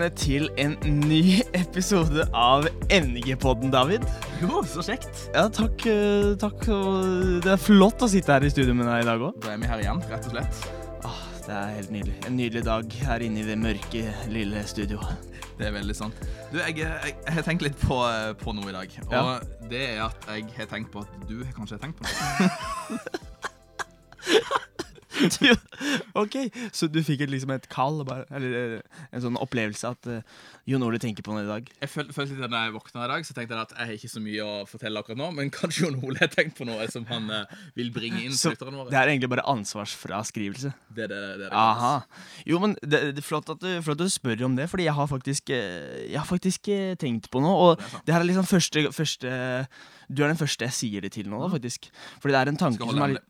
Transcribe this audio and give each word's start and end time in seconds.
velkommen 0.00 0.16
til 0.16 0.48
en 0.56 0.76
ny 1.08 1.40
episode 1.62 2.24
av 2.36 2.64
NG-podden, 2.88 3.70
David. 3.72 4.04
Jo, 4.40 4.62
så 4.64 4.82
kjekt. 4.86 5.26
Ja, 5.34 5.48
takk. 5.52 5.84
eh, 5.86 6.36
takk. 6.40 6.64
Det 7.44 7.50
er 7.52 7.60
flott 7.60 8.00
å 8.00 8.08
sitte 8.08 8.32
her 8.32 8.44
i 8.46 8.50
studio 8.52 8.72
med 8.74 8.88
deg 8.88 9.02
i 9.04 9.08
dag 9.08 9.20
òg. 9.20 9.36
Da 9.44 9.52
er 9.52 9.60
vi 9.60 9.68
her 9.68 9.82
igjen, 9.82 10.00
rett 10.08 10.28
og 10.30 10.32
slett. 10.32 10.62
Det 11.44 11.56
er 11.56 11.72
helt 11.74 11.90
nydelig. 11.90 12.14
En 12.28 12.36
nydelig 12.38 12.62
dag 12.64 12.96
her 13.08 13.24
inne 13.26 13.42
i 13.42 13.46
det 13.48 13.58
mørke, 13.58 14.04
lille 14.30 14.62
studioet. 14.70 15.28
Det 15.58 15.68
er 15.68 15.74
veldig 15.74 15.96
sant. 15.98 16.16
Du, 16.52 16.60
jeg, 16.62 16.86
har 16.86 17.44
tenkt 17.44 17.64
litt 17.66 17.76
på, 17.82 17.98
på 18.40 18.54
noe 18.56 18.70
i 18.70 18.76
dag. 18.76 18.94
Og 19.08 19.12
Ja. 19.12 19.24
det 19.68 19.82
er 19.90 20.04
at 20.06 20.30
jeg 20.30 20.46
har 20.56 20.70
tenkt 20.70 20.92
på 20.94 21.04
at 21.04 21.28
du 21.28 21.42
kanskje 21.56 21.76
har 21.76 21.84
tenkt 21.84 22.00
på 22.00 22.08
noe. 22.08 23.00
Ok, 26.22 26.36
så 26.76 26.90
du 26.92 27.00
fikk 27.06 27.24
et, 27.24 27.32
liksom 27.32 27.54
et 27.54 27.66
kall, 27.72 28.02
bare, 28.06 28.26
eller 28.36 28.56
eh, 28.60 29.00
en 29.16 29.24
sånn 29.24 29.38
opplevelse 29.40 29.88
at 29.88 30.10
uh, 30.10 30.44
Jon 30.68 30.84
Ole 30.84 31.00
tenker 31.00 31.24
på 31.24 31.32
noe 31.32 31.46
i 31.46 31.48
dag? 31.48 31.70
Jeg 31.80 31.92
føl, 31.92 32.10
følte 32.12 32.36
litt 32.36 32.44
Da 32.44 32.50
når 32.52 32.66
jeg 32.68 32.74
våkna 32.76 33.06
i 33.06 33.10
dag, 33.14 33.26
så 33.26 33.36
tenkte 33.36 33.56
jeg 33.56 33.64
at 33.64 33.74
jeg 33.76 33.90
har 33.90 33.96
ikke 33.96 34.12
så 34.12 34.22
mye 34.26 34.44
å 34.44 34.52
fortelle 34.68 35.02
akkurat 35.02 35.20
nå, 35.22 35.30
men 35.38 35.52
kanskje 35.54 35.86
Jon 35.86 35.98
Ole 36.04 36.20
har 36.20 36.32
tenkt 36.34 36.58
på 36.60 36.68
noe 36.68 36.88
som 36.92 37.06
han 37.08 37.32
uh, 37.32 37.56
vil 37.78 37.90
bringe 37.94 38.20
inn 38.26 38.36
Så 38.36 38.52
til 38.52 38.58
lytterne 38.58 38.88
det 38.90 38.98
er 39.00 39.12
egentlig 39.14 39.30
bare 39.32 39.46
ansvarsfraskrivelse. 39.48 40.74
Det 40.92 41.06
er 41.06 41.12
det, 41.12 41.20
det, 41.40 41.48
er 41.48 41.54
det 41.54 41.56
Aha. 41.56 41.94
Jo, 42.48 42.60
men 42.62 42.76
det, 42.82 43.02
det 43.16 43.24
er 43.24 43.26
flott 43.26 43.48
at, 43.52 43.62
du, 43.62 43.80
flott 43.84 44.00
at 44.00 44.10
du 44.10 44.12
spør 44.12 44.44
om 44.50 44.56
det, 44.58 44.68
fordi 44.72 44.86
jeg 44.88 44.96
har 44.96 45.08
faktisk, 45.08 45.52
jeg 45.54 46.16
har 46.18 46.28
faktisk 46.28 46.68
tenkt 47.00 47.30
på 47.32 47.42
noe. 47.44 47.70
Og 47.70 47.84
Det 48.04 48.10
det 48.10 48.16
her 48.16 48.24
er 48.24 48.26
liksom 48.26 48.46
første, 48.50 48.80
første 48.92 49.32
Du 50.10 50.24
er 50.24 50.32
den 50.32 50.38
første 50.40 50.66
jeg 50.66 50.74
sier 50.74 51.04
det 51.04 51.12
til 51.14 51.28
nå, 51.30 51.38
da, 51.44 51.50
faktisk. 51.52 51.86
Fordi 52.18 52.34
det 52.34 52.40
er 52.40 52.50
en 52.50 52.58
tanke 52.58 52.88
som 52.90 53.04
er 53.04 53.12
litt 53.14 53.28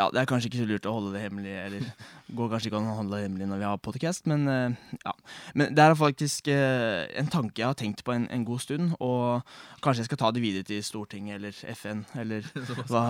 ja, 0.00 0.06
Det 0.12 0.22
er 0.22 0.28
kanskje 0.30 0.50
ikke 0.50 0.62
så 0.62 0.68
lurt 0.68 0.88
å 0.88 0.94
holde 0.96 1.12
det 1.14 1.22
hemmelig, 1.24 1.52
eller 1.66 1.86
går 2.38 2.50
kanskje 2.54 2.70
ikke 2.70 2.80
an 2.80 2.90
å 2.92 2.96
holde 2.98 3.18
det 3.18 3.26
hemmelig 3.26 3.50
når 3.50 3.62
vi 3.62 3.68
har 3.68 3.82
podcast, 3.84 4.26
men 4.30 4.48
eh, 4.48 4.96
ja. 5.04 5.14
Men 5.54 5.76
det 5.76 5.84
er 5.84 5.96
faktisk 5.98 6.50
eh, 6.52 7.04
en 7.20 7.30
tanke 7.32 7.62
jeg 7.62 7.68
har 7.68 7.78
tenkt 7.78 8.04
på 8.06 8.14
en, 8.16 8.26
en 8.32 8.46
god 8.48 8.64
stund, 8.64 8.96
og 8.98 9.54
kanskje 9.84 10.04
jeg 10.04 10.10
skal 10.10 10.22
ta 10.24 10.32
det 10.34 10.44
videre 10.44 10.68
til 10.68 10.82
Stortinget 10.86 11.38
eller 11.38 11.62
FN, 11.76 12.04
eller 12.20 12.46
hva 12.90 13.04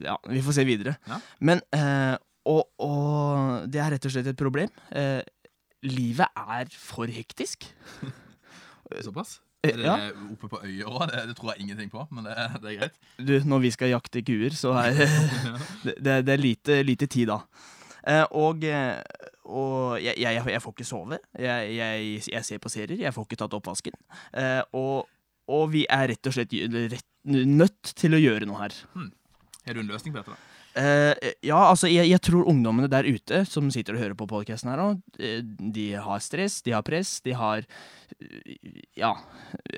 Ja, 0.00 0.16
vi 0.28 0.42
får 0.44 0.60
se 0.60 0.66
videre. 0.68 0.96
Ja. 1.10 1.20
Men 1.50 1.64
eh, 1.76 2.16
og, 2.48 2.64
og 2.80 3.68
det 3.70 3.82
er 3.82 3.94
rett 3.94 4.08
og 4.08 4.14
slett 4.14 4.30
et 4.30 4.38
problem. 4.38 4.72
Eh, 4.96 5.20
livet 5.86 6.40
er 6.40 6.72
for 6.72 7.10
hektisk. 7.10 7.68
Såpass? 9.06 9.38
Eh, 9.62 9.70
Er 9.74 9.76
det 9.76 9.84
ja. 9.84 9.96
oppe 10.32 10.48
på 10.48 10.60
øya 10.64 10.86
òg? 10.88 11.02
Det, 11.10 11.24
det 11.28 11.36
tror 11.36 11.52
jeg 11.52 11.66
ingenting 11.66 11.90
på, 11.92 12.06
men 12.10 12.24
det, 12.24 12.36
det 12.62 12.70
er 12.70 12.78
greit. 12.78 12.94
Du, 13.18 13.34
når 13.44 13.58
vi 13.66 13.70
skal 13.74 13.92
jakte 13.92 14.22
kuer, 14.24 14.54
så 14.56 14.72
er 14.80 14.96
det, 15.84 15.96
det, 16.24 16.32
er 16.32 16.40
lite, 16.40 16.80
lite 16.86 17.06
tid 17.12 17.28
da. 17.28 17.42
Eh, 18.08 18.24
og 18.40 18.64
eh, 18.64 18.96
og 19.50 19.98
jeg, 19.98 20.14
jeg, 20.22 20.42
jeg 20.46 20.62
får 20.62 20.72
ikke 20.76 20.86
sove. 20.86 21.18
Jeg, 21.38 21.72
jeg, 21.74 22.10
jeg 22.32 22.44
ser 22.46 22.60
på 22.62 22.70
serier. 22.70 23.00
Jeg 23.02 23.14
får 23.14 23.26
ikke 23.26 23.38
tatt 23.40 23.56
oppvasken. 23.58 23.96
Eh, 24.38 24.60
og, 24.78 25.08
og 25.50 25.64
vi 25.72 25.82
er 25.90 26.06
rett 26.12 26.30
og 26.30 26.36
slett 26.36 26.54
rett, 26.92 27.08
nødt 27.26 27.92
til 27.98 28.14
å 28.14 28.20
gjøre 28.22 28.46
noe 28.46 28.60
her. 28.62 28.76
Har 29.66 29.74
du 29.76 29.82
en 29.82 29.90
løsning 29.90 30.14
på 30.14 30.22
dette? 30.22 30.36
da? 30.36 30.49
Eh, 30.78 31.32
ja, 31.42 31.58
altså, 31.58 31.88
jeg, 31.90 32.06
jeg 32.12 32.22
tror 32.22 32.46
ungdommene 32.50 32.90
der 32.90 33.08
ute 33.08 33.42
som 33.48 33.70
sitter 33.74 33.96
og 33.96 34.04
hører 34.04 34.14
på 34.18 34.28
podkasten 34.30 34.70
her 34.70 34.78
nå, 34.78 34.90
eh, 35.18 35.40
de 35.42 35.86
har 35.98 36.22
stress, 36.22 36.60
de 36.62 36.74
har 36.76 36.84
press, 36.86 37.18
de 37.26 37.34
har 37.34 37.66
Ja. 38.98 39.14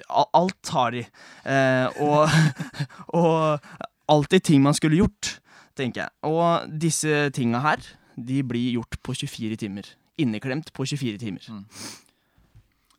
Alt 0.08 0.72
har 0.72 0.92
de. 0.92 1.02
Uh, 1.46 1.88
og, 2.02 2.36
og 3.20 3.66
alltid 4.10 4.44
ting 4.48 4.62
man 4.64 4.76
skulle 4.76 4.98
gjort, 4.98 5.36
tenker 5.78 6.04
jeg. 6.04 6.14
Og 6.28 6.72
disse 6.80 7.28
tinga 7.36 7.62
her, 7.64 7.84
de 8.16 8.42
blir 8.44 8.78
gjort 8.78 8.98
på 9.04 9.14
24 9.16 9.60
timer. 9.62 9.88
Inneklemt 10.20 10.72
på 10.76 10.84
24 10.88 11.20
timer. 11.22 11.46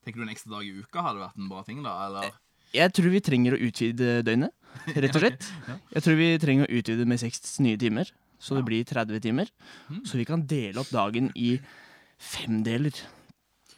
Tenker 0.04 0.22
du 0.22 0.26
en 0.26 0.34
ekstra 0.34 0.56
dag 0.58 0.66
i 0.70 0.74
uka 0.80 1.04
hadde 1.06 1.22
vært 1.22 1.42
en 1.42 1.52
bra 1.52 1.62
ting, 1.68 1.84
da? 1.86 1.98
Eller? 2.08 2.34
Jeg 2.74 2.94
tror 2.98 3.12
vi 3.14 3.22
trenger 3.22 3.56
å 3.56 3.62
utvide 3.68 4.20
døgnet, 4.26 4.54
rett 4.98 5.14
og 5.14 5.22
slett. 5.22 5.50
Jeg 5.96 6.06
tror 6.06 6.20
vi 6.20 6.30
trenger 6.42 6.68
å 6.68 6.78
utvide 6.80 7.06
med 7.10 7.22
seks 7.22 7.60
nye 7.64 7.78
timer, 7.80 8.10
så 8.42 8.58
det 8.58 8.64
blir 8.68 8.86
30 8.88 9.22
timer. 9.24 9.52
Mm. 9.90 10.04
Så 10.10 10.18
vi 10.20 10.26
kan 10.28 10.46
dele 10.50 10.82
opp 10.82 10.90
dagen 10.94 11.30
i 11.38 11.56
fem 12.18 12.64
deler. 12.66 12.98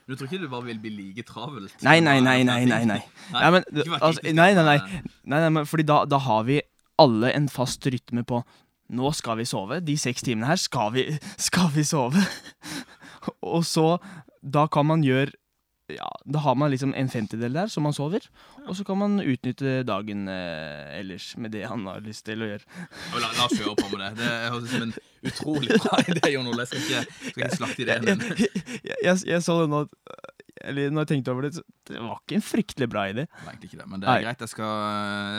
Du 0.06 0.13
tror 0.13 0.29
ikke 0.29 0.44
du 0.44 0.50
bare 0.51 0.67
vil 0.67 0.79
bli 0.81 0.91
like 0.94 1.25
travelt? 1.25 1.73
Nei, 1.85 1.97
nei, 2.03 2.19
nei, 2.22 2.44
nei, 2.45 2.61
nei. 2.69 2.83
nei. 2.85 3.00
Nei, 3.33 3.50
men, 3.56 3.63
altså, 3.97 4.22
nei, 4.29 4.51
nei, 4.53 4.66
nei. 4.67 5.01
nei, 5.33 5.50
men 5.50 5.66
fordi 5.67 5.88
da, 5.89 6.03
da 6.09 6.19
har 6.22 6.45
vi 6.47 6.59
alle 7.01 7.31
en 7.35 7.50
fast 7.51 7.85
rytme 7.89 8.23
på 8.27 8.44
Nå 8.95 9.09
skal 9.17 9.39
vi 9.39 9.47
sove. 9.50 9.79
De 9.81 9.95
seks 9.97 10.22
timene 10.22 10.45
her 10.45 10.59
skal 10.62 10.91
vi, 10.94 11.07
skal 11.47 11.72
vi 11.73 11.81
sove. 11.81 12.22
Og 13.41 13.63
så 13.66 13.95
Da 14.45 14.67
kan 14.69 14.85
man 14.85 15.01
gjøre 15.01 15.33
ja, 15.94 16.07
Da 16.25 16.40
har 16.40 16.56
man 16.56 16.72
liksom 16.72 16.94
en 16.97 17.09
femtedel 17.09 17.53
der 17.53 17.68
som 17.69 17.84
man 17.85 17.94
sover, 17.94 18.25
og 18.66 18.75
så 18.75 18.84
kan 18.84 18.97
man 18.97 19.19
utnytte 19.22 19.84
dagen 19.85 20.28
eh, 20.31 21.00
ellers 21.00 21.35
med 21.38 21.51
det 21.53 21.66
han 21.69 21.85
har 21.85 22.01
lyst 22.06 22.25
til 22.25 22.41
å 22.41 22.50
gjøre. 22.50 22.66
Ja, 22.66 23.19
La, 23.22 23.29
la 23.38 23.46
oss 23.46 23.57
kjøre 23.59 23.75
på 23.81 23.91
med 23.94 24.01
det. 24.01 24.12
Det 24.24 24.31
høres 24.50 24.66
ut 24.66 24.74
som 24.74 24.88
en 24.88 24.95
utrolig 25.29 25.79
bra 25.84 26.00
idé, 26.12 26.31
Jon 26.34 26.50
Ole. 26.50 26.66
Jeg 26.66 26.72
skal 26.72 26.81
ikke, 26.81 27.29
skal 27.29 27.45
ikke 27.45 27.59
slakte 27.59 27.85
ideen 27.85 28.09
din. 28.09 28.25
jeg, 28.90 28.97
jeg, 29.03 29.22
jeg 29.29 29.44
så 29.45 29.59
det 29.62 29.69
nå 29.74 29.85
Eller 30.64 30.94
når 30.94 31.04
jeg 31.04 31.10
tenkte 31.12 31.34
over 31.34 31.46
det, 31.48 31.52
så 31.58 31.64
det 31.90 32.00
var 32.00 32.20
ikke 32.22 32.38
en 32.38 32.44
fryktelig 32.46 32.88
bra 32.88 33.02
idé. 33.12 33.26
Det 33.28 33.42
var 33.44 33.52
egentlig 33.52 33.70
ikke 33.70 33.80
det, 33.82 33.88
men 33.92 34.02
det 34.02 34.08
Nei. 34.08 34.14
er 34.16 34.24
greit. 34.24 34.44
Jeg 34.46 34.52
skal, 34.54 34.86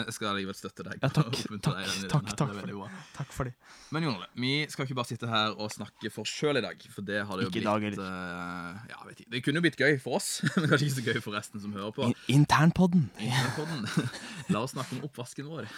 jeg 0.03 0.17
skal 0.17 0.37
likevel 0.37 0.59
støtte 0.59 0.85
deg. 0.87 0.99
Ja, 1.01 1.09
takk, 1.09 1.31
takk, 1.67 1.79
deg 1.79 2.11
takk, 2.13 2.29
takk, 2.37 2.53
for 2.53 2.69
Det. 2.69 2.91
Takk 3.17 3.33
for 3.33 3.49
det. 3.49 3.55
Men 3.97 4.07
Jon 4.07 4.19
Ole, 4.19 4.29
vi 4.45 4.53
skal 4.69 4.89
ikke 4.89 4.99
bare 4.99 5.11
sitte 5.13 5.31
her 5.31 5.55
og 5.57 5.73
snakke 5.73 6.13
for 6.13 6.29
sjøl 6.29 6.61
i 6.61 6.65
dag. 6.67 6.85
For 6.93 7.07
det 7.07 7.23
har 7.25 7.41
det 7.41 7.47
jo 7.47 7.53
Ikke 7.55 7.63
blitt 7.63 7.97
dag 7.97 8.09
eh, 8.11 8.93
ja, 8.93 9.01
vet 9.09 9.25
ikke. 9.25 9.33
Det 9.33 9.43
kunne 9.47 9.63
jo 9.63 9.67
blitt 9.69 9.81
gøy 9.81 9.97
for 10.03 10.19
oss, 10.21 10.31
men 10.59 10.69
kanskje 10.69 10.91
ikke 10.91 10.99
så 10.99 11.07
gøy 11.09 11.23
for 11.25 11.39
resten 11.39 11.65
som 11.65 11.73
hører 11.77 11.97
på. 11.97 12.11
In 12.11 12.43
Internpodden. 12.43 13.09
Internpodden. 13.17 14.13
La 14.53 14.67
oss 14.67 14.77
snakke 14.77 14.99
om 14.99 15.09
oppvasken 15.09 15.49
vår. 15.49 15.73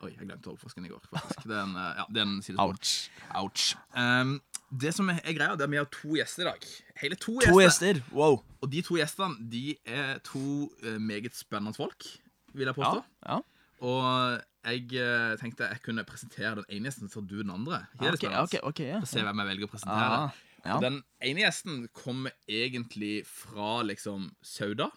Oi, 0.00 0.14
jeg 0.16 0.24
glemte 0.30 0.48
oppvasken 0.48 0.86
i 0.86 0.88
går, 0.88 1.00
faktisk. 1.10 1.42
Det 1.44 1.52
er 1.56 1.62
en, 1.66 1.74
eh, 1.76 1.98
ja, 1.98 2.04
det 2.08 2.20
er 2.22 2.28
en 2.28 2.38
sidespor. 2.42 2.70
Ouch. 2.72 3.10
Ouch. 3.36 3.64
Um, 3.92 4.38
det 4.80 4.94
som 4.96 5.08
er 5.12 5.18
greia, 5.36 5.56
det 5.58 5.64
er 5.64 5.68
at 5.68 5.72
vi 5.74 5.76
har 5.80 5.88
to 5.92 6.14
gjester 6.16 6.44
i 6.44 6.48
dag. 6.48 6.68
Hele 7.02 7.18
to, 7.20 7.34
To 7.44 7.58
gjester. 7.60 8.00
Wow. 8.16 8.38
Og 8.62 8.70
de 8.72 8.80
to 8.86 8.96
gjestene 8.96 9.50
de 9.52 9.74
er 9.84 10.20
to 10.24 10.70
eh, 10.84 10.96
meget 11.00 11.36
spennende 11.36 11.74
folk, 11.76 12.06
vil 12.54 12.70
jeg 12.70 12.74
påstå. 12.78 13.02
ja. 13.28 13.40
Og 13.80 14.40
jeg 14.64 14.92
eh, 15.00 15.36
tenkte 15.40 15.64
jeg 15.68 15.80
kunne 15.84 16.04
presentere 16.04 16.54
den 16.60 16.64
ene 16.68 16.88
gjesten, 16.88 17.08
så 17.12 17.20
du 17.20 17.38
den 17.42 17.50
andre. 17.50 17.82
Ikke 17.94 18.12
okay, 18.12 18.28
Ok, 18.28 18.32
okay, 18.32 18.58
ok, 18.62 18.68
ok, 18.72 18.80
ja. 18.84 19.00
Se 19.08 19.22
hvem 19.24 19.38
jeg 19.42 19.48
velger 19.52 19.68
å 19.68 19.72
presentere. 19.72 20.16
Ah, 20.16 20.40
ja. 20.64 20.74
Og 20.76 20.82
Den 20.84 20.98
ene 21.24 21.44
gjesten 21.46 21.86
kommer 21.96 22.34
egentlig 22.48 23.22
fra 23.28 23.82
liksom 23.88 24.30
Sauda, 24.44 24.90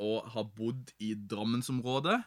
og 0.00 0.30
har 0.32 0.46
bodd 0.56 0.90
i 1.04 1.12
Drammensområdet. 1.14 2.22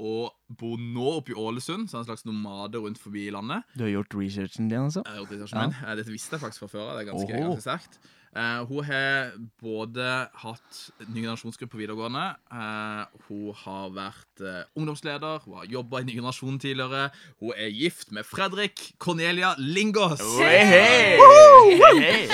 Og 0.00 0.32
bor 0.58 0.78
nå 0.80 1.04
oppe 1.18 1.34
i 1.34 1.36
Ålesund, 1.36 1.88
så 1.90 1.98
er 1.98 2.04
en 2.04 2.08
slags 2.08 2.24
nomade 2.24 2.80
rundt 2.80 2.98
forbi 2.98 3.26
landet. 3.34 3.62
Du 3.76 3.84
har 3.84 3.90
gjort 3.92 4.14
researchen 4.16 4.68
din, 4.72 4.80
altså? 4.88 5.02
Jeg 5.04 5.12
har 5.12 5.20
gjort 5.24 5.34
researchen 5.36 5.60
min. 5.68 5.76
Eh, 5.84 5.96
Dette 6.00 6.14
visste 6.14 6.36
jeg 6.38 6.40
faktisk 6.46 6.64
fra 6.64 6.70
før 6.72 6.86
av. 6.88 6.96
Det 6.98 7.04
er 7.04 7.10
ganske, 7.12 7.42
ganske 7.44 7.66
sterkt. 7.66 7.98
Eh, 8.32 8.62
hun 8.64 8.84
har 8.88 9.32
både 9.60 10.04
hatt 10.40 10.78
ny 11.12 11.20
generasjonsgruppe 11.20 11.74
på 11.74 11.80
videregående. 11.82 12.22
uh, 12.48 13.04
hun 13.28 13.50
har 13.60 13.90
vært 13.92 14.40
uh, 14.40 14.62
ungdomsleder. 14.78 15.42
Hun 15.44 15.58
har 15.58 15.66
jobba 15.68 16.00
i 16.00 16.06
Ny 16.08 16.14
generasjon 16.16 16.56
tidligere. 16.62 17.10
Hun 17.42 17.52
er 17.52 17.68
gift 17.68 18.08
med 18.16 18.24
Fredrik 18.24 18.94
Cornelia 18.98 19.52
Lingås. 19.58 20.24
Hey, 20.40 20.64
hey. 20.64 21.20
Hey, 21.82 22.00
hey. 22.00 22.26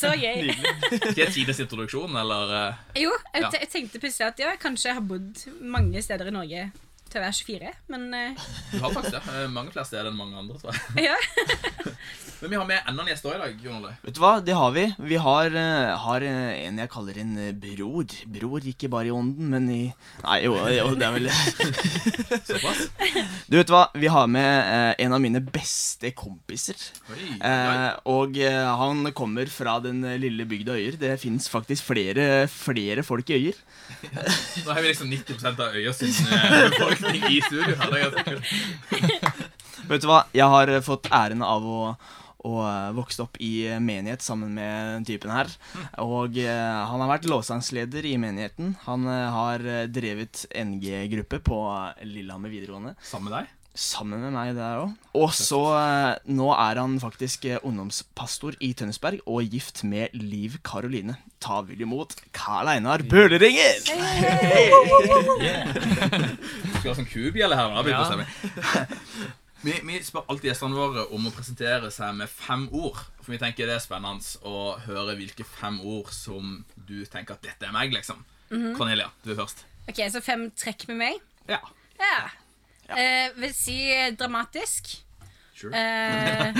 Så 0.00 0.14
gøy. 0.16 0.48
Det 1.12 1.20
er 1.26 1.32
tides 1.36 1.60
introduksjon, 1.60 2.16
eller? 2.16 2.56
Jo, 2.96 3.12
jeg, 3.34 3.42
Ja. 3.44 3.50
jeg 3.60 3.68
tenkte 3.72 4.00
plutselig 4.00 4.30
at 4.32 4.40
ja, 4.40 4.54
kanskje 4.60 4.88
jeg 4.94 4.96
har 4.96 5.04
bodd 5.12 5.44
mange 5.60 6.00
steder 6.02 6.32
i 6.32 6.36
Norge 6.40 6.70
til 7.10 7.20
å 7.20 7.24
være 7.26 7.36
24, 7.36 7.70
men 7.92 8.08
Du 8.72 8.78
har 8.80 8.92
faktisk 8.96 9.16
det. 9.18 9.50
Mange 9.52 9.72
flere 9.74 9.84
steder 9.92 10.08
enn 10.08 10.16
mange 10.16 10.40
andre, 10.40 10.56
tror 10.56 10.72
jeg. 10.72 11.10
ja. 11.10 11.16
Men 12.40 12.50
vi 12.50 12.56
har 12.56 12.64
med 12.64 12.80
enda 12.88 13.02
en 13.02 13.08
gjest 13.10 13.26
i 13.28 13.32
dag, 13.36 13.56
Jon 13.60 13.82
Ole. 13.82 13.90
Vet 14.00 14.14
du 14.16 14.20
hva, 14.22 14.30
det 14.40 14.54
har 14.56 14.70
vi. 14.72 14.86
Vi 15.10 15.16
har, 15.20 15.52
eh, 15.60 15.90
har 16.04 16.24
eh, 16.24 16.62
en 16.64 16.78
jeg 16.80 16.88
kaller 16.88 17.18
en 17.20 17.34
eh, 17.36 17.50
bror. 17.52 18.06
Bror 18.32 18.64
ikke 18.70 18.88
bare 18.88 19.10
i 19.10 19.12
ånden, 19.12 19.50
men 19.52 19.66
i 19.68 19.92
Nei, 20.22 20.38
jo, 20.46 20.54
jo 20.72 20.94
det 20.96 21.04
er 21.04 21.12
vel 21.18 21.28
Såpass? 22.48 22.80
Du 23.44 23.58
vet 23.58 23.68
hva, 23.72 23.82
vi 23.92 24.08
har 24.08 24.24
med 24.32 24.96
en 25.04 25.12
av 25.16 25.20
mine 25.20 25.42
beste 25.44 26.14
kompiser. 26.16 26.80
Oi, 27.12 27.28
Eh, 27.40 27.92
og 28.10 28.36
han 28.36 29.12
kommer 29.16 29.46
fra 29.52 29.78
den 29.82 30.02
lille 30.20 30.44
bygda 30.48 30.72
Øyer. 30.78 30.96
Det 31.00 31.20
fins 31.22 31.48
faktisk 31.50 31.84
flere, 31.90 32.46
flere 32.52 33.02
folk 33.06 33.30
i 33.32 33.34
Øyer. 33.38 33.56
Nå 34.64 34.70
har 34.70 34.80
vi 34.80 34.88
liksom 34.92 35.08
90% 35.12 35.60
av 35.60 35.68
Øyer 35.76 35.92
sin 35.96 36.12
befolkning 36.14 37.22
i 37.32 37.40
studio. 37.44 37.74
Vet 39.90 40.02
du 40.04 40.08
hva, 40.10 40.20
jeg 40.36 40.46
har 40.52 40.66
fått 40.86 41.08
æren 41.10 41.42
av 41.42 41.62
å 41.66 41.80
og 42.40 42.96
vokst 42.96 43.10
vokste 43.10 43.26
opp 43.26 43.38
i 43.42 43.66
eh, 43.68 43.80
menighet 43.82 44.22
sammen 44.22 44.54
med 44.54 44.94
den 44.94 45.04
typen 45.08 45.30
her. 45.34 45.50
Og 46.04 46.38
eh, 46.40 46.80
han 46.90 47.02
har 47.02 47.10
vært 47.10 47.28
lovsangsleder 47.28 48.06
i 48.06 48.16
menigheten. 48.20 48.76
Han 48.86 49.06
eh, 49.10 49.30
har 49.34 49.64
eh, 49.66 49.86
drevet 49.90 50.46
NG-gruppe 50.54 51.40
på 51.44 51.62
eh, 51.74 52.04
Lillehammer 52.06 52.52
videregående. 52.52 52.94
Sammen 53.02 53.30
med 53.30 53.40
deg? 53.40 53.56
Sammen 53.80 54.18
med 54.18 54.32
meg 54.34 54.56
der 54.56 54.80
òg. 54.82 54.94
Og 55.16 55.30
så 55.36 55.60
eh, 55.78 56.18
nå 56.32 56.50
er 56.56 56.80
han 56.80 56.96
faktisk 57.02 57.44
eh, 57.50 57.60
ungdomspastor 57.66 58.56
i 58.66 58.72
Tønsberg 58.78 59.20
og 59.30 59.46
gift 59.46 59.84
med 59.86 60.14
Liv 60.16 60.58
Karoline. 60.66 61.16
Ta 61.40 61.60
vel 61.64 61.80
imot 61.86 62.16
Karl 62.36 62.68
Einar 62.74 63.02
Bøleringen! 63.08 63.80
Skal 66.80 66.90
ha 66.90 66.96
sånn 66.98 67.08
kubjelle 67.08 67.56
her. 67.56 67.68
Ja. 67.88 68.04
ja. 69.60 69.66
vi, 69.66 69.76
vi 69.86 70.00
spør 70.04 70.26
alltid 70.32 70.50
gjestene 70.50 70.76
våre 70.78 71.06
om 71.14 71.26
å 71.28 71.32
presentere 71.34 71.90
seg 71.94 72.14
med 72.18 72.30
fem 72.32 72.68
ord. 72.72 72.98
For 73.20 73.34
vi 73.34 73.40
tenker 73.42 73.68
det 73.68 73.76
er 73.76 73.84
spennende 73.84 74.46
å 74.48 74.78
høre 74.86 75.16
hvilke 75.18 75.44
fem 75.44 75.80
ord 75.80 76.10
som 76.14 76.64
du 76.74 77.04
tenker 77.06 77.36
at 77.36 77.44
dette 77.44 77.68
er 77.68 77.74
meg, 77.76 77.92
liksom. 77.94 78.24
Cornelia, 78.50 79.10
du 79.22 79.30
er 79.32 79.38
først. 79.38 79.64
Ok, 79.90 80.00
Så 80.10 80.20
fem 80.24 80.50
trekk 80.58 80.88
med 80.90 80.96
meg. 81.00 81.20
Ja. 81.48 81.60
Ja. 82.00 82.30
Eh, 82.96 83.30
vil 83.38 83.54
si 83.54 83.76
eh, 83.92 84.10
dramatisk. 84.18 84.90
Sure. 85.54 85.76
Eh, 85.76 86.46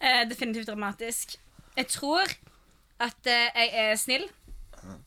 eh, 0.00 0.28
definitivt 0.30 0.68
dramatisk. 0.68 1.36
Jeg 1.76 1.86
tror 1.86 2.24
at 3.00 3.26
eh, 3.26 3.48
jeg 3.56 3.70
er 3.74 3.96
snill. 3.96 4.28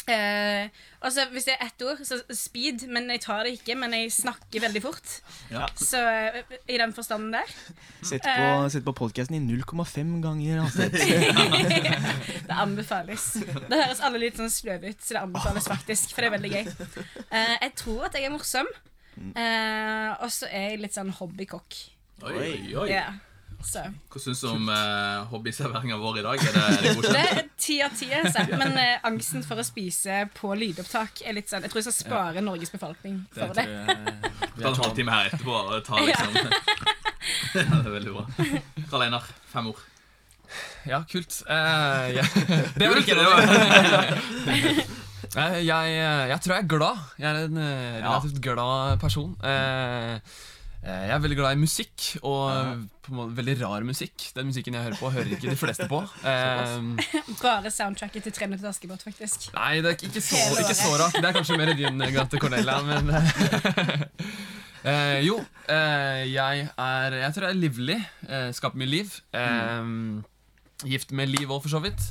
Eh, 0.07 0.69
altså, 1.01 1.25
Hvis 1.31 1.45
det 1.47 1.55
er 1.55 1.65
ett 1.65 1.83
ord, 1.85 2.01
så 2.05 2.19
speed. 2.35 2.85
Men 2.91 3.09
jeg 3.13 3.21
tar 3.25 3.43
det 3.47 3.55
ikke. 3.57 3.75
Men 3.79 3.95
jeg 3.95 4.11
snakker 4.13 4.63
veldig 4.65 4.81
fort. 4.83 5.15
Ja. 5.51 5.65
Så 5.79 6.01
eh, 6.01 6.39
i 6.67 6.77
den 6.81 6.93
forstanden 6.95 7.33
der. 7.35 7.55
Sett 8.03 8.25
på, 8.27 8.69
sett 8.73 8.85
på 8.85 8.95
podkasten 8.97 9.37
i 9.39 9.43
0,5 9.43 10.15
ganger 10.23 10.63
hastighet. 10.65 12.01
Det 12.47 12.55
anbefales. 12.59 13.29
Det 13.39 13.77
høres 13.77 14.01
alle 14.03 14.19
litt 14.25 14.39
sånn 14.39 14.51
sløve 14.51 14.91
ut, 14.91 14.99
så 15.01 15.15
det 15.15 15.21
anbefales 15.21 15.67
faktisk. 15.71 16.11
For 16.13 16.23
det 16.23 16.29
er 16.29 16.35
veldig 16.35 16.51
gøy. 16.51 16.65
Eh, 17.29 17.53
jeg 17.63 17.75
tror 17.79 18.09
at 18.09 18.17
jeg 18.19 18.27
er 18.27 18.33
morsom. 18.33 18.69
Eh, 19.15 20.09
og 20.19 20.29
så 20.33 20.49
er 20.49 20.73
jeg 20.73 20.81
litt 20.83 20.97
sånn 20.97 21.13
hobbykokk. 21.15 21.77
Oi, 22.23 22.33
oi, 22.39 22.57
oi. 22.83 22.89
Ja. 23.63 23.69
Så. 23.69 23.83
Hva 24.11 24.21
syns 24.21 24.41
du 24.43 24.47
om 24.51 24.67
uh, 24.69 25.23
hobbyserveringa 25.31 25.97
vår 26.01 26.19
i 26.19 26.23
dag? 26.25 26.43
Er 26.43 26.57
det, 26.57 26.63
er 26.63 26.81
det 26.83 27.11
Det 27.13 27.21
er 27.23 27.41
ti 27.57 27.77
av 27.85 27.95
ti, 27.97 28.09
altså. 28.13 28.43
Men 28.51 28.75
eh, 28.79 28.97
angsten 29.07 29.45
for 29.47 29.61
å 29.61 29.65
spise 29.65 30.25
på 30.35 30.51
lydopptak 30.59 31.23
er 31.23 31.37
litt 31.37 31.51
sånn 31.51 31.63
Jeg 31.63 31.71
tror 31.71 31.81
jeg 31.81 31.87
skal 31.87 31.97
spare 31.99 32.43
Norges 32.43 32.73
befolkning 32.73 33.23
for 33.33 33.55
det. 33.55 33.65
Ta 34.59 34.67
en 34.69 34.81
halvtime 34.83 35.15
her 35.15 35.31
etterpå 35.31 35.55
og 35.63 35.79
ta 35.87 36.01
liksom 36.03 36.35
ja, 36.43 36.51
Det 37.55 37.63
er 37.63 37.93
veldig 37.95 38.13
bra. 38.17 38.27
Karl 38.91 39.07
Einar, 39.07 39.31
fem 39.53 39.71
ord. 39.71 39.81
Ja, 40.85 41.01
kult. 41.09 41.39
Uh, 41.47 42.11
jeg, 42.13 42.27
det 42.79 42.91
var 42.91 43.01
ikke 43.01 43.17
det 43.17 43.23
det. 43.23 43.31
var 43.31 45.01
Eh, 45.33 45.59
jeg, 45.65 45.93
jeg 46.29 46.39
tror 46.43 46.53
jeg 46.53 46.63
er 46.63 46.69
glad. 46.69 47.05
Jeg 47.17 47.29
er 47.29 47.47
en 47.47 47.57
eh, 47.57 48.01
relativt 48.03 48.41
glad 48.43 48.99
person. 49.01 49.31
Eh, 49.43 50.15
eh, 50.15 50.41
jeg 50.83 51.11
er 51.15 51.21
veldig 51.23 51.37
glad 51.39 51.55
i 51.55 51.59
musikk, 51.61 52.05
og 52.27 52.87
på 53.05 53.11
en 53.13 53.15
måte 53.15 53.35
veldig 53.37 53.53
rar 53.61 53.85
musikk. 53.87 54.25
Den 54.35 54.49
musikken 54.49 54.75
jeg 54.75 54.83
hører 54.83 54.97
på, 54.99 55.11
hører 55.15 55.31
ikke 55.37 55.51
de 55.53 55.59
fleste 55.59 55.87
på. 55.91 56.01
Eh, 56.33 56.73
Bare 57.43 57.71
soundtracket 57.71 58.23
til 58.27 58.33
Tre 58.35 58.47
minutter 58.51 58.67
Askepott, 58.69 59.03
faktisk. 59.05 59.47
nei, 59.55 59.79
det 59.83 59.93
er 59.93 59.97
ikke 60.09 60.21
så, 60.23 60.39
ikke 60.59 60.75
så 60.75 60.91
rart. 60.99 61.15
Det 61.15 61.29
er 61.29 61.37
kanskje 61.37 61.57
mer 61.59 61.71
din 61.79 62.03
Grante 62.15 62.39
Cornelia, 62.41 62.81
men 62.87 63.13
eh, 64.91 65.19
Jo, 65.25 65.39
eh, 65.69 66.23
jeg 66.33 66.67
er 66.77 67.17
Jeg 67.21 67.33
tror 67.35 67.47
jeg 67.47 67.55
er 67.55 67.61
livlig. 67.63 67.97
Eh, 68.27 68.51
skaper 68.55 68.79
mye 68.83 68.91
liv. 68.91 69.17
Eh, 69.33 69.89
Gift 70.83 71.13
med 71.15 71.29
liv 71.31 71.47
òg, 71.47 71.61
for 71.63 71.71
så 71.71 71.79
vidt. 71.83 72.01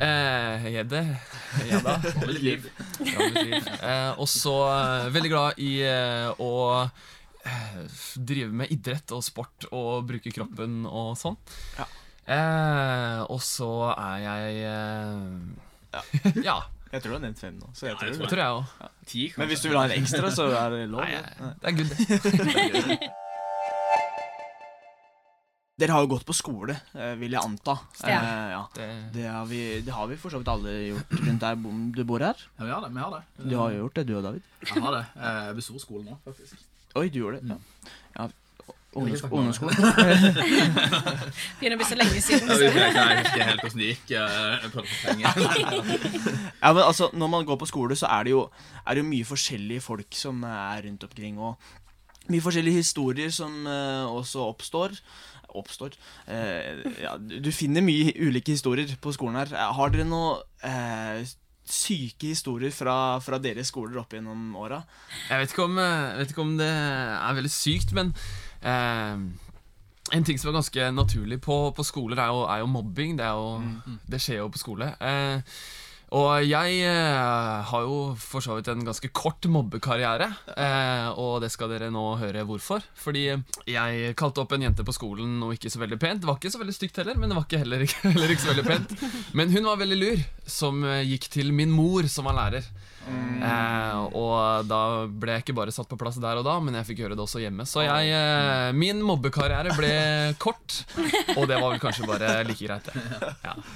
Eh, 0.00 0.66
ja, 0.74 0.82
det 0.86 1.04
Ja 1.68 1.78
da. 1.84 1.96
litt 2.26 2.42
liv. 2.42 2.66
Liv. 3.00 3.54
Eh, 3.82 4.18
og 4.18 4.26
så 4.30 4.54
eh, 4.66 5.08
veldig 5.14 5.30
glad 5.30 5.58
i 5.62 5.72
eh, 5.86 6.30
å 6.42 6.50
eh, 6.80 7.08
drive 8.30 8.52
med 8.52 8.72
idrett 8.74 9.12
og 9.16 9.22
sport 9.24 9.66
og 9.72 10.04
bruke 10.10 10.32
kroppen 10.34 10.82
og 10.86 11.14
sånn. 11.20 11.38
Ja. 11.78 11.86
Eh, 12.30 13.20
og 13.32 13.40
så 13.42 13.70
er 13.96 14.18
jeg 14.22 14.60
eh, 14.68 16.42
Ja, 16.44 16.60
Jeg 16.92 17.02
tror 17.04 17.12
du 17.12 17.16
har 17.16 17.22
nevnt 17.22 17.38
fem 17.38 17.54
nå. 17.54 17.68
Så 17.74 17.86
jeg 17.86 17.94
Ja, 17.94 17.98
tror 18.00 18.10
jeg 18.10 18.30
tror 18.32 18.40
jeg 18.42 18.54
òg. 18.58 18.64
Ja. 18.82 18.88
Men 19.38 19.50
hvis 19.50 19.60
du 19.62 19.68
vil 19.70 19.78
ha 19.78 19.84
en 19.86 19.94
ekstra, 19.94 20.30
så 20.34 20.46
er 20.58 20.72
det 20.74 20.80
lov. 20.90 21.04
Nei, 21.06 21.12
det. 21.14 21.50
det 21.62 21.68
er 21.70 21.74
good. 21.78 23.10
Dere 25.80 25.94
har 25.96 26.02
jo 26.04 26.10
gått 26.10 26.26
på 26.28 26.34
skole, 26.36 26.74
eh, 26.92 27.14
vil 27.16 27.32
jeg 27.32 27.40
anta. 27.40 27.76
Ja. 28.04 28.18
Eh, 28.18 28.48
ja. 28.52 28.62
det 28.74 28.88
Det, 29.14 29.22
har 29.30 29.46
vi, 29.48 29.60
det 29.86 29.94
har 29.96 30.10
vi 30.10 30.18
for 30.20 30.34
så 30.34 30.42
vidt 30.42 30.50
alle 30.52 30.74
gjort 30.90 31.14
rundt 31.22 31.46
der 31.46 31.62
du 31.96 32.02
bor 32.04 32.20
her. 32.26 32.42
Ja, 32.58 32.66
vi 32.66 32.72
har 32.74 32.82
det. 32.84 32.90
vi 32.92 33.00
har 33.00 33.14
det 33.14 33.48
Du 33.48 33.56
har 33.56 33.70
jo 33.72 33.78
gjort 33.84 33.94
det, 33.96 34.04
du 34.10 34.16
og 34.18 34.26
David. 34.26 34.50
Jeg 34.66 34.82
har 34.84 34.92
det. 34.98 35.04
Eh, 35.16 35.40
Jeg 35.46 35.56
besor 35.62 35.80
skolen 35.80 36.10
nå, 36.10 36.18
faktisk. 36.26 36.66
Oi, 36.98 37.06
du 37.08 37.18
gjorde 37.20 37.38
det? 37.40 37.46
Ja. 37.54 37.58
ja. 38.18 38.24
Ungdomsskolen. 38.98 39.52
Begynner 41.60 41.76
å 41.76 41.78
bli 41.78 41.86
så 41.86 41.94
lenge 41.98 42.20
siden. 42.24 42.48
Jeg 42.50 42.58
Så. 42.58 42.62
vet 42.74 42.90
ikke 42.90 43.04
jeg 43.06 43.18
husker 43.20 43.42
helt 43.46 43.60
hvordan 43.62 43.78
det 43.78 43.86
gikk. 43.92 44.06
eh. 44.10 44.18
Ja, 46.60 46.68
men 46.74 46.82
altså, 46.82 47.06
Når 47.14 47.28
man 47.30 47.44
går 47.46 47.56
på 47.60 47.66
skole, 47.70 47.94
så 47.96 48.06
er 48.10 48.24
det 48.26 48.30
jo, 48.34 48.42
er 48.86 48.94
det 48.98 49.02
jo 49.04 49.08
mye 49.12 49.24
forskjellige 49.28 49.80
folk 49.84 50.10
som 50.18 50.42
er 50.42 50.82
rundt 50.88 51.04
omkring. 51.06 51.38
Og 51.38 51.54
mye 52.30 52.42
forskjellige 52.44 52.76
historier 52.82 53.30
som 53.34 53.66
uh, 53.66 54.06
også 54.10 54.40
oppstår. 54.50 54.90
Oppstår 55.58 55.90
uh, 56.30 56.72
ja, 57.02 57.16
Du 57.18 57.50
finner 57.54 57.82
mye 57.82 58.12
ulike 58.22 58.52
historier 58.54 58.86
på 59.02 59.12
skolen 59.14 59.36
her. 59.40 59.48
Eh, 59.54 59.72
Har 59.78 59.88
dere 59.94 60.04
noe 60.06 60.36
eh, 60.66 61.22
syke 61.74 62.32
historier 62.32 62.72
fra, 62.74 63.18
fra 63.24 63.38
deres 63.42 63.70
skoler 63.72 64.00
opp 64.02 64.14
gjennom 64.16 64.56
åra? 64.60 64.80
Jeg 65.28 65.42
vet 65.42 65.54
ikke 65.54 65.66
om, 65.68 65.78
eh, 65.78 66.16
vet 66.20 66.34
ikke 66.34 66.44
om 66.46 66.56
det 66.60 66.70
er 66.70 67.38
veldig 67.38 67.52
sykt, 67.54 67.94
men 67.96 68.14
eh, 68.62 69.22
en 70.16 70.26
ting 70.26 70.40
som 70.40 70.50
er 70.50 70.58
ganske 70.58 70.90
naturlig 70.96 71.40
på, 71.44 71.58
på 71.76 71.86
skoler, 71.86 72.18
er 72.18 72.32
jo, 72.32 72.42
er 72.50 72.64
jo 72.64 72.72
mobbing. 72.72 73.18
Det, 73.18 73.26
er 73.26 73.38
jo, 73.38 73.98
det 74.10 74.20
skjer 74.22 74.42
jo 74.42 74.50
på 74.50 74.62
skole. 74.62 74.90
Eh, 75.00 75.54
og 76.10 76.42
jeg 76.42 76.80
eh, 76.82 77.66
har 77.70 77.84
jo 77.86 77.98
for 78.18 78.42
så 78.42 78.56
vidt 78.56 78.70
en 78.72 78.82
ganske 78.82 79.10
kort 79.14 79.46
mobbekarriere, 79.46 80.26
eh, 80.58 81.06
og 81.14 81.38
det 81.44 81.52
skal 81.54 81.70
dere 81.70 81.90
nå 81.94 82.02
høre 82.18 82.42
hvorfor. 82.48 82.82
Fordi 82.98 83.28
jeg 83.70 84.16
kalte 84.18 84.42
opp 84.42 84.56
en 84.56 84.66
jente 84.66 84.86
på 84.86 84.94
skolen 84.96 85.38
noe 85.38 85.54
ikke 85.54 85.70
så 85.70 85.82
veldig 85.82 86.00
pent. 86.02 86.24
Det 86.24 86.30
var 86.30 86.40
ikke 86.40 86.50
så 86.50 86.62
veldig 86.62 86.74
stygt 86.74 86.98
heller, 86.98 87.20
men 87.20 87.30
det 87.30 87.38
var 87.38 87.46
ikke 87.46 87.62
heller, 87.62 87.86
ikke, 87.86 88.02
heller 88.16 88.34
ikke 88.34 88.42
så 88.42 88.50
veldig 88.56 88.66
pent. 88.66 88.96
Men 89.38 89.54
hun 89.54 89.70
var 89.70 89.78
veldig 89.84 90.00
lur, 90.00 90.24
som 90.50 90.82
eh, 90.82 91.04
gikk 91.12 91.30
til 91.38 91.54
min 91.54 91.70
mor, 91.70 92.10
som 92.10 92.26
var 92.26 92.40
lærer. 92.40 92.66
Eh, 93.08 94.00
og 94.14 94.66
da 94.68 94.80
ble 95.08 95.36
jeg 95.36 95.44
ikke 95.46 95.56
bare 95.56 95.72
satt 95.74 95.88
på 95.90 95.96
plass 96.00 96.18
der 96.20 96.40
og 96.40 96.44
da, 96.46 96.58
men 96.62 96.76
jeg 96.78 96.90
fikk 96.90 97.00
gjøre 97.04 97.16
det 97.16 97.24
også 97.24 97.40
hjemme. 97.42 97.64
Så 97.68 97.84
jeg, 97.86 98.10
eh, 98.12 98.70
min 98.76 99.00
mobbekarriere 99.06 99.72
ble 99.78 99.92
kort, 100.42 100.82
og 101.36 101.46
det 101.48 101.56
var 101.56 101.72
vel 101.72 101.80
kanskje 101.82 102.08
bare 102.10 102.34
like 102.48 102.66
greit, 102.66 102.90
det. 102.90 103.34
Ja. 103.46 103.56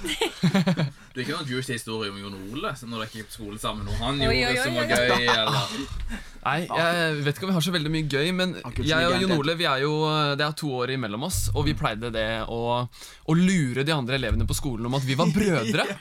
Du 1.15 1.21
er 1.21 1.23
ikke 1.23 1.37
noen 1.37 1.47
juicy 1.47 1.77
historie 1.77 2.11
om 2.11 2.17
Jon 2.19 2.33
Ole 2.51 2.73
så 2.75 2.89
når 2.91 3.05
dere 3.05 3.21
gikk 3.21 3.29
på 3.29 3.35
skole 3.37 3.59
sammen? 3.61 3.87
Noe 3.87 3.95
han 4.01 4.19
Oi, 4.19 4.27
oi, 4.27 4.35
gjorde 4.35 4.57
det 4.57 4.63
som 4.65 4.73
var 4.75 4.83
oi, 4.83 4.97
oi. 4.99 5.05
gøy? 5.15 5.29
Eller? 5.31 6.25
Nei, 6.45 6.59
jeg 6.69 7.21
vet 7.25 7.39
ikke 7.39 7.47
om 7.47 7.49
vi 7.49 7.55
har 7.57 7.63
så 7.65 7.71
veldig 7.73 7.89
mye 7.89 8.05
gøy, 8.05 8.27
men 8.37 8.51
jeg 8.85 9.07
og 9.09 9.15
Jon. 9.23 9.31
Ole 9.39 9.55
vi 9.57 9.65
er 9.65 9.81
jo, 9.81 9.93
det 10.37 10.45
er 10.45 10.53
to 10.59 10.69
år 10.77 10.91
imellom 10.93 11.23
oss, 11.25 11.39
og 11.55 11.65
vi 11.65 11.73
pleide 11.77 12.11
det 12.13 12.27
å, 12.53 12.59
å 12.85 13.35
lure 13.39 13.81
de 13.87 13.93
andre 13.95 14.19
elevene 14.19 14.45
på 14.45 14.53
skolen 14.57 14.85
om 14.85 14.97
at 14.97 15.07
vi 15.07 15.17
var 15.17 15.31
brødre. 15.33 15.87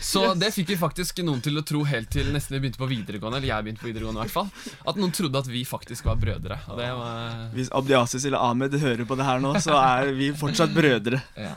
så 0.04 0.20
det 0.38 0.50
fikk 0.54 0.74
vi 0.74 0.76
faktisk 0.78 1.20
noen 1.24 1.40
til 1.44 1.58
å 1.58 1.62
tro 1.66 1.82
helt 1.88 2.10
til 2.12 2.28
nesten 2.34 2.56
vi 2.56 2.60
begynte 2.64 2.80
på 2.80 2.88
videregående, 2.90 3.40
eller 3.40 3.50
jeg 3.50 3.66
begynte 3.66 3.82
på 3.82 3.88
videregående 3.88 4.20
i 4.20 4.24
hvert 4.26 4.34
fall, 4.34 4.50
at 4.90 5.00
noen 5.00 5.14
trodde 5.16 5.40
at 5.40 5.48
vi 5.50 5.64
faktisk 5.68 6.08
var 6.08 6.20
brødre. 6.20 6.58
Og 6.70 6.78
det 6.80 6.90
var 6.98 7.40
Hvis 7.56 7.72
Abdiasis 7.74 8.28
eller 8.28 8.44
Ahmed 8.44 8.76
hører 8.80 9.08
på 9.08 9.18
det 9.18 9.26
her 9.28 9.42
nå, 9.42 9.54
så 9.64 9.78
er 9.80 10.12
vi 10.16 10.30
fortsatt 10.36 10.74
brødre. 10.76 11.22
ja. 11.40 11.56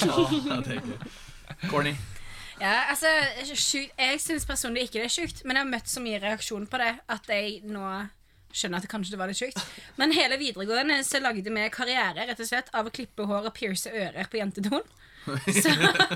Ja, 0.00 0.60
det 0.62 0.78
er. 0.78 1.68
Corny. 1.68 1.96
Ja, 2.60 2.90
altså, 2.92 3.08
sjukt. 3.56 3.94
Jeg 3.96 4.20
syns 4.20 4.44
personlig 4.48 4.86
ikke 4.86 5.00
det 5.00 5.08
er 5.08 5.14
sjukt, 5.14 5.44
men 5.46 5.56
jeg 5.56 5.64
har 5.64 5.70
møtt 5.70 5.88
så 5.88 6.02
mye 6.04 6.20
reaksjon 6.20 6.66
på 6.68 6.80
det 6.82 6.90
at 7.08 7.30
jeg 7.32 7.62
nå 7.64 7.84
skjønner 8.50 8.80
at 8.80 8.84
det 8.84 8.90
kanskje 8.90 9.14
det 9.14 9.20
var 9.20 9.30
litt 9.30 9.40
sjukt. 9.40 9.60
Men 9.96 10.12
hele 10.12 10.36
videregående 10.40 10.98
så 11.06 11.22
lagde 11.22 11.54
vi 11.54 11.68
karriere 11.72 12.26
rett 12.28 12.42
og 12.42 12.48
slett 12.50 12.68
av 12.76 12.88
å 12.88 12.92
klippe 12.92 13.24
hår 13.30 13.48
og 13.48 13.56
pierce 13.56 13.92
ører 13.92 14.28
på 14.28 14.40
jentedoen. 14.42 14.84
Så, 15.26 15.72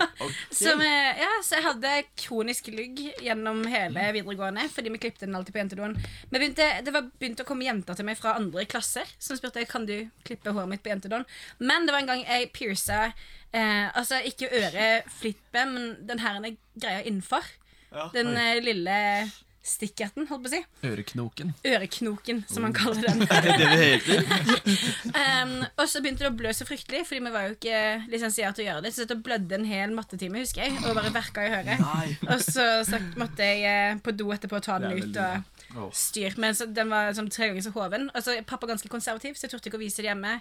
så, 0.51 0.75
vi, 0.81 0.89
ja, 1.21 1.31
så 1.45 1.59
jeg 1.59 1.65
hadde 1.67 1.93
kronisk 2.19 2.71
lugg 2.73 3.01
gjennom 3.23 3.61
hele 3.71 4.07
videregående 4.17 4.65
fordi 4.73 4.93
vi 4.95 5.01
klippte 5.03 5.29
den 5.29 5.37
alltid 5.39 5.55
på 5.55 5.61
jentedoen. 5.63 5.97
Men 6.31 6.41
begynte, 6.41 6.69
det 6.87 6.95
var 6.95 7.11
begynt 7.21 7.43
å 7.45 7.49
komme 7.49 7.67
jenter 7.67 7.99
til 7.99 8.09
meg 8.09 8.19
fra 8.21 8.37
andre 8.39 8.67
klasser 8.71 9.09
som 9.19 9.39
spurte 9.39 9.67
kan 9.71 9.87
du 9.89 9.97
klippe 10.27 10.55
håret 10.55 10.73
mitt 10.73 10.85
på 10.85 10.93
jentedoen. 10.93 11.27
Men 11.61 11.87
det 11.87 11.95
var 11.95 12.05
en 12.05 12.13
gang 12.15 12.25
jeg 12.25 12.53
pierca 12.57 13.03
eh, 13.07 13.87
Altså 13.95 14.21
ikke 14.27 14.51
øreflippet, 14.51 15.65
men 15.71 15.95
den 16.09 16.23
her 16.25 16.41
greia 16.75 17.05
innenfor. 17.05 17.47
Ja. 17.95 18.09
Den 18.15 18.33
eh, 18.37 18.63
lille 18.65 18.97
stikkerten, 19.65 20.27
holdt 20.29 20.45
på 20.45 20.51
å 20.51 20.53
si. 20.53 20.59
Øreknoken. 20.85 21.55
Øreknoken, 21.65 22.43
som 22.51 22.67
man 22.67 22.75
kaller 22.77 23.07
den. 23.07 23.23
Det 23.45 23.55
det 23.57 23.69
heter. 23.81 24.27
Um, 25.15 25.55
og 25.81 25.87
så 25.89 26.03
begynte 26.05 26.25
det 26.27 26.31
å 26.31 26.37
blø 26.37 26.53
så 26.53 26.67
fryktelig, 26.69 27.05
Fordi 27.09 27.23
vi 27.25 27.33
var 27.33 27.49
jo 27.49 27.55
ikke 27.57 27.81
lisensiert 28.13 28.59
til 28.59 28.67
å 28.67 28.69
gjøre 28.69 28.85
det. 28.85 28.93
Så 28.97 29.07
det 29.09 29.17
blødde 29.25 29.57
en 29.57 29.67
hel 29.69 29.95
mattetime, 29.97 30.43
husker 30.45 30.67
jeg, 30.67 30.77
og 30.85 30.99
bare 30.99 31.13
verka 31.15 31.47
i 31.47 31.53
høret. 31.55 31.85
Og 32.29 32.45
så, 32.45 32.69
så 32.87 33.01
måtte 33.21 33.49
jeg 33.49 33.65
eh, 33.71 33.99
på 34.05 34.15
do 34.17 34.29
etterpå 34.37 34.61
ta 34.65 34.79
den 34.85 35.01
ut 35.01 35.21
og 35.81 35.91
styr. 35.97 36.37
Men 36.41 36.57
så, 36.57 36.69
den 36.69 36.93
var 36.93 37.13
som 37.17 37.31
tre 37.33 37.51
ganger 37.51 37.65
så 37.65 37.75
hoven. 37.75 38.11
Og 38.13 38.25
så 38.25 38.37
er 38.37 38.49
pappa 38.49 38.69
ganske 38.71 38.91
konservativ, 38.93 39.39
så 39.39 39.49
jeg 39.49 39.57
turte 39.57 39.73
ikke 39.73 39.81
å 39.81 39.85
vise 39.85 40.05
det 40.05 40.13
hjemme. 40.13 40.39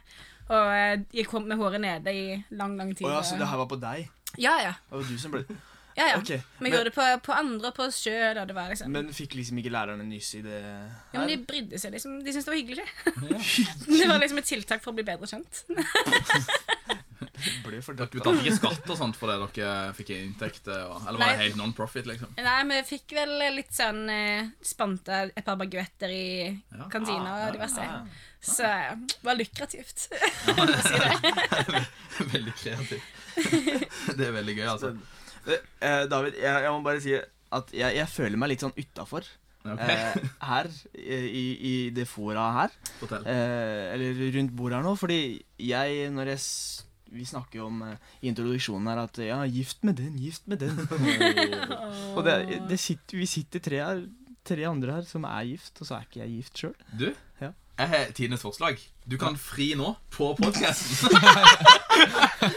Og 0.50 0.74
eh, 0.76 0.98
jeg 1.16 1.30
kom 1.32 1.48
med 1.48 1.62
håret 1.62 1.84
nede 1.84 2.12
i 2.12 2.26
lang, 2.52 2.76
lang 2.80 2.92
tid. 2.92 3.08
Å 3.08 3.20
ja, 3.20 3.24
så 3.24 3.40
det 3.40 3.48
her 3.48 3.64
var 3.64 3.72
på 3.72 3.80
deg? 3.80 4.10
Ja, 4.36 4.58
ja. 4.60 4.76
Det 4.90 5.00
var 5.00 5.14
du 5.14 5.22
som 5.22 5.38
ble 5.38 5.48
ja, 5.96 6.08
ja. 6.10 6.18
Okay, 6.18 6.38
Vi 6.38 6.64
men- 6.66 6.72
gjorde 6.74 6.90
det 6.90 6.96
på, 6.96 7.06
på 7.28 7.34
andre 7.38 7.68
og 7.70 7.76
på 7.78 7.84
oss 7.88 8.00
sjøl, 8.04 8.40
det 8.48 8.56
liksom 8.56 8.92
Men 8.92 9.10
fikk 9.14 9.36
liksom 9.38 9.58
ikke 9.62 9.72
lærerne 9.76 10.04
nyss 10.08 10.34
i 10.36 10.42
det 10.42 10.62
her? 10.64 10.90
Ja, 11.14 11.20
men 11.20 11.28
de 11.30 11.38
brydde 11.46 11.80
seg 11.80 11.94
liksom. 11.94 12.20
De 12.24 12.34
syntes 12.34 12.46
det 12.46 12.54
var 12.54 12.62
hyggelig, 12.62 12.88
Ja. 13.30 13.40
det 14.00 14.08
var 14.10 14.20
liksom 14.24 14.38
et 14.42 14.46
tiltak 14.50 14.82
for 14.84 14.92
å 14.92 14.96
bli 14.98 15.04
bedre 15.08 15.28
kjent. 15.30 15.64
ble 17.64 17.80
for 17.84 17.96
Dere 17.98 18.10
betalte 18.14 18.44
ikke 18.44 18.56
skatt 18.58 18.90
og 18.94 18.98
sånt 19.00 19.18
fordi 19.20 19.36
dere 19.62 19.94
fikk 19.98 20.12
inntekter? 20.16 20.84
og- 20.90 21.08
Eller 21.08 21.20
var 21.20 21.32
det 21.34 21.42
helt 21.44 21.58
non-profit, 21.60 22.06
liksom? 22.10 22.34
Nei, 22.38 22.58
vi 22.70 22.82
fikk 22.88 23.16
vel 23.18 23.34
litt 23.56 23.72
sånn 23.74 24.04
eh, 24.10 24.50
spanta 24.62 25.24
et 25.30 25.44
par 25.46 25.56
baguetter 25.60 26.10
i 26.10 26.26
Ja. 26.72 26.88
kantina 26.92 27.34
Ah, 27.34 27.48
og 27.48 27.54
diverse. 27.58 27.82
Ja, 27.82 28.06
Så 28.44 28.64
eh, 28.68 28.96
det 28.96 29.24
var 29.24 29.36
lukrativt. 29.40 30.08
for 30.46 30.68
å 30.68 30.82
si 30.84 30.98
det. 31.00 31.86
Veldig 32.34 32.54
kreativt. 32.60 33.04
Det 34.18 34.28
er 34.28 34.32
veldig 34.36 34.56
gøy, 34.60 34.68
altså. 34.70 34.92
Eh, 35.48 36.04
David, 36.12 36.38
jeg, 36.40 36.64
jeg 36.64 36.72
må 36.72 36.82
bare 36.86 37.02
si 37.04 37.14
at 37.54 37.74
jeg, 37.76 37.96
jeg 38.00 38.08
føler 38.10 38.40
meg 38.40 38.54
litt 38.54 38.64
sånn 38.66 38.76
utafor 38.80 39.28
Okay. 39.64 39.94
eh, 39.96 40.26
her, 40.44 40.68
i, 41.00 41.44
i 41.56 41.74
det 41.96 42.04
fora 42.12 42.50
her. 42.58 42.74
Eh, 43.32 43.94
eller 43.94 44.18
rundt 44.36 44.52
bordet 44.60 44.76
her 44.76 44.84
nå, 44.84 44.92
fordi 45.00 45.20
jeg, 45.64 46.10
når 46.12 46.34
jeg 46.34 46.42
Vi 47.14 47.24
snakker 47.30 47.62
jo 47.62 47.70
om 47.70 47.78
eh, 47.88 47.96
i 48.26 48.28
introduksjonen 48.28 48.90
her 48.92 49.00
at 49.06 49.20
ja, 49.24 49.38
gift 49.48 49.86
med 49.88 49.96
den, 50.02 50.18
gift 50.20 50.48
med 50.52 50.60
den. 50.66 50.76
og 52.18 52.24
det, 52.28 52.36
det 52.68 52.80
sitter, 52.82 53.16
vi 53.22 53.30
sitter 53.30 53.64
tre 53.64 53.80
her, 53.86 54.02
tre 54.44 54.66
andre 54.68 54.98
her 54.98 55.08
som 55.08 55.24
er 55.30 55.48
gift, 55.54 55.78
og 55.80 55.88
så 55.88 55.96
er 56.02 56.10
ikke 56.10 56.24
jeg 56.26 56.36
gift 56.42 56.64
sjøl. 56.66 56.76
Du, 57.00 57.08
Ja. 57.40 57.54
Jeg 57.80 57.88
har 57.90 58.12
tidenes 58.14 58.42
forslag. 58.46 58.78
Du 59.10 59.18
kan 59.20 59.36
fri 59.36 59.72
nå 59.76 59.96
på 60.14 60.30
podkasten. 60.38 61.10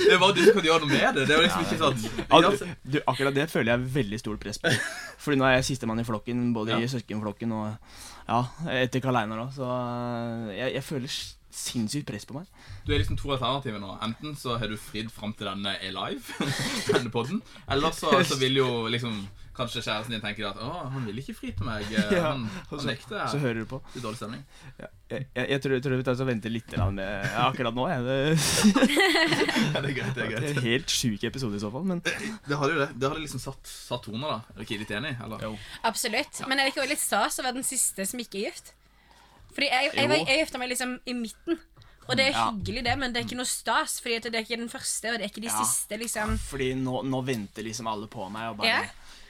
det 0.00 0.14
er 0.14 0.20
bare 0.20 0.34
du 0.36 0.40
som 0.44 0.56
kan 0.56 0.66
gjøre 0.66 0.80
noe 0.84 0.90
med 0.90 1.18
det. 1.18 1.26
Det 1.28 1.34
er 1.34 1.38
jo 1.38 1.44
liksom 1.44 1.66
ikke 1.66 1.80
sånn 1.80 1.98
Altså, 2.28 2.68
du, 2.84 2.98
akkurat 3.10 3.36
det 3.36 3.46
føler 3.52 3.72
jeg 3.74 3.90
veldig 3.98 4.20
stort 4.22 4.40
press 4.42 4.60
på. 4.62 4.72
Fordi 5.20 5.38
nå 5.40 5.46
er 5.48 5.58
jeg 5.58 5.68
sistemann 5.72 6.00
i 6.02 6.06
flokken, 6.08 6.48
både 6.56 6.74
Ja. 6.76 6.80
i 6.80 6.90
søskenflokken 6.90 7.52
og 7.56 7.66
ja, 8.30 8.40
etter 8.80 9.02
Karl 9.04 9.16
Einar 9.22 9.44
òg, 9.46 9.52
så 9.56 9.66
eh, 9.68 10.56
jeg, 10.60 10.74
jeg 10.78 10.84
føler 10.86 11.08
s- 11.10 11.36
sinnssykt 11.54 12.06
press 12.08 12.26
på 12.28 12.36
meg. 12.38 12.46
Du 12.86 12.92
er 12.94 13.00
liksom 13.02 13.18
to 13.20 13.32
alternativer 13.34 13.80
nå. 13.82 13.96
Enten 14.06 14.36
så 14.38 14.56
har 14.60 14.70
du 14.70 14.76
fridd 14.80 15.10
fram 15.12 15.32
til 15.36 15.48
denne 15.50 15.76
er 15.80 15.92
live, 15.96 16.48
denne 16.94 17.10
podden, 17.12 17.42
eller 17.70 17.94
så, 17.96 18.12
så 18.24 18.38
vil 18.40 18.60
jo 18.62 18.70
liksom 18.92 19.22
kanskje 19.60 19.82
kjæresten 19.84 20.14
din 20.14 20.22
tenke 20.22 20.44
at 20.46 20.56
å, 20.62 20.68
han 20.94 21.04
vil 21.04 21.18
ikke 21.20 21.34
fri 21.36 21.50
til 21.52 21.66
meg. 21.66 21.82
eh, 21.92 22.12
Ja, 22.14 22.30
Han, 22.30 22.46
han 22.70 22.84
nekter. 22.86 23.26
Så 23.28 23.40
hører 23.42 23.58
du 23.60 23.66
på. 23.68 23.80
Det 23.92 23.98
er 24.00 24.04
dårlig 24.06 24.20
stemning. 24.22 24.44
Jeg, 24.78 24.88
jeg, 25.10 25.26
jeg, 25.50 25.60
tror, 25.60 25.74
jeg 25.74 25.82
tror 25.84 25.96
vi 26.00 26.06
tar 26.06 26.22
og 26.22 26.28
venter 26.30 26.54
litt 26.54 26.76
med 26.78 27.02
ja, 27.02 27.42
akkurat 27.50 27.76
nå. 27.76 27.84
Jeg. 27.90 28.06
Det, 28.06 28.16
Ja, 29.74 29.82
det 29.82 29.90
er 29.90 29.96
greit, 29.98 30.14
det 30.16 30.24
er 30.24 30.32
det 30.32 30.38
er 30.38 30.48
en 30.54 30.64
helt 30.64 30.94
sjuk 30.94 31.26
episode 31.28 31.58
i 31.58 31.62
så 31.62 31.68
fall, 31.74 31.84
men 31.90 32.00
Det 32.06 32.56
hadde 32.56 32.72
jo 32.72 32.80
det. 32.86 32.88
Det 32.96 33.10
hadde 33.10 33.24
liksom 33.26 33.42
satt, 33.42 33.60
satt 33.68 34.06
toner, 34.06 34.38
da. 34.38 34.40
Er 34.54 34.62
du 34.62 34.64
ikke 34.64 34.80
litt 34.80 34.94
enig? 34.96 35.12
Eller? 35.26 35.44
Jo. 35.50 35.52
Absolutt. 35.90 36.40
Men 36.48 36.56
er 36.62 36.64
det 36.68 36.72
ikke 36.72 36.84
også 36.86 36.94
litt 36.94 37.04
stas 37.04 37.40
å 37.42 37.44
være 37.46 37.58
den 37.60 37.66
siste 37.66 38.06
som 38.08 38.22
ikke 38.22 38.40
er 38.40 38.48
gift? 38.48 38.72
Fordi 39.54 39.66
jeg, 39.68 39.90
jeg, 39.94 40.08
jeg, 40.10 40.26
jeg 40.26 40.38
gifta 40.44 40.58
meg 40.58 40.68
liksom 40.70 41.00
i 41.06 41.12
midten. 41.14 41.58
Og 42.10 42.16
det 42.16 42.24
er 42.26 42.32
Ja. 42.34 42.50
hyggelig, 42.50 42.82
det, 42.84 42.98
men 42.98 43.12
det 43.12 43.20
er 43.20 43.26
ikke 43.28 43.36
noe 43.38 43.46
stas. 43.46 44.00
Fordi 44.02 44.16
at 44.16 44.22
det 44.24 44.34
er 44.34 44.42
ikke 44.46 44.56
den 44.58 44.68
første, 44.72 45.12
og 45.12 45.18
det 45.18 45.26
er 45.26 45.30
ikke 45.30 45.42
de 45.44 45.50
Ja. 45.52 45.62
siste. 45.64 45.98
liksom 45.98 46.38
fordi 46.38 46.74
nå, 46.74 47.02
nå 47.06 47.20
venter 47.24 47.62
liksom 47.62 47.86
alle 47.86 48.06
på 48.10 48.28
meg 48.30 48.50
og 48.50 48.56
bare 48.58 48.66
Ja. 48.66 48.82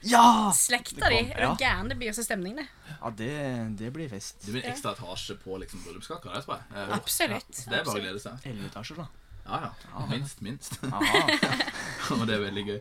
Ja! 0.03 0.51
Slekta 0.57 1.11
di. 1.11 1.17
Det 1.17 1.27
kom- 1.29 1.37
Er 1.37 1.41
ja. 1.43 1.55
du 1.55 1.57
gæren? 1.65 1.89
Det 1.91 1.99
blir 1.99 2.13
så 2.17 2.25
stemning, 2.25 2.57
det. 2.57 2.67
Ja, 3.03 3.11
det, 3.11 3.77
det 3.77 3.93
blir 3.93 4.09
fest. 4.09 4.41
Det 4.47 4.53
blir 4.55 4.65
en 4.65 4.73
ekstra 4.73 4.95
etasje 4.97 5.37
på 5.37 5.59
liksom 5.61 5.83
bryllupskaka. 5.85 6.33
Det 6.33 6.45
tror 6.47 6.57
jeg. 6.57 6.65
Eh, 6.89 6.95
Absolutt. 6.97 7.51
Det 7.69 7.77
er 7.81 7.85
bare 7.85 7.99
å 7.99 8.01
glede 8.01 8.21
seg. 8.21 8.33
Elleve 8.47 8.71
etasjer, 8.73 8.97
da. 8.97 9.07
Ja, 9.47 9.61
ja. 9.67 10.07
Minst, 10.11 10.43
minst. 10.43 10.77
Og 10.83 12.25
det 12.29 12.35
er 12.37 12.43
veldig 12.45 12.65
gøy. 12.67 12.81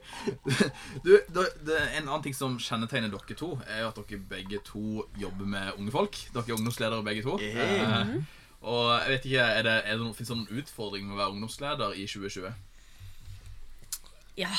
Du, 1.06 1.13
det, 1.16 1.46
det, 1.66 1.78
En 1.98 2.08
annen 2.08 2.25
ting 2.25 2.36
som 2.36 2.58
kjennetegner 2.62 3.12
dere 3.13 3.38
to, 3.38 3.54
er 3.68 3.84
jo 3.84 3.92
at 3.92 4.01
dere 4.01 4.20
begge 4.30 4.60
to 4.66 5.06
jobber 5.20 5.46
med 5.46 5.72
unge 5.78 5.94
folk. 5.96 6.20
Dere 6.34 6.46
er 6.48 6.60
ungdomsledere 6.60 7.06
begge 7.06 7.25
to. 7.25 7.38
Hey. 7.42 7.80
Eh, 7.80 8.13
og 8.62 8.92
jeg 8.92 9.13
vet 9.13 9.30
ikke, 9.30 9.48
er 9.60 9.63
det, 9.63 9.78
er 9.86 9.96
det 9.96 10.04
noen, 10.04 10.16
Fins 10.18 10.32
det 10.32 10.38
noen 10.38 10.62
utfordring 10.62 11.08
med 11.08 11.16
å 11.16 11.22
være 11.22 11.36
ungdomsleder 11.38 11.96
i 11.96 12.06
2020? 12.10 12.51
Ja, 14.39 14.51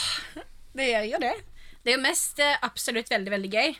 det 0.76 0.88
gjør 0.90 1.06
jo 1.14 1.22
det. 1.22 1.36
Det 1.80 1.92
er 1.92 1.96
jo 1.96 2.04
mest 2.04 2.40
eh, 2.44 2.58
absolutt 2.64 3.12
veldig, 3.12 3.32
veldig 3.32 3.52
gøy. 3.52 3.76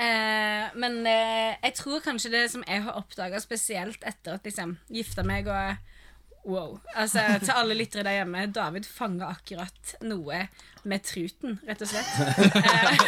Eh, 0.00 0.66
men 0.80 1.00
eh, 1.08 1.56
jeg 1.60 1.76
tror 1.76 2.02
kanskje 2.04 2.32
det 2.32 2.44
som 2.52 2.64
jeg 2.64 2.84
har 2.86 2.96
oppdaga 2.96 3.40
spesielt 3.42 4.04
etter 4.08 4.36
at 4.38 4.46
liksom 4.48 4.76
gifta 4.92 5.24
meg 5.26 5.48
og 5.50 5.89
Wow. 6.44 6.78
Altså, 6.96 7.20
til 7.44 7.52
alle 7.52 7.74
lyttere 7.76 8.02
der 8.06 8.20
hjemme, 8.20 8.46
David 8.54 8.86
fanga 8.88 9.28
akkurat 9.34 9.94
noe 10.08 10.46
med 10.88 11.02
truten, 11.04 11.58
rett 11.68 11.82
og 11.84 11.90
slett. 11.90 12.08
Eh, 12.56 13.00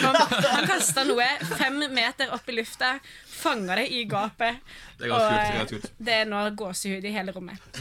han, 0.04 0.16
han 0.16 0.68
kasta 0.70 1.04
noe 1.04 1.26
fem 1.58 1.76
meter 1.92 2.32
opp 2.32 2.48
i 2.48 2.54
lufta, 2.56 2.94
fanga 3.28 3.76
det 3.76 3.90
i 3.92 4.06
gapet. 4.08 4.62
Det 4.96 5.10
er 5.10 5.12
og, 5.12 5.20
eh, 5.20 5.90
det 6.00 6.14
er 6.22 6.30
nå 6.30 6.40
gåsehud 6.56 7.04
i 7.04 7.12
hele 7.12 7.34
rommet. 7.36 7.80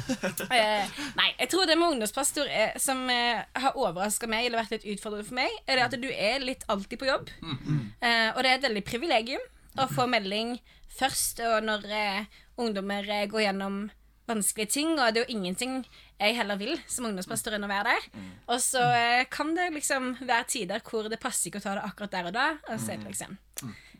Eh, 0.49 0.99
nei, 1.15 1.29
jeg 1.39 1.51
tror 1.53 1.69
det 1.69 1.77
med 1.79 1.93
ungdomspastor 1.95 2.51
er, 2.51 2.75
som 2.83 3.05
har 3.07 3.77
overraska 3.79 4.27
meg, 4.27 4.49
eller 4.49 4.59
vært 4.65 4.75
litt 4.75 4.89
utfordrende 4.97 5.27
for 5.29 5.39
meg, 5.39 5.55
er 5.67 5.79
det 5.79 5.87
at 5.87 5.95
du 6.03 6.09
er 6.11 6.43
litt 6.43 6.67
alltid 6.67 6.99
på 6.99 7.07
jobb. 7.07 7.31
Eh, 7.39 8.27
og 8.35 8.43
det 8.43 8.51
er 8.51 8.59
et 8.59 8.67
veldig 8.67 8.83
privilegium 8.87 9.47
å 9.79 9.87
få 9.91 10.09
melding 10.11 10.57
først 10.97 11.41
og 11.45 11.63
når 11.67 11.87
eh, 11.93 12.37
ungdommer 12.59 13.07
eh, 13.07 13.27
går 13.31 13.47
gjennom 13.47 13.81
vanskelige 14.29 14.69
ting, 14.75 14.91
og 14.99 15.13
det 15.13 15.23
er 15.23 15.25
jo 15.25 15.37
ingenting 15.39 15.79
jeg 16.19 16.35
heller 16.37 16.59
vil 16.59 16.75
som 16.91 17.07
ungdomspastor 17.07 17.55
enn 17.55 17.65
å 17.65 17.71
være 17.71 17.95
der. 17.95 18.25
Og 18.51 18.59
så 18.61 18.83
eh, 18.93 19.25
kan 19.31 19.55
det 19.57 19.69
liksom 19.73 20.11
være 20.19 20.49
tider 20.51 20.83
hvor 20.85 21.09
det 21.09 21.21
passer 21.21 21.49
ikke 21.49 21.61
å 21.63 21.65
ta 21.65 21.77
det 21.79 21.85
akkurat 21.87 22.17
der 22.17 22.29
og 22.29 22.35
da, 22.35 22.49
og 22.67 22.81
så 22.81 22.93
er 22.93 23.01
det 23.01 23.13
liksom 23.13 23.37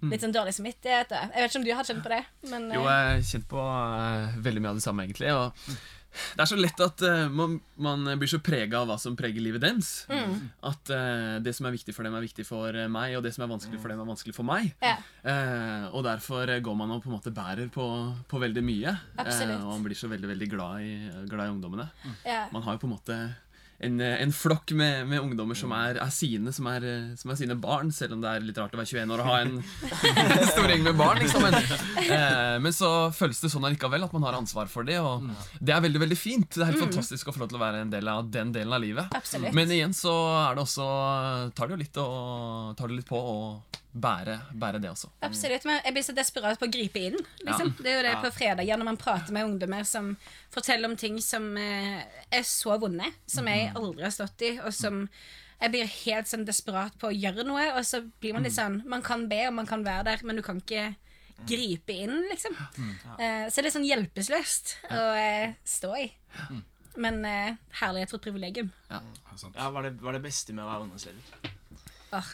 litt 0.08 0.24
sånn 0.24 0.36
dårlig 0.36 0.56
samvittighet. 0.56 1.12
Jeg 1.12 1.32
vet 1.36 1.50
ikke 1.50 1.60
om 1.60 1.66
du 1.68 1.72
har 1.76 1.88
kjent 1.88 2.04
på 2.06 2.12
det, 2.14 2.20
men 2.52 2.68
Jo, 2.72 2.84
eh, 2.84 3.00
jeg 3.00 3.24
har 3.24 3.26
kjent 3.34 3.48
på 3.52 3.64
uh, 3.64 4.38
veldig 4.46 4.64
mye 4.64 4.74
av 4.74 4.80
det 4.80 4.86
samme, 4.86 5.08
egentlig. 5.08 5.34
Og 5.36 5.74
det 6.10 6.44
er 6.44 6.50
så 6.50 6.58
lett 6.58 6.82
at 6.84 7.04
uh, 7.06 7.28
man, 7.32 7.58
man 7.82 8.08
blir 8.20 8.30
så 8.30 8.40
prega 8.44 8.82
av 8.82 8.90
hva 8.90 8.98
som 9.02 9.16
preger 9.20 9.44
livet 9.44 9.64
deres. 9.64 9.92
At 10.66 10.92
uh, 10.94 11.38
det 11.44 11.54
som 11.58 11.68
er 11.70 11.76
viktig 11.76 11.96
for 11.96 12.08
dem, 12.08 12.16
er 12.18 12.26
viktig 12.26 12.46
for 12.48 12.76
eh, 12.76 12.90
meg, 12.92 13.16
og 13.18 13.26
det 13.26 13.34
som 13.36 13.46
er 13.46 13.52
vanskelig 13.52 13.82
for 13.82 13.94
dem, 13.94 14.02
er 14.02 14.10
vanskelig 14.10 14.36
for 14.38 14.48
meg. 14.48 14.72
ja. 14.84 14.98
Uh, 15.20 15.90
og 15.96 16.04
derfor 16.06 16.48
går 16.64 16.76
man 16.80 16.94
og 16.96 17.04
på 17.04 17.10
en 17.10 17.18
måte 17.18 17.34
bærer 17.36 17.68
på, 17.74 17.86
på 18.30 18.40
veldig 18.42 18.64
mye. 18.66 18.94
Og 19.20 19.68
man 19.68 19.86
blir 19.86 19.98
så 20.00 20.10
veldig 20.12 20.30
veldig 20.32 20.50
glad 20.52 20.86
i, 20.86 20.94
glad 21.30 21.50
i 21.50 21.54
ungdommene. 21.54 21.90
ja. 22.26 22.46
Man 22.54 22.66
har 22.66 22.78
jo 22.78 22.84
på 22.84 22.90
en 22.90 22.96
måte 22.96 23.20
en, 23.80 24.02
eh, 24.02 24.22
en 24.22 24.34
flokk 24.34 24.72
med, 24.72 25.08
med 25.08 25.22
ungdommer 25.24 25.56
som 25.56 25.72
er, 25.72 26.00
er 26.04 26.12
sine, 26.12 26.52
som 26.56 26.68
er, 26.68 26.84
eh, 26.84 27.06
som 27.20 27.32
er 27.32 27.40
sine 27.40 27.56
barn, 27.60 27.94
selv 27.96 28.18
om 28.18 28.24
det 28.24 28.32
er 28.32 28.44
litt 28.44 28.60
rart 28.60 28.76
å 28.76 28.80
være 28.82 28.92
21 28.92 29.14
år 29.16 29.24
og 29.24 29.30
ha 29.30 29.38
en, 29.46 29.54
stor 30.52 30.68
gjeng 30.68 30.84
med 30.84 31.00
barn. 31.00 31.22
Liksom. 31.24 31.46
Men, 31.46 31.56
eh, 32.04 32.58
men 32.60 32.76
så 32.76 32.92
føles 33.16 33.40
det 33.40 33.54
sånn 33.54 33.68
allikevel 33.70 34.04
at 34.10 34.16
man 34.16 34.28
har 34.28 34.40
ansvar 34.40 34.72
for 34.72 34.88
det, 34.88 35.00
og 35.00 35.30
det 35.64 35.76
er 35.76 35.86
veldig 35.88 36.04
veldig 36.04 36.20
fint. 36.20 36.50
Det 36.52 36.66
er 36.66 36.74
helt 36.74 36.90
fantastisk 36.90 37.32
å 37.32 37.36
få 37.36 37.46
lov 37.46 37.54
til 37.54 37.62
å 37.62 37.64
være 37.64 37.84
en 37.86 37.94
del 37.94 38.12
av 38.12 38.28
den 38.34 38.52
delen 38.56 38.76
av 38.76 38.84
livet. 38.84 39.16
Absolutt. 39.16 39.56
Men 39.56 39.72
igjen 39.72 39.96
så 39.96 40.16
er 40.44 40.60
det 40.60 40.66
også 40.66 40.90
tar 41.56 41.70
det 41.70 41.78
jo 41.78 41.84
litt, 41.86 42.02
å, 42.04 42.74
tar 42.76 42.92
det 42.92 43.00
litt 43.00 43.10
på 43.10 43.20
å 43.20 43.38
bære, 43.92 44.36
bære 44.54 44.80
det 44.84 44.92
også. 44.92 45.10
Absolutt, 45.26 45.66
men 45.66 45.80
jeg 45.84 45.96
blir 45.96 46.06
så 46.06 46.16
desperat 46.18 46.60
på 46.62 46.68
å 46.70 46.72
gripe 46.72 47.02
inn. 47.10 47.18
Liksom. 47.42 47.74
Det 47.80 47.90
er 47.90 47.98
jo 47.98 48.06
det 48.06 48.16
på 48.22 48.32
fredager 48.36 48.80
når 48.80 48.90
man 48.92 49.02
prater 49.02 49.34
med 49.36 49.48
ungdommer 49.48 49.88
som 49.88 50.14
forteller 50.54 50.92
om 50.92 50.96
ting 51.00 51.18
som 51.24 51.52
eh, 51.58 52.04
er 52.30 52.48
så 52.48 52.78
vonde, 52.82 53.10
som 53.30 53.50
jeg 53.50 53.72
aldri 53.74 54.06
har 54.06 54.14
stått 54.14 54.46
i, 54.46 54.56
og 54.62 54.74
som 54.76 55.06
jeg 55.60 55.74
blir 55.74 55.92
helt 56.06 56.30
sånn 56.30 56.46
desperat 56.48 56.96
på 57.02 57.10
å 57.10 57.16
gjøre 57.16 57.44
noe, 57.48 57.66
og 57.76 57.84
så 57.88 58.04
blir 58.22 58.36
man 58.38 58.46
litt 58.48 58.56
sånn 58.56 58.80
Man 58.88 59.04
kan 59.04 59.26
be, 59.32 59.42
og 59.50 59.58
man 59.58 59.68
kan 59.68 59.84
være 59.84 60.06
der, 60.08 60.24
men 60.24 60.40
du 60.40 60.44
kan 60.46 60.62
ikke 60.62 60.94
gripe 61.48 61.96
inn, 61.96 62.18
liksom. 62.30 62.56
Eh, 63.20 63.46
så 63.52 63.62
det 63.62 63.70
er 63.70 63.76
sånn 63.76 63.88
hjelpeløst 63.88 64.76
å 64.92 65.04
eh, 65.20 65.56
stå 65.68 65.94
i. 66.00 66.08
Men 67.00 67.22
eh, 67.28 67.56
herlighet 67.82 68.12
for 68.12 68.20
et 68.20 68.28
privilegium. 68.28 68.72
Sant. 68.90 69.56
Ja, 69.56 69.70
hva 69.72 69.82
er, 69.82 69.90
det, 69.90 70.02
hva 70.04 70.12
er 70.12 70.20
det 70.20 70.26
beste 70.26 70.56
med 70.56 70.66
å 70.66 70.70
være 70.72 70.88
ungdomsleder? 70.88 71.56
Åh, 72.18 72.30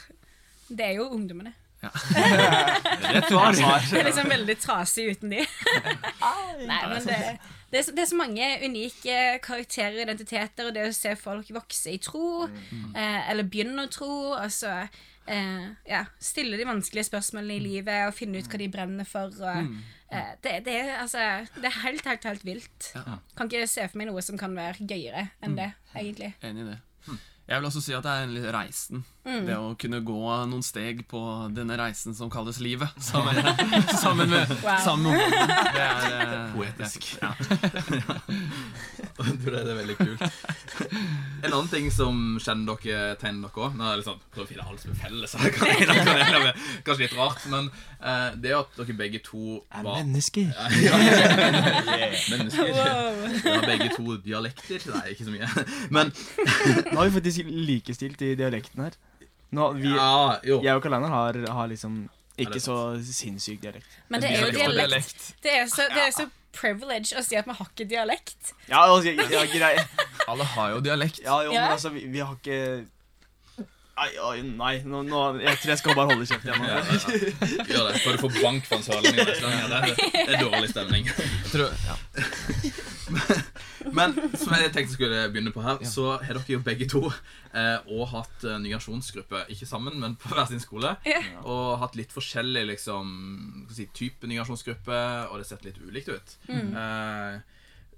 det 0.70 0.86
er 0.92 0.98
jo 1.00 1.10
ungdommene. 1.16 1.54
Rett 1.86 3.28
svar. 3.30 3.54
Det 3.92 4.00
er 4.00 4.08
liksom 4.08 4.30
veldig 4.32 4.56
trasig 4.62 5.10
uten 5.14 5.34
de. 5.36 5.44
Nei, 6.66 6.80
men 6.90 7.04
det, 7.06 7.18
det, 7.72 7.78
er, 7.80 7.84
så- 7.86 7.94
det 7.96 8.04
er 8.06 8.10
så 8.10 8.18
mange 8.20 8.48
unike 8.66 9.18
karakterer 9.46 10.00
og 10.00 10.06
identiteter, 10.08 10.70
og 10.70 10.74
det 10.78 10.88
å 10.90 10.96
se 10.96 11.14
folk 11.20 11.52
vokse 11.56 11.94
i 11.94 12.00
tro, 12.02 12.48
eh, 12.48 13.30
eller 13.30 13.44
begynne 13.52 13.86
å 13.86 13.92
tro, 13.94 14.10
altså 14.40 14.72
eh, 15.28 15.68
ja, 15.90 16.04
stille 16.22 16.58
de 16.58 16.66
vanskelige 16.70 17.10
spørsmålene 17.12 17.60
i 17.60 17.64
livet 17.68 18.08
og 18.08 18.18
finne 18.18 18.42
ut 18.42 18.50
hva 18.50 18.62
de 18.64 18.72
brenner 18.74 19.10
for. 19.10 19.36
Og, 19.46 19.76
eh, 20.10 20.34
det, 20.42 20.56
det, 20.66 20.80
er, 20.88 20.94
altså, 21.04 21.28
det 21.60 21.70
er 21.70 21.80
helt, 21.84 22.06
helt, 22.10 22.30
helt 22.32 22.46
vilt. 22.48 22.92
Kan 23.38 23.52
ikke 23.52 23.68
se 23.70 23.86
for 23.92 24.02
meg 24.02 24.10
noe 24.10 24.24
som 24.26 24.40
kan 24.42 24.56
være 24.58 24.88
gøyere 24.90 25.28
enn 25.46 25.58
det, 25.60 25.70
egentlig. 25.94 26.34
Enig 26.42 26.66
i 26.66 26.72
det. 26.74 26.80
Jeg 27.46 27.60
vil 27.62 27.68
også 27.70 27.82
si 27.86 27.94
at 27.94 28.02
det 28.08 28.10
er 28.18 28.24
en 28.26 28.32
litt 28.34 28.48
reisen. 28.56 29.04
Det 29.26 29.56
å 29.58 29.72
kunne 29.82 30.00
gå 30.06 30.20
noen 30.46 30.62
steg 30.62 31.00
på 31.10 31.20
denne 31.56 31.74
reisen 31.82 32.14
som 32.14 32.30
kalles 32.30 32.60
livet. 32.62 32.94
Sammen, 33.02 33.40
sammen 33.98 34.30
med 34.30 34.52
Wow. 34.62 34.78
sammen 34.86 35.18
med. 35.18 35.32
Det 35.74 35.82
er 35.82 36.12
eh, 36.14 36.54
Poetisk. 36.54 37.08
det 37.18 37.26
er- 37.26 37.36
Ja. 38.06 38.20
Jeg 39.26 39.38
tror 39.42 39.54
det 39.56 39.60
er 39.72 39.78
veldig 39.78 39.96
kult. 39.96 40.24
En 41.46 41.54
annen 41.54 41.70
ting 41.72 41.86
som 41.94 42.18
kjenner 42.44 42.76
dere 42.84 43.16
tegner 43.22 43.48
dere 43.48 43.64
òg 43.70 43.78
Nå 43.80 43.86
er 43.86 43.94
det 43.94 44.00
litt 44.02 44.08
sånn, 44.10 44.20
Prøv 44.36 44.44
å 44.44 44.48
finne 44.50 44.66
alt 44.68 44.82
som 44.84 44.92
er 44.92 44.98
felles. 45.00 45.36
her. 45.40 45.50
Kanskje 46.86 47.06
litt 47.06 47.16
rart, 47.16 47.46
men 47.54 47.70
uh, 48.04 48.36
det 48.36 48.52
er 48.52 48.58
at 48.60 48.76
dere 48.78 48.98
begge 49.00 49.22
to 49.26 49.62
Er 49.72 49.86
var 49.88 50.02
mennesker. 50.04 50.52
Ja, 50.52 51.00
ja. 51.00 52.12
Mennesker. 52.36 52.72
Wow. 52.76 53.24
Dere 53.40 53.56
har 53.56 53.68
begge 53.72 53.90
to 53.96 54.18
dialekter. 54.26 54.84
Nei, 54.92 55.06
ikke 55.16 55.30
så 55.30 55.34
mye. 55.34 55.66
Men 55.96 56.12
Nå 56.92 57.00
har 57.00 57.08
vi 57.10 57.16
faktisk 57.22 57.50
likestilt 57.72 58.22
i 58.28 58.34
dialekten 58.40 58.84
her. 58.90 59.00
Nå, 59.56 59.72
vi, 59.78 59.92
ja, 59.94 60.40
jo. 60.44 60.60
jeg 60.64 60.78
og 60.78 60.82
Karl 60.84 60.98
Einar 60.98 61.14
har, 61.14 61.38
har 61.58 61.68
liksom 61.72 62.06
ikke 62.42 62.60
så 62.60 62.78
sinnssyk 63.06 63.62
dialekt. 63.62 64.00
Men 64.12 64.24
det 64.24 64.32
er 64.34 64.42
jo 64.44 64.56
Dialekt. 64.58 65.30
Det 65.44 65.54
er 65.62 65.70
så, 65.72 65.86
det 65.94 66.02
er 66.08 66.12
så 66.16 66.26
privilege 66.56 67.16
å 67.20 67.24
si 67.24 67.38
at 67.40 67.48
vi 67.48 67.56
har 67.56 67.70
ikke 67.70 67.88
dialekt. 67.88 68.52
Ja, 68.68 68.86
altså, 68.88 69.14
ja, 69.14 69.46
grei. 69.52 69.78
Alle 70.32 70.48
har 70.56 70.76
jo 70.76 70.82
dialekt. 70.84 71.22
Ja, 71.24 71.40
jo, 71.46 71.54
men 71.56 71.72
altså, 71.78 71.94
vi, 71.96 72.08
vi 72.12 72.24
har 72.24 72.36
ikke 72.40 72.60
Nei, 73.96 74.10
oi, 74.20 74.42
nei 74.44 74.74
nå, 74.84 75.06
nå, 75.08 75.20
jeg 75.40 75.56
tror 75.62 75.72
jeg 75.72 75.80
skal 75.80 75.94
bare 75.96 76.10
holde 76.10 76.26
kjeft 76.28 76.44
igjen. 76.44 76.66
Ja, 76.68 76.82
ja. 76.84 77.62
Gjør 77.70 77.86
det. 77.88 78.02
Før 78.04 78.18
du 78.18 78.24
får 78.26 78.34
bank 78.42 78.68
for 78.68 78.84
salen. 78.84 79.16
Det, 79.16 79.24
det 80.12 80.26
er 80.26 80.42
dårlig 80.42 80.74
stemning. 80.74 81.08
Jeg 81.08 81.54
tror, 81.54 81.72
ja. 81.88 81.96
Men 83.98 84.16
som 84.38 84.54
jeg 84.56 84.72
tenkte 84.74 84.96
skulle 84.96 85.26
begynne 85.34 85.54
på 85.56 85.64
her, 85.66 85.82
så 85.88 86.16
har 86.22 86.38
dere 86.38 86.56
jo 86.56 86.62
begge 86.66 86.88
to 86.92 87.02
eh, 87.08 87.78
og 87.92 88.08
hatt 88.14 88.46
eh, 88.48 88.60
nyasjonsgruppe. 88.64 89.46
Ikke 89.54 89.68
sammen, 89.70 90.00
men 90.02 90.18
på 90.20 90.32
hver 90.32 90.48
sin 90.50 90.64
skole. 90.64 90.96
Ja. 91.08 91.22
Og 91.44 91.78
hatt 91.82 91.98
litt 92.00 92.14
forskjellig 92.16 92.66
liksom, 92.72 93.12
si, 93.74 93.88
type 93.96 94.30
nyasjonsgruppe, 94.30 95.02
og 95.30 95.38
det 95.38 95.46
har 95.46 95.52
sett 95.52 95.68
litt 95.68 95.82
ulikt 95.84 96.12
ut. 96.14 96.38
Eh, 96.50 97.38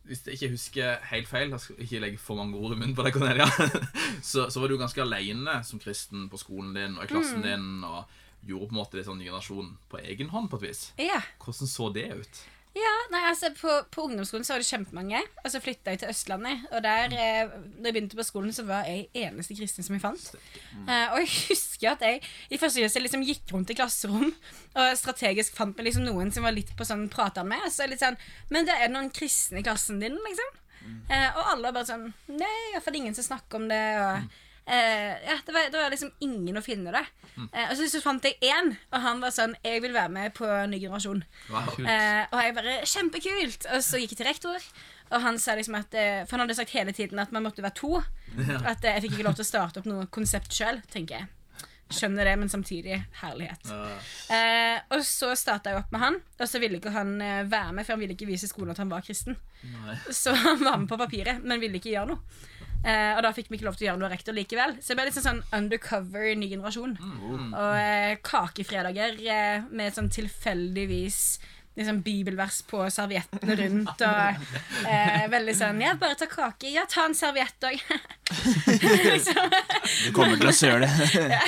hvis 0.08 0.24
jeg 0.24 0.38
ikke 0.38 0.54
husker 0.54 1.02
helt 1.10 1.28
feil, 1.28 1.52
jeg 1.52 1.64
skal 1.64 1.82
ikke 1.84 2.04
legge 2.04 2.22
for 2.22 2.40
mange 2.40 2.60
ord 2.60 2.76
i 2.76 2.80
munnen 2.80 2.96
på 2.96 3.04
deg, 3.06 3.16
Cornelia, 3.16 3.48
så, 4.30 4.48
så 4.48 4.62
var 4.62 4.72
du 4.72 4.78
ganske 4.80 5.04
alene 5.04 5.60
som 5.68 5.82
kristen 5.84 6.30
på 6.32 6.40
skolen 6.40 6.72
din 6.78 6.96
og 6.96 7.04
i 7.04 7.12
klassen 7.12 7.44
din, 7.44 7.84
og 7.88 8.06
gjorde 8.48 8.70
på 8.70 8.76
en 8.76 8.80
måte 8.80 9.00
litt 9.00 9.08
sånn 9.10 9.20
ny 9.20 9.28
generasjon 9.28 9.74
på 9.92 10.00
egen 10.06 10.32
hånd 10.32 10.52
på 10.52 10.62
et 10.62 10.70
vis. 10.70 10.84
Ja. 11.02 11.20
Hvordan 11.44 11.72
så 11.72 11.90
det 11.96 12.08
ut? 12.16 12.46
Ja, 12.78 12.94
nei, 13.10 13.22
altså 13.30 13.50
På, 13.58 13.72
på 13.94 14.04
ungdomsskolen 14.06 14.46
så 14.46 14.54
var 14.54 14.62
det 14.62 14.68
kjempemange. 14.70 15.22
Og 15.44 15.50
så 15.54 15.62
flytta 15.64 15.94
jeg 15.94 16.02
til 16.04 16.12
Østlandet. 16.12 16.66
Og 16.72 16.84
der, 16.86 17.16
eh, 17.16 17.56
da 17.80 17.90
jeg 17.90 17.96
begynte 17.96 18.20
på 18.20 18.26
skolen, 18.28 18.54
så 18.54 18.66
var 18.68 18.86
jeg 18.90 19.08
eneste 19.18 19.58
kristen 19.58 19.86
som 19.88 19.96
jeg 19.98 20.04
fant. 20.04 20.28
Eh, 20.84 21.08
og 21.14 21.22
jeg 21.24 21.32
husker 21.48 21.96
at 21.96 22.06
jeg 22.06 22.22
i 22.52 22.60
første 22.62 22.84
klasse 22.84 23.02
liksom 23.04 23.26
gikk 23.26 23.56
rundt 23.56 23.74
i 23.74 23.78
klasserom 23.78 24.30
og 24.78 24.98
strategisk 25.00 25.56
fant 25.58 25.78
meg 25.78 25.90
liksom 25.90 26.06
noen 26.08 26.32
som 26.36 26.46
var 26.46 26.56
litt 26.56 26.74
på 26.78 26.88
sånn 26.88 27.08
prata 27.14 27.46
med. 27.48 27.66
Så 27.74 27.88
litt 27.90 28.04
sånn 28.04 28.20
Men 28.54 28.68
det 28.68 28.76
er 28.78 28.92
noen 28.94 29.10
kristne 29.14 29.64
i 29.64 29.66
klassen 29.66 30.02
din, 30.04 30.20
liksom. 30.28 30.56
Eh, 31.12 31.30
og 31.36 31.50
alle 31.52 31.68
var 31.68 31.82
bare 31.82 31.90
sånn 31.90 32.06
Nei, 32.32 32.58
iallfall 32.72 32.96
ingen 33.00 33.16
som 33.18 33.26
snakker 33.26 33.60
om 33.60 33.66
det. 33.72 33.86
Og, 34.04 34.22
eh, 34.22 34.44
ja, 34.68 35.38
det 35.46 35.54
var, 35.56 35.70
det 35.72 35.80
var 35.80 35.94
liksom 35.94 36.12
ingen 36.24 36.60
å 36.60 36.64
finne 36.66 36.92
det. 36.92 37.04
Eh, 37.38 37.70
og 37.70 37.76
så, 37.78 37.88
så 37.92 38.02
fant 38.04 38.26
jeg 38.26 38.38
én, 38.42 38.74
og 38.92 39.04
han 39.04 39.20
var 39.22 39.34
sånn 39.36 39.54
Jeg 39.62 39.84
vil 39.84 39.94
være 39.94 40.10
med 40.10 40.34
på 40.38 40.48
Ny 40.72 40.80
generasjon. 40.82 41.24
Wow. 41.54 41.70
Eh, 41.78 42.24
og 42.32 42.40
jeg 42.42 42.56
bare 42.58 42.78
Kjempekult! 42.90 43.68
Og 43.76 43.84
så 43.86 44.02
gikk 44.02 44.16
jeg 44.16 44.22
til 44.24 44.30
rektor, 44.32 44.68
og 45.12 45.24
han 45.24 45.40
sa 45.40 45.56
liksom 45.56 45.78
at 45.80 45.96
eh, 45.96 46.24
For 46.26 46.36
han 46.36 46.46
hadde 46.48 46.58
sagt 46.58 46.76
hele 46.76 46.96
tiden 46.98 47.22
at 47.22 47.34
man 47.36 47.46
måtte 47.46 47.64
være 47.66 47.78
to. 47.78 48.02
At 48.68 48.84
eh, 48.84 48.98
jeg 48.98 49.08
fikk 49.08 49.18
ikke 49.18 49.30
lov 49.30 49.38
til 49.40 49.46
å 49.46 49.52
starte 49.54 49.84
opp 49.84 49.90
noe 49.90 50.10
konsept 50.14 50.56
sjøl, 50.56 50.82
tenker 50.92 51.22
jeg. 51.22 51.32
Skjønner 51.88 52.28
det, 52.28 52.34
men 52.36 52.50
samtidig 52.52 52.98
herlighet. 53.22 53.70
Eh, 54.34 54.82
og 54.92 55.06
så 55.08 55.30
starta 55.40 55.72
jeg 55.72 55.80
opp 55.80 55.94
med 55.96 56.02
han, 56.04 56.18
og 56.36 56.50
så 56.50 56.60
ville 56.60 56.82
ikke 56.82 56.92
han 56.92 57.14
eh, 57.24 57.46
være 57.48 57.78
med, 57.78 57.88
for 57.88 57.96
han 57.96 58.02
ville 58.04 58.18
ikke 58.18 58.28
vise 58.28 58.50
skolen 58.50 58.74
at 58.74 58.82
han 58.82 58.92
var 58.92 59.06
kristen. 59.08 59.38
Nei. 59.64 59.96
Så 60.12 60.34
han 60.36 60.60
var 60.66 60.82
med 60.82 60.90
på 60.92 61.00
papiret, 61.00 61.40
men 61.48 61.64
ville 61.64 61.80
ikke 61.80 61.94
gjøre 61.94 62.12
noe. 62.12 62.42
Eh, 62.88 63.18
og 63.18 63.22
da 63.26 63.34
fikk 63.36 63.50
vi 63.52 63.60
ikke 63.60 63.68
lov 63.68 63.76
til 63.76 63.88
å 63.88 63.90
gjøre 63.92 64.02
noe 64.04 64.12
rektor 64.14 64.36
likevel. 64.38 64.78
Så 64.80 64.94
det 64.94 65.00
ble 65.00 65.10
litt 65.10 65.18
sånn, 65.18 65.28
sånn 65.28 65.44
undercover 65.60 66.32
ny 66.40 66.50
generasjon. 66.54 66.96
Og 67.52 67.76
eh, 67.76 68.16
kakefredager 68.24 69.20
eh, 69.28 69.68
med 69.68 69.96
sånn 69.96 70.10
tilfeldigvis 70.14 71.22
liksom 71.78 72.00
bibelvers 72.02 72.62
på 72.66 72.82
serviettene 72.90 73.56
rundt. 73.60 74.02
Og 74.02 74.48
eh, 74.92 75.26
veldig 75.32 75.56
sånn 75.58 75.82
Ja, 75.84 75.94
bare 76.00 76.18
ta 76.18 76.30
kake. 76.32 76.72
Ja, 76.74 76.88
ta 76.90 77.06
en 77.06 77.18
serviett 77.18 77.68
òg. 77.70 77.84
liksom. 79.12 79.58
Du 80.08 80.12
kommer 80.16 80.40
til 80.40 80.50
å 80.50 80.56
søle. 80.56 80.90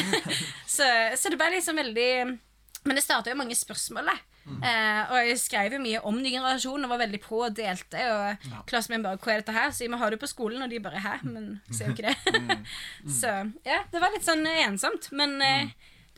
Så, 0.80 0.86
så 1.20 1.32
det 1.32 1.36
ble 1.36 1.50
liksom 1.58 1.76
veldig 1.76 2.12
Men 2.86 2.96
det 2.96 3.02
starta 3.04 3.34
jo 3.34 3.36
mange 3.36 3.58
spørsmål, 3.58 4.12
da. 4.14 4.39
Eh, 4.58 5.02
og 5.12 5.30
jeg 5.30 5.40
skrev 5.42 5.76
jo 5.78 5.82
mye 5.84 6.02
om 6.10 6.18
ny 6.20 6.32
generasjon 6.34 6.86
og 6.86 6.94
var 6.94 7.04
veldig 7.04 7.22
på 7.24 7.44
og 7.46 7.56
delte. 7.58 8.06
Og 8.14 8.66
klassen 8.70 8.96
min 8.96 9.06
bare 9.06 9.18
'Hva 9.18 9.34
er 9.34 9.44
dette 9.44 9.56
her?' 9.56 9.72
Så 9.72 9.88
vi 9.88 9.98
har 9.98 10.10
det 10.10 10.20
på 10.20 10.32
skolen, 10.32 10.62
og 10.62 10.70
de 10.70 10.80
bare 10.80 11.00
'Hæ?' 11.00 11.24
Men 11.24 11.62
ser 11.72 11.88
jo 11.88 11.94
ikke 11.94 12.10
det. 12.10 12.60
så 13.22 13.52
ja, 13.66 13.84
det 13.92 14.02
var 14.02 14.14
litt 14.14 14.26
sånn 14.26 14.46
eh, 14.46 14.68
ensomt. 14.68 15.12
Men 15.12 15.42
eh, 15.42 15.70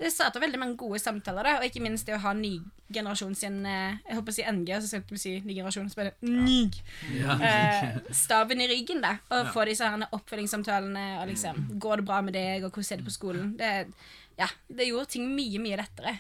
det 0.02 0.12
starta 0.12 0.40
veldig 0.42 0.60
mange 0.60 0.78
gode 0.78 1.00
samtaler, 1.00 1.44
da, 1.46 1.58
og 1.60 1.66
ikke 1.68 1.82
minst 1.84 2.08
det 2.08 2.16
å 2.16 2.22
ha 2.24 2.34
ny 2.34 2.56
generasjon 2.92 3.36
sin 3.38 3.66
eh, 3.66 4.00
Jeg 4.08 4.18
håper 4.18 4.34
å 4.34 4.36
si 4.36 4.46
NG, 4.50 4.72
og 4.76 4.82
så 4.82 4.88
skal 4.90 5.04
vi 5.10 5.22
si 5.22 5.34
ny 5.46 5.54
generasjon. 5.54 5.90
Så 5.92 6.00
bare 6.00 6.16
NYG. 6.26 6.80
Eh, 7.22 8.00
staven 8.24 8.64
i 8.64 8.70
ryggen, 8.72 9.04
da. 9.06 9.18
Og 9.30 9.52
få 9.54 9.66
disse 9.70 9.88
her 9.88 10.08
oppfølgingssamtalene. 10.12 11.06
Og 11.22 11.30
liksom, 11.30 11.68
Går 11.82 12.02
det 12.02 12.08
bra 12.10 12.22
med 12.26 12.38
deg, 12.38 12.66
og 12.66 12.72
hvordan 12.72 12.98
er 12.98 13.04
det 13.04 13.10
på 13.12 13.14
skolen? 13.14 13.54
Det, 13.60 13.72
ja, 14.40 14.50
det 14.74 14.90
gjorde 14.90 15.12
ting 15.14 15.30
mye, 15.36 15.62
mye 15.62 15.78
lettere, 15.84 16.16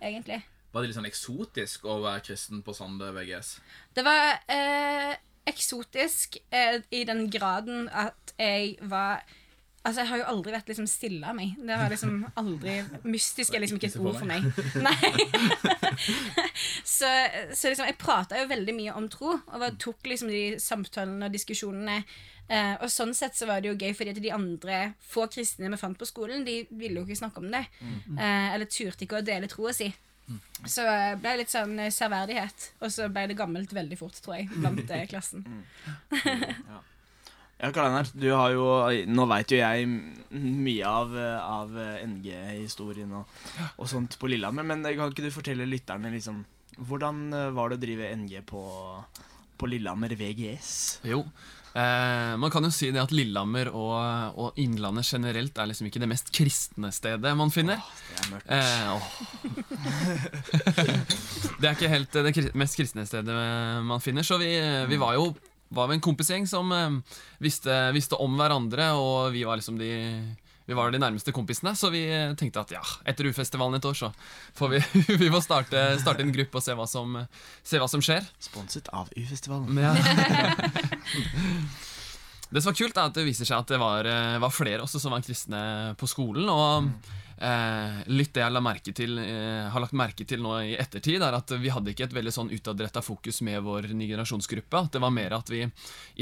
egentlig. 0.00 0.40
Var 0.72 0.82
det 0.84 0.90
litt 0.90 0.98
sånn 0.98 1.08
eksotisk 1.08 1.86
å 1.88 1.98
være 2.04 2.20
kristen 2.28 2.60
på 2.66 2.74
Sande 2.76 3.08
VGS? 3.16 3.54
Det 3.96 4.04
var 4.04 4.34
eh, 4.52 5.14
eksotisk 5.48 6.36
eh, 6.52 6.80
i 6.92 7.04
den 7.08 7.28
graden 7.32 7.88
at 7.88 8.34
jeg 8.38 8.76
var 8.88 9.24
Altså, 9.86 10.02
Jeg 10.02 10.08
har 10.10 10.18
jo 10.18 10.24
aldri 10.28 10.52
vært 10.52 10.68
liksom 10.68 10.88
stille 10.90 11.24
av 11.30 11.36
meg. 11.38 11.52
Det 11.64 11.76
var 11.78 11.88
liksom 11.88 12.16
aldri 12.36 12.72
Mystisk 13.08 13.54
er 13.54 13.62
liksom 13.62 13.78
ikke 13.78 13.88
et 13.88 13.96
ord 14.02 14.18
for 14.18 14.26
meg. 14.28 14.42
Nei. 14.84 15.12
så, 16.98 17.08
så 17.54 17.70
liksom, 17.70 17.86
jeg 17.86 17.96
prata 18.00 18.40
jo 18.42 18.48
veldig 18.50 18.74
mye 18.76 18.96
om 18.98 19.06
tro, 19.08 19.36
og 19.38 19.62
var- 19.62 19.78
tok 19.80 20.10
liksom 20.10 20.28
de 20.34 20.42
samtalene 20.60 21.30
og 21.30 21.32
diskusjonene. 21.32 22.02
Eh, 22.48 22.74
og 22.82 22.90
sånn 22.92 23.14
sett 23.16 23.38
så 23.38 23.46
var 23.48 23.62
det 23.62 23.70
jo 23.70 23.78
gøy, 23.78 23.94
fordi 23.96 24.12
at 24.12 24.20
de 24.24 24.34
andre 24.34 24.78
få 25.08 25.26
kristne 25.32 25.70
vi 25.72 25.80
fant 25.80 25.96
på 26.00 26.08
skolen, 26.10 26.44
de 26.44 26.58
ville 26.70 27.00
jo 27.00 27.06
ikke 27.06 27.22
snakke 27.22 27.42
om 27.44 27.48
det. 27.54 27.64
Eh, 28.18 28.54
eller 28.58 28.68
turte 28.68 29.06
ikke 29.06 29.22
å 29.22 29.24
dele 29.24 29.48
troa 29.48 29.72
si. 29.76 29.88
Så 30.66 30.84
det 30.84 31.18
ble 31.22 31.32
det 31.32 31.40
litt 31.44 31.54
sånn 31.54 31.78
eh, 31.78 31.94
særverdighet. 31.94 32.68
Og 32.82 32.92
så 32.92 33.08
ble 33.12 33.26
det 33.30 33.38
gammelt 33.38 33.72
veldig 33.74 33.98
fort, 34.00 34.18
tror 34.22 34.40
jeg, 34.40 34.50
blant 34.54 34.90
eh, 34.94 35.06
klassen. 35.12 35.44
Ja, 37.58 37.72
Karl 37.74 37.88
Einar, 37.88 38.06
du 38.14 38.28
har 38.30 38.52
jo 38.54 38.66
Nå 39.10 39.24
veit 39.26 39.50
jo 39.50 39.58
jeg 39.58 39.88
mye 39.88 40.86
av, 40.86 41.16
eh, 41.18 41.38
av 41.42 41.72
NG-historien 42.06 43.16
og, 43.18 43.40
og 43.74 43.90
sånt 43.90 44.14
på 44.20 44.30
Lillehammer, 44.30 44.66
men 44.66 44.86
kan 44.86 45.10
ikke 45.10 45.26
du 45.26 45.34
fortelle 45.34 45.66
lytterne 45.66 46.12
liksom 46.14 46.44
Hvordan 46.78 47.24
eh, 47.34 47.50
var 47.56 47.70
det 47.70 47.80
å 47.80 47.82
drive 47.82 48.12
NG 48.14 48.38
på, 48.46 48.62
på 49.58 49.70
Lillehammer 49.70 50.14
VGS? 50.14 50.70
Jo. 51.08 51.24
Eh, 51.74 52.36
man 52.40 52.50
kan 52.50 52.64
jo 52.64 52.70
si 52.72 52.90
det 52.94 53.02
at 53.02 53.12
Lillehammer 53.14 53.68
og, 53.72 54.38
og 54.40 54.58
Innlandet 54.60 55.06
generelt 55.08 55.58
er 55.58 55.68
liksom 55.70 55.86
ikke 55.90 56.00
det 56.02 56.08
mest 56.10 56.32
kristne 56.34 56.90
stedet 56.94 57.34
man 57.38 57.52
finner. 57.54 57.82
Det 58.08 58.18
er 58.22 58.30
mørkt. 58.32 58.48
Eh, 58.48 58.98
det 61.60 61.68
er 61.68 61.76
ikke 61.76 61.92
helt 61.92 62.12
det 62.16 62.54
mest 62.58 62.78
kristne 62.78 63.06
stedet 63.08 63.36
man 63.84 64.02
finner, 64.04 64.26
så 64.26 64.40
vi, 64.40 64.50
vi 64.88 65.00
var 65.00 65.18
jo 65.18 65.30
var 65.68 65.90
vi 65.90 65.98
en 65.98 66.04
kompisgjeng 66.04 66.46
som 66.48 66.72
eh, 66.72 67.16
visste, 67.44 67.92
visste 67.96 68.16
om 68.16 68.38
hverandre, 68.40 68.92
og 68.96 69.32
vi 69.36 69.44
var 69.44 69.60
liksom 69.60 69.80
de 69.80 69.92
vi 70.68 70.76
var 70.76 70.90
de 70.92 70.98
nærmeste 71.00 71.32
kompisene, 71.32 71.72
så 71.72 71.88
vi 71.88 72.02
tenkte 72.36 72.60
at 72.60 72.72
ja, 72.74 72.82
etter 73.08 73.24
U-festivalen 73.30 73.78
et 73.78 73.86
år, 73.88 73.94
så 73.96 74.10
får 74.58 74.74
vi, 74.74 74.80
vi 75.22 75.30
må 75.32 75.40
starte, 75.40 75.80
starte 75.96 76.20
en 76.20 76.32
gruppe 76.34 76.60
og 76.60 76.64
se 76.66 76.76
hva 76.76 76.84
som, 76.84 77.16
se 77.64 77.80
hva 77.80 77.88
som 77.88 78.04
skjer. 78.04 78.26
Sponset 78.50 78.90
av 78.92 79.08
U-festivalen. 79.16 79.80
Ja. 79.80 79.94
Det 82.48 82.62
som 82.62 82.72
var 82.72 82.78
kult, 82.78 82.96
er 82.96 83.10
at 83.10 83.16
det 83.18 83.26
viser 83.26 83.44
seg 83.44 83.60
at 83.60 83.68
det 83.68 83.78
var, 83.80 84.06
eh, 84.08 84.38
var 84.40 84.52
flere 84.52 84.80
også 84.80 85.00
som 85.02 85.12
var 85.12 85.20
kristne 85.20 85.58
på 86.00 86.08
skolen. 86.08 86.48
Og 86.48 86.86
eh, 87.44 87.98
litt 88.08 88.32
det 88.32 88.40
jeg 88.40 88.54
la 88.54 88.62
merke 88.64 88.94
til, 88.96 89.18
eh, 89.20 89.68
har 89.68 89.84
lagt 89.84 89.96
merke 89.96 90.24
til 90.24 90.40
nå 90.40 90.54
i 90.64 90.72
ettertid, 90.80 91.20
er 91.20 91.36
at 91.36 91.52
vi 91.60 91.68
hadde 91.74 91.92
ikke 91.92 92.06
et 92.08 92.16
veldig 92.16 92.32
sånn 92.32 92.52
utadretta 92.54 93.02
fokus 93.04 93.42
med 93.44 93.60
vår 93.66 93.90
nye 93.92 94.08
generasjonsgruppe. 94.08 94.80
At 94.80 94.96
det 94.96 95.04
var 95.04 95.12
mer 95.12 95.36
at 95.36 95.52
vi 95.52 95.60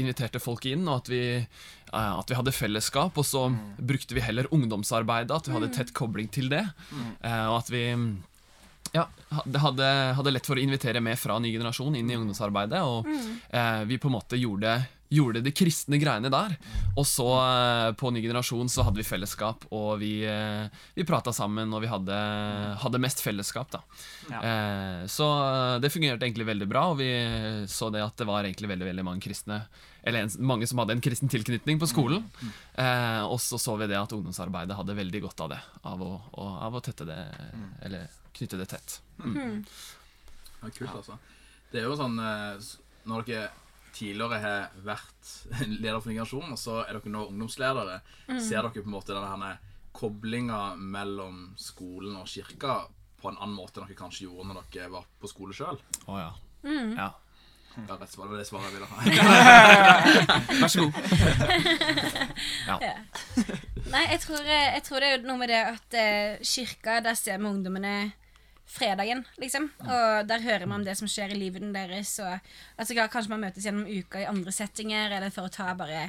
inviterte 0.03 0.43
folk 0.43 0.67
inn, 0.67 0.83
og 0.87 1.05
at 1.05 1.11
vi, 1.13 1.23
eh, 1.39 1.95
at 1.95 2.27
vi 2.27 2.39
hadde 2.41 2.55
fellesskap. 2.55 3.15
Og 3.15 3.27
så 3.27 3.47
brukte 3.79 4.17
vi 4.17 4.25
heller 4.27 4.51
ungdomsarbeidet, 4.51 5.31
at 5.31 5.47
vi 5.47 5.55
hadde 5.55 5.71
tett 5.79 5.95
kobling 5.95 6.27
til 6.27 6.51
det. 6.51 6.65
Eh, 7.23 7.45
og 7.47 7.61
at 7.61 7.71
vi 7.71 7.85
ja, 8.97 9.07
det 9.45 9.61
hadde, 9.61 9.87
hadde 10.17 10.33
lett 10.33 10.47
for 10.47 10.57
å 10.57 10.63
invitere 10.63 11.01
med 11.03 11.19
fra 11.19 11.37
ny 11.41 11.51
generasjon 11.53 11.97
inn 11.99 12.11
i 12.11 12.17
ungdomsarbeidet. 12.17 12.83
Og 12.83 13.07
eh, 13.07 13.81
vi 13.89 13.99
på 14.01 14.09
en 14.09 14.15
måte 14.15 14.39
gjorde, 14.39 14.77
gjorde 15.13 15.41
de 15.45 15.53
kristne 15.55 15.99
greiene 16.01 16.31
der. 16.33 16.55
Og 16.95 17.05
så 17.07 17.27
eh, 17.41 17.89
på 17.99 18.11
ny 18.13 18.23
generasjon 18.23 18.71
så 18.71 18.87
hadde 18.87 19.01
vi 19.01 19.07
fellesskap, 19.07 19.67
og 19.75 19.97
vi, 20.01 20.13
eh, 20.27 20.65
vi 20.97 21.07
prata 21.07 21.33
sammen, 21.35 21.73
og 21.75 21.83
vi 21.83 21.91
hadde, 21.91 22.21
hadde 22.83 23.03
mest 23.03 23.21
fellesskap, 23.25 23.69
da. 23.75 23.83
Ja. 24.31 24.39
Eh, 24.39 25.03
så 25.11 25.27
eh, 25.43 25.75
det 25.83 25.91
fungerte 25.93 26.27
egentlig 26.27 26.47
veldig 26.49 26.71
bra, 26.71 26.87
og 26.93 27.01
vi 27.03 27.11
så 27.71 27.91
det 27.93 28.05
at 28.05 28.17
det 28.17 28.29
var 28.29 28.47
egentlig 28.47 28.71
veldig, 28.73 28.91
veldig 28.93 29.07
mange 29.11 29.27
kristne 29.27 29.65
eller 30.07 30.23
en, 30.23 30.31
mange 30.47 30.67
som 30.69 30.79
hadde 30.79 30.95
en 30.95 31.01
kristen 31.03 31.27
tilknytning 31.27 31.81
på 31.81 31.89
skolen. 31.91 32.23
Eh, 32.79 33.23
og 33.27 33.41
så 33.43 33.59
så 33.59 33.75
vi 33.75 33.89
det 33.91 33.97
at 33.99 34.13
ungdomsarbeidet 34.15 34.77
hadde 34.77 34.95
veldig 34.95 35.21
godt 35.25 35.43
av 35.43 35.49
det. 35.51 35.59
Av 35.83 36.03
å, 36.03 36.11
å, 36.31 36.45
av 36.63 36.77
å 36.77 36.81
tette 36.85 37.07
det 37.07 37.17
Eller 37.83 38.07
knytte 38.37 38.59
det 38.59 38.67
tett. 38.73 38.99
Ja, 39.21 40.69
kult, 40.69 40.93
altså. 40.93 41.17
Det 41.71 41.81
er 41.81 41.87
jo 41.89 41.97
sånn 41.99 42.15
eh, 42.23 42.67
Når 43.09 43.25
dere 43.27 43.47
tidligere 43.97 44.37
har 44.41 44.75
vært 44.85 45.31
leder 45.81 45.99
for 45.99 46.11
migrasjon, 46.11 46.51
og 46.53 46.59
så 46.61 46.81
er 46.83 46.97
dere 46.97 47.13
nå 47.13 47.23
ungdomsledere, 47.31 48.01
ser 48.35 48.61
dere 48.61 48.75
på 48.75 48.85
en 48.85 48.93
måte 48.93 49.15
denne 49.15 49.55
koblinga 49.97 50.75
mellom 50.77 51.55
skolen 51.57 52.19
og 52.19 52.27
kirka 52.29 52.83
på 53.17 53.31
en 53.31 53.39
annen 53.41 53.55
måte 53.57 53.79
enn 53.79 53.87
dere 53.87 53.97
kanskje 53.97 54.27
gjorde 54.27 54.51
når 54.51 54.67
dere 54.73 54.91
var 54.93 55.07
på 55.17 55.29
skole 55.31 55.55
sjøl? 55.57 55.79
Å 56.05 56.19
ja. 56.19 56.27
ja. 56.93 57.07
Det 57.77 57.85
var 57.89 57.99
rett 58.01 58.13
svar, 58.13 58.25
det 58.25 58.31
var 58.31 58.39
det 58.41 58.45
svaret 58.49 58.65
jeg 58.67 58.73
ville 58.75 58.89
ha. 58.89 58.97
Vær 60.61 60.71
så 60.73 60.79
god. 60.81 60.93
Nei, 63.93 64.05
jeg 64.11 64.21
tror, 64.23 64.41
eh, 64.41 64.69
jeg 64.77 64.83
tror 64.87 64.97
det 65.03 65.09
er 65.13 65.25
noe 65.25 65.39
med 65.41 65.49
det 65.53 65.59
at 65.61 65.97
eh, 65.97 66.39
kirka, 66.41 66.99
der 67.05 67.17
ser 67.17 67.37
vi 67.37 67.45
ungdommene 67.49 67.93
fredagen, 68.67 69.23
liksom. 69.41 69.69
Og 69.85 70.27
der 70.27 70.43
hører 70.43 70.67
man 70.67 70.81
om 70.81 70.87
det 70.87 70.97
som 70.99 71.09
skjer 71.09 71.31
i 71.33 71.39
livet 71.39 71.63
deres. 71.73 72.17
Og 72.23 72.33
altså, 72.75 72.97
ja, 72.97 73.07
kanskje 73.11 73.33
man 73.33 73.45
møtes 73.47 73.65
gjennom 73.65 73.87
uka 73.87 74.21
i 74.21 74.27
andre 74.29 74.53
settinger, 74.55 75.15
eller 75.17 75.33
for 75.33 75.47
å 75.47 75.53
ta 75.53 75.71
bare 75.77 76.03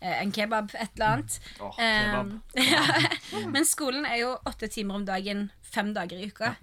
eh, 0.00 0.16
en 0.18 0.32
kebab, 0.34 0.74
et 0.74 0.98
eller 0.98 1.14
annet. 1.14 1.38
Eh, 1.78 2.66
ja. 2.72 2.84
Men 3.54 3.66
skolen 3.68 4.06
er 4.08 4.24
jo 4.24 4.34
åtte 4.50 4.70
timer 4.72 5.00
om 5.00 5.06
dagen, 5.08 5.48
fem 5.70 5.92
dager 5.94 6.18
i 6.18 6.30
uka. 6.32 6.56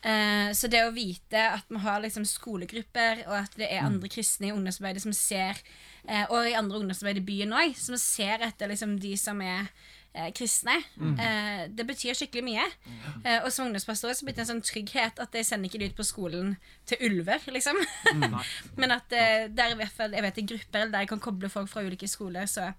Eh, 0.00 0.50
så 0.56 0.70
det 0.72 0.86
å 0.86 0.94
vite 0.94 1.48
at 1.58 1.68
vi 1.68 1.82
har 1.84 2.00
liksom 2.04 2.24
skolegrupper, 2.28 3.26
og 3.28 3.36
at 3.42 3.58
det 3.60 3.68
er 3.68 3.84
andre 3.84 4.08
kristne 4.12 4.48
i 4.48 4.54
ungdomsarbeidet 4.54 5.04
som 5.04 5.12
ser 5.16 5.60
uh, 6.08 6.24
Og 6.32 6.48
i 6.48 6.56
andre 6.56 6.80
ungdomsarbeid 6.80 7.20
i 7.20 7.26
byen 7.28 7.52
òg, 7.56 7.76
som 7.76 7.96
ser 8.00 8.44
etter 8.44 8.72
liksom 8.72 8.96
de 9.00 9.12
som 9.20 9.40
er 9.44 9.68
eh, 10.14 10.30
kristne. 10.36 10.76
Eh, 11.20 11.64
det 11.74 11.84
betyr 11.88 12.14
skikkelig 12.16 12.44
mye. 12.46 12.64
Eh, 13.24 13.40
og 13.44 13.50
som 13.52 13.66
ungdomspastor 13.66 14.14
så 14.14 14.26
blitt 14.26 14.38
en 14.42 14.48
sånn 14.48 14.62
trygghet 14.64 15.18
at 15.22 15.34
jeg 15.34 15.46
sender 15.48 15.68
ikke 15.68 15.80
de 15.82 15.90
ut 15.90 15.96
på 15.98 16.06
skolen 16.06 16.54
til 16.86 17.02
ulver, 17.08 17.42
liksom. 17.52 17.76
Men 18.80 18.94
at 18.96 19.12
eh, 19.12 19.48
der 19.50 19.74
i 19.74 19.78
hvert 19.80 19.92
fall 19.96 20.14
jeg 20.16 20.22
vet 20.26 20.38
det 20.38 20.44
er 20.44 20.50
grupper 20.54 20.80
eller 20.80 20.92
der 20.94 21.04
jeg 21.06 21.12
kan 21.14 21.24
koble 21.28 21.50
folk 21.52 21.68
fra 21.72 21.84
ulike 21.86 22.08
skoler, 22.10 22.46
så, 22.50 22.70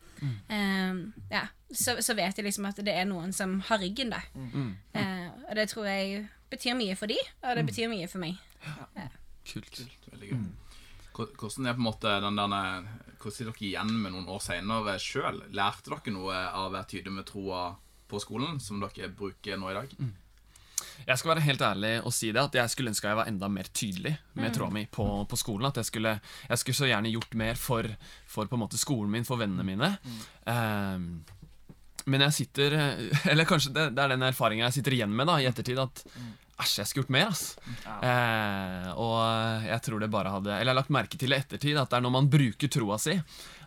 eh, 0.49 1.03
ja, 1.31 1.45
så, 1.71 1.97
så 2.01 2.15
vet 2.17 2.37
jeg 2.37 2.47
liksom 2.47 2.65
at 2.71 2.81
det 2.85 2.95
er 2.95 3.05
noen 3.09 3.33
som 3.35 3.59
har 3.69 3.79
ryggen, 3.83 4.13
da. 4.15 4.21
Eh, 4.95 5.29
og 5.49 5.55
det 5.59 5.69
tror 5.71 5.85
jeg 5.91 6.27
betyr 6.51 6.77
mye 6.77 6.95
for 6.95 7.11
de, 7.11 7.17
og 7.43 7.55
det 7.57 7.65
betyr 7.67 7.89
mye 7.91 8.07
for 8.07 8.23
meg. 8.23 8.37
Kult. 9.45 9.83
Veldig 10.11 10.29
gøy. 10.31 10.45
Hvor- 11.15 11.31
Hvordan 11.39 11.67
er 11.69 11.73
på 11.77 11.81
en 11.83 11.87
måte 11.89 12.11
den 12.21 12.35
derne 12.41 12.61
Hvordan 13.15 13.31
sitter 13.37 13.51
dere 13.55 13.69
igjen 13.69 13.93
med 14.03 14.11
noen 14.13 14.27
år 14.29 14.41
seinere 14.43 14.97
sjøl? 15.01 15.39
Lærte 15.55 15.89
dere 15.93 16.13
noe 16.13 16.35
av 16.35 16.67
å 16.67 16.73
være 16.75 16.89
tydelig 16.91 17.13
med 17.15 17.25
troa 17.29 17.63
på 18.11 18.19
skolen, 18.21 18.59
som 18.61 18.79
dere 18.83 19.07
bruker 19.09 19.57
nå 19.57 19.71
i 19.71 19.77
dag? 19.79 19.95
Jeg 21.07 21.17
skal 21.19 21.31
være 21.33 21.43
helt 21.43 21.61
ærlig 21.61 21.93
og 22.05 22.13
si 22.15 22.29
det 22.31 22.39
at 22.41 22.53
jeg 22.55 22.69
skulle 22.71 22.89
ønske 22.91 23.07
jeg 23.09 23.17
var 23.17 23.27
enda 23.27 23.47
mer 23.51 23.67
tydelig 23.73 24.13
med 24.35 24.53
tråda 24.55 24.71
mi 24.71 24.85
på, 24.85 25.05
på 25.27 25.37
skolen. 25.39 25.65
At 25.67 25.75
jeg 25.81 25.85
skulle, 25.89 26.13
jeg 26.49 26.57
skulle 26.61 26.75
så 26.77 26.87
gjerne 26.87 27.11
gjort 27.11 27.33
mer 27.35 27.55
for, 27.59 27.89
for 28.31 28.45
på 28.47 28.55
en 28.55 28.63
måte 28.63 28.77
skolen 28.79 29.11
min, 29.11 29.25
for 29.27 29.37
vennene 29.41 29.65
mine. 29.67 29.89
Ehm, 30.47 31.09
men 32.05 32.21
jeg 32.27 32.33
sitter 32.37 32.75
Eller 33.31 33.45
kanskje 33.49 33.73
det, 33.73 33.87
det 33.97 34.03
er 34.05 34.13
den 34.13 34.23
erfaringa 34.27 34.67
jeg 34.69 34.77
sitter 34.79 34.93
igjen 34.99 35.13
med 35.15 35.27
da 35.31 35.39
i 35.41 35.47
ettertid. 35.49 35.79
At 35.81 36.03
æsj, 36.61 36.75
jeg 36.79 36.87
skulle 36.87 37.03
gjort 37.03 37.15
mer, 37.15 37.31
ass. 37.33 37.43
Eh, 37.85 38.89
og 38.95 39.65
jeg 39.67 39.81
tror 39.85 40.01
det 40.01 40.11
bare 40.13 40.31
hadde 40.31 40.53
Eller 40.53 40.69
jeg 40.69 40.73
har 40.73 40.79
lagt 40.79 40.93
merke 40.93 41.19
til 41.19 41.35
i 41.35 41.39
ettertid 41.39 41.79
at 41.79 41.91
det 41.91 41.97
er 41.99 42.05
når 42.05 42.13
man 42.15 42.29
bruker 42.31 42.71
troa 42.71 42.99
si, 43.01 43.15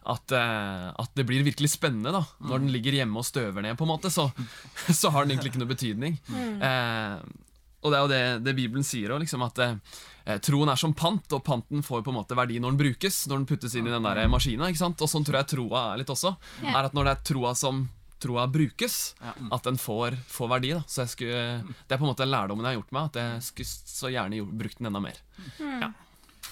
at, 0.08 0.32
eh, 0.32 0.86
at 1.04 1.18
det 1.18 1.26
blir 1.28 1.44
virkelig 1.46 1.74
spennende. 1.74 2.14
da 2.14 2.24
Når 2.48 2.64
den 2.64 2.72
ligger 2.72 2.96
hjemme 3.00 3.20
og 3.20 3.28
støver 3.28 3.64
ned, 3.64 3.76
på 3.76 3.84
en 3.84 3.92
måte, 3.92 4.12
så, 4.12 4.30
så 5.00 5.12
har 5.12 5.26
den 5.26 5.36
egentlig 5.36 5.52
ikke 5.52 5.64
noe 5.64 5.74
betydning. 5.74 6.16
Eh, 6.32 7.44
og 7.78 7.92
det 7.92 7.98
er 7.98 8.02
jo 8.02 8.10
det, 8.10 8.22
det 8.48 8.56
Bibelen 8.58 8.86
sier 8.86 9.12
òg, 9.14 9.20
liksom, 9.22 9.44
at 9.46 9.60
eh, 9.62 10.38
troen 10.42 10.72
er 10.72 10.80
som 10.80 10.96
pant, 10.98 11.36
og 11.36 11.44
panten 11.46 11.84
får 11.84 12.02
på 12.02 12.10
en 12.10 12.18
måte 12.18 12.38
verdi 12.38 12.58
når 12.58 12.74
den 12.74 12.80
brukes, 12.80 13.20
når 13.28 13.42
den 13.42 13.46
puttes 13.52 13.76
inn 13.78 13.86
i 13.86 13.92
den 13.92 14.08
der 14.08 14.24
maskina. 14.32 14.72
ikke 14.72 14.82
sant? 14.82 15.04
Og 15.04 15.12
sånn 15.12 15.28
tror 15.28 15.42
jeg 15.42 15.52
troa 15.54 15.84
er 15.92 16.02
litt 16.02 16.10
også. 16.14 16.34
Ja. 16.64 16.74
Er 16.74 16.88
at 16.88 16.96
når 16.96 17.06
det 17.06 17.14
er 17.14 17.24
troa 17.30 17.54
som 17.58 17.86
troa 18.20 18.46
brukes, 18.50 19.14
at 19.22 19.62
den 19.68 19.78
får, 19.78 20.16
får 20.28 20.48
verdi. 20.50 20.72
da 20.74 20.82
Så 20.86 21.04
jeg 21.04 21.12
skulle, 21.14 21.42
Det 21.86 21.94
er 21.94 22.00
på 22.00 22.04
en 22.06 22.12
måte 22.12 22.26
lærdommen 22.26 22.64
jeg 22.66 22.74
har 22.74 22.80
gjort 22.82 22.92
meg, 22.96 23.04
at 23.12 23.18
jeg 23.22 23.42
skulle 23.48 23.68
så 23.94 24.10
gjerne 24.12 24.40
gjort, 24.40 24.56
brukt 24.64 24.78
den 24.82 24.90
enda 24.90 25.00
mer. 25.00 25.20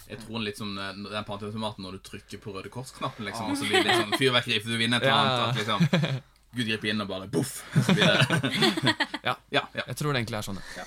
Jeg 0.07 0.21
tror 0.23 0.39
litt 0.45 0.59
som 0.59 0.71
eh, 0.79 0.93
den 0.95 1.25
panteautomaten 1.27 1.83
når 1.83 1.97
du 1.99 2.05
trykker 2.07 2.39
på 2.39 2.53
Røde 2.55 2.71
Kors-knappen, 2.71 3.27
liksom, 3.27 3.51
og 3.51 3.59
så 3.59 3.67
blir 3.67 3.83
det 3.83 3.91
liksom 3.91 4.13
fyrverkeri 4.21 4.61
for 4.63 4.71
du 4.71 4.79
vinner 4.79 5.03
et 5.03 5.07
eller 5.09 5.17
Ja. 5.17 5.19
annet. 5.27 5.49
At 5.51 5.57
liksom, 5.59 6.23
Gud 6.57 6.69
griper 6.71 6.89
inn 6.93 7.03
og 7.03 7.09
bare 7.11 7.27
boff, 7.29 7.57
Ja. 9.27 9.35
Ja, 9.51 9.65
ja. 9.75 9.83
Jeg 9.89 9.97
tror 9.99 10.13
det 10.15 10.23
egentlig 10.23 10.39
er 10.39 10.47
sånn. 10.47 10.61
ja. 10.79 10.85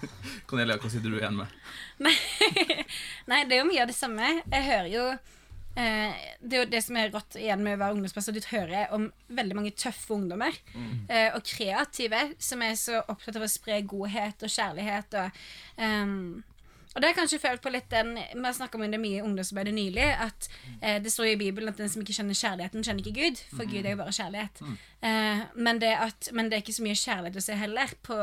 Cornelia, 0.46 0.76
hva 0.76 0.90
sitter 0.92 1.08
du 1.10 1.16
igjen 1.16 1.38
med? 1.40 1.48
Nei, 3.30 3.40
det 3.48 3.56
er 3.56 3.62
jo 3.62 3.68
mye 3.70 3.82
av 3.86 3.88
det 3.90 3.96
samme. 3.96 4.28
Jeg 4.52 4.66
hører 4.68 4.90
jo 4.92 5.06
eh, 5.76 6.14
Det 6.40 6.56
er 6.56 6.64
jo 6.64 6.70
det 6.70 6.82
som 6.84 6.96
er 6.96 7.10
rått 7.14 7.36
igjen 7.40 7.62
med 7.64 7.76
å 7.78 7.82
være 7.82 7.96
ungdomspastor. 7.96 8.36
Du 8.36 8.48
hører 8.52 8.92
om 8.92 9.10
veldig 9.28 9.58
mange 9.58 9.74
tøffe 9.76 10.14
ungdommer. 10.14 10.52
eh, 11.08 11.30
og 11.34 11.42
kreative, 11.44 12.34
som 12.38 12.62
er 12.62 12.74
så 12.74 13.02
opptatt 13.08 13.36
av 13.36 13.42
å 13.42 13.50
spre 13.50 13.82
godhet 13.82 14.42
og 14.42 14.50
kjærlighet. 14.50 15.14
Og, 15.14 15.44
um, 15.78 16.42
og 16.92 17.00
det 17.00 17.06
har 17.06 17.12
jeg 17.14 17.20
kanskje 17.22 17.40
følt 17.40 17.62
på 17.64 17.70
litt 17.72 17.88
den 17.88 18.14
Vi 18.18 18.42
har 18.44 18.52
snakka 18.52 18.76
om 18.76 18.82
det 18.90 18.98
mye 19.00 19.20
i 19.20 19.24
ungdomsarbeidet 19.24 19.72
nylig. 19.74 20.08
At 20.12 20.48
eh, 20.82 20.98
det 21.02 21.12
står 21.12 21.30
i 21.32 21.36
Bibelen 21.40 21.68
at 21.72 21.78
den 21.80 21.88
som 21.88 22.02
ikke 22.02 22.12
kjenner 22.18 22.36
kjærligheten, 22.36 22.84
kjenner 22.84 23.00
ikke 23.00 23.20
Gud. 23.20 23.40
For 23.56 23.64
Gud 23.64 23.86
er 23.86 23.94
jo 23.94 24.00
bare 24.02 24.12
kjærlighet. 24.12 24.60
Eh, 25.00 25.46
men, 25.56 25.80
det 25.80 25.94
at, 25.96 26.28
men 26.32 26.50
det 26.50 26.58
er 26.58 26.66
ikke 26.66 26.76
så 26.76 26.84
mye 26.84 26.98
kjærlighet 26.98 27.40
å 27.40 27.46
se 27.46 27.56
heller 27.56 27.94
på 28.02 28.18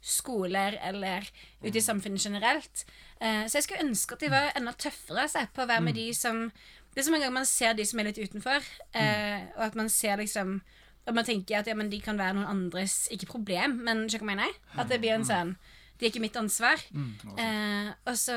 skoler 0.00 0.78
eller 0.82 1.26
ute 1.62 1.76
i 1.76 1.80
samfunnet 1.84 2.20
generelt. 2.24 2.84
Eh, 3.20 3.46
så 3.48 3.58
jeg 3.58 3.66
skulle 3.66 3.84
ønske 3.88 4.16
at 4.16 4.20
de 4.24 4.30
var 4.32 4.52
enda 4.56 4.72
tøffere 4.72 5.26
altså, 5.26 5.46
på 5.52 5.64
å 5.64 5.68
være 5.68 5.84
med 5.84 5.96
de 5.96 6.06
som 6.16 6.46
Det 6.94 7.00
er 7.02 7.06
som 7.06 7.14
en 7.14 7.22
gang 7.22 7.32
man 7.32 7.46
ser 7.46 7.74
de 7.78 7.84
som 7.86 8.00
er 8.02 8.10
litt 8.10 8.18
utenfor, 8.18 8.64
eh, 8.98 9.44
og 9.56 9.64
at 9.70 9.74
man 9.78 9.88
ser 9.88 10.16
liksom 10.18 10.60
At 11.06 11.14
man 11.16 11.24
tenker 11.24 11.58
at 11.58 11.66
ja, 11.66 11.74
men 11.74 11.88
de 11.90 12.00
kan 12.00 12.18
være 12.18 12.34
noen 12.36 12.46
andres 12.50 13.08
Ikke 13.10 13.26
problem, 13.26 13.78
men 13.86 14.04
skjønner 14.08 14.20
du 14.20 14.26
hva 14.26 14.34
jeg 14.34 14.36
mener? 14.36 14.56
At 14.78 14.88
det 14.90 14.98
blir 15.00 15.14
en 15.16 15.24
sånn 15.24 15.54
De 16.00 16.06
er 16.06 16.10
ikke 16.10 16.20
mitt 16.22 16.36
ansvar. 16.36 16.80
Eh, 17.36 17.88
og 18.08 18.14
så, 18.16 18.34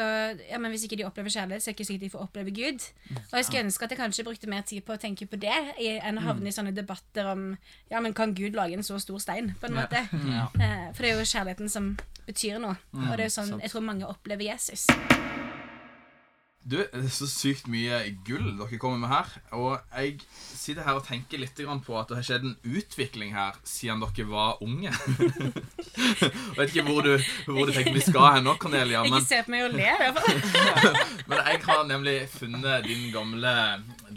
ja, 0.50 0.58
men 0.60 0.72
Hvis 0.72 0.84
ikke 0.84 0.98
de 1.00 1.06
opplever 1.08 1.32
kjærlighet, 1.32 1.63
så 1.63 1.70
er 1.70 1.74
det 1.74 1.78
ikke 1.80 1.86
sikkert 1.88 2.02
de 2.06 2.10
får 2.12 2.24
oppleve 2.26 2.52
Gud. 2.52 2.88
Og 3.32 3.36
jeg 3.39 3.46
skulle 3.46 3.63
ønske 3.63 3.86
at 3.86 3.92
jeg 3.92 4.00
kanskje 4.02 4.26
brukte 4.28 4.50
mer 4.52 4.62
tid 4.68 4.82
på 4.84 4.94
å 4.94 5.00
tenke 5.00 5.26
på 5.32 5.39
det 5.39 5.56
enn 5.80 6.20
å 6.20 6.26
havne 6.26 6.50
i 6.52 6.56
sånne 6.56 6.74
debatter 6.76 7.30
om 7.32 7.46
Ja, 7.92 8.00
men 8.04 8.13
kan 8.13 8.34
Gud 8.36 8.54
lage 8.60 8.76
en 8.76 8.84
så 8.84 9.00
stor 9.00 9.20
stein? 9.20 9.54
På 9.62 9.68
en 9.72 9.80
måte. 9.80 10.04
Eh, 10.63 10.92
for 10.94 11.02
det 11.04 11.12
er 11.12 11.20
jo 11.20 11.26
kjærligheten 11.32 11.70
som 11.72 11.94
betyr 12.28 12.60
noe. 12.60 12.76
Og 12.94 13.16
det 13.18 13.26
er 13.26 13.30
jo 13.32 13.36
sånn 13.39 13.60
jeg 13.63 13.72
tror 13.72 13.82
mange 13.88 14.08
opplever 14.08 14.44
Jesus. 14.54 14.88
Du, 16.63 16.78
det 16.80 16.88
er 16.95 17.10
så 17.12 17.28
sykt 17.28 17.65
mye 17.67 17.97
gull 18.23 18.54
dere 18.56 18.78
kommer 18.80 19.02
med 19.02 19.10
her. 19.12 19.32
Og 19.58 19.73
jeg 19.91 20.21
sitter 20.32 20.86
her 20.86 20.95
og 20.95 21.04
tenker 21.04 21.41
litt 21.41 21.60
på 21.60 21.97
at 21.99 22.08
det 22.08 22.19
har 22.21 22.28
skjedd 22.28 22.45
en 22.47 22.56
utvikling 22.63 23.34
her 23.36 23.58
siden 23.67 23.99
dere 23.99 24.26
var 24.30 24.62
unge. 24.63 24.93
Jeg 24.93 26.32
vet 26.58 26.71
ikke 26.71 26.86
hvor 26.88 27.04
du, 27.04 27.17
hvor 27.49 27.67
du 27.67 27.73
tenker 27.76 27.97
vi 27.97 28.06
skal 28.06 28.38
hen 28.38 28.47
nå, 28.47 28.56
Cornelia. 28.62 29.04
Men, 29.04 29.19
Ikke 29.19 29.34
se 29.34 29.41
på 29.43 29.52
meg 29.52 29.67
og 29.67 29.76
le. 29.76 29.89
i 29.91 29.99
hvert 29.99 30.23
fall. 30.23 30.39
men 31.34 31.43
jeg 31.43 31.62
har 31.67 31.84
nemlig 31.91 32.15
funnet 32.32 32.88
din 32.88 33.06
gamle, 33.12 33.54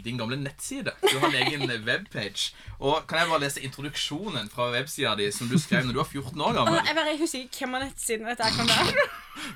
din 0.07 0.23
gamle 0.23 0.39
nettside. 0.39 0.95
Du 1.03 1.17
har 1.19 1.27
en 1.27 1.39
egen 1.43 1.67
webpage. 1.83 2.53
Og 2.79 3.03
Kan 3.09 3.25
jeg 3.25 3.31
bare 3.33 3.43
lese 3.43 3.63
introduksjonen 3.67 4.47
fra 4.53 4.71
websida 4.71 5.17
di 5.19 5.27
som 5.35 5.51
du 5.51 5.59
skrev 5.59 5.83
når 5.83 5.97
du 5.97 6.03
var 6.05 6.11
14 6.15 6.41
år 6.47 6.59
gammel? 6.61 6.79
Jeg 6.87 6.95
bare 6.95 7.19
husker 7.19 7.43
ikke 7.43 7.65
hvem 7.65 7.79
av 7.81 7.89
nettsiden 7.89 8.29
dette 8.31 8.55
kan 8.55 8.71
være. 8.71 9.07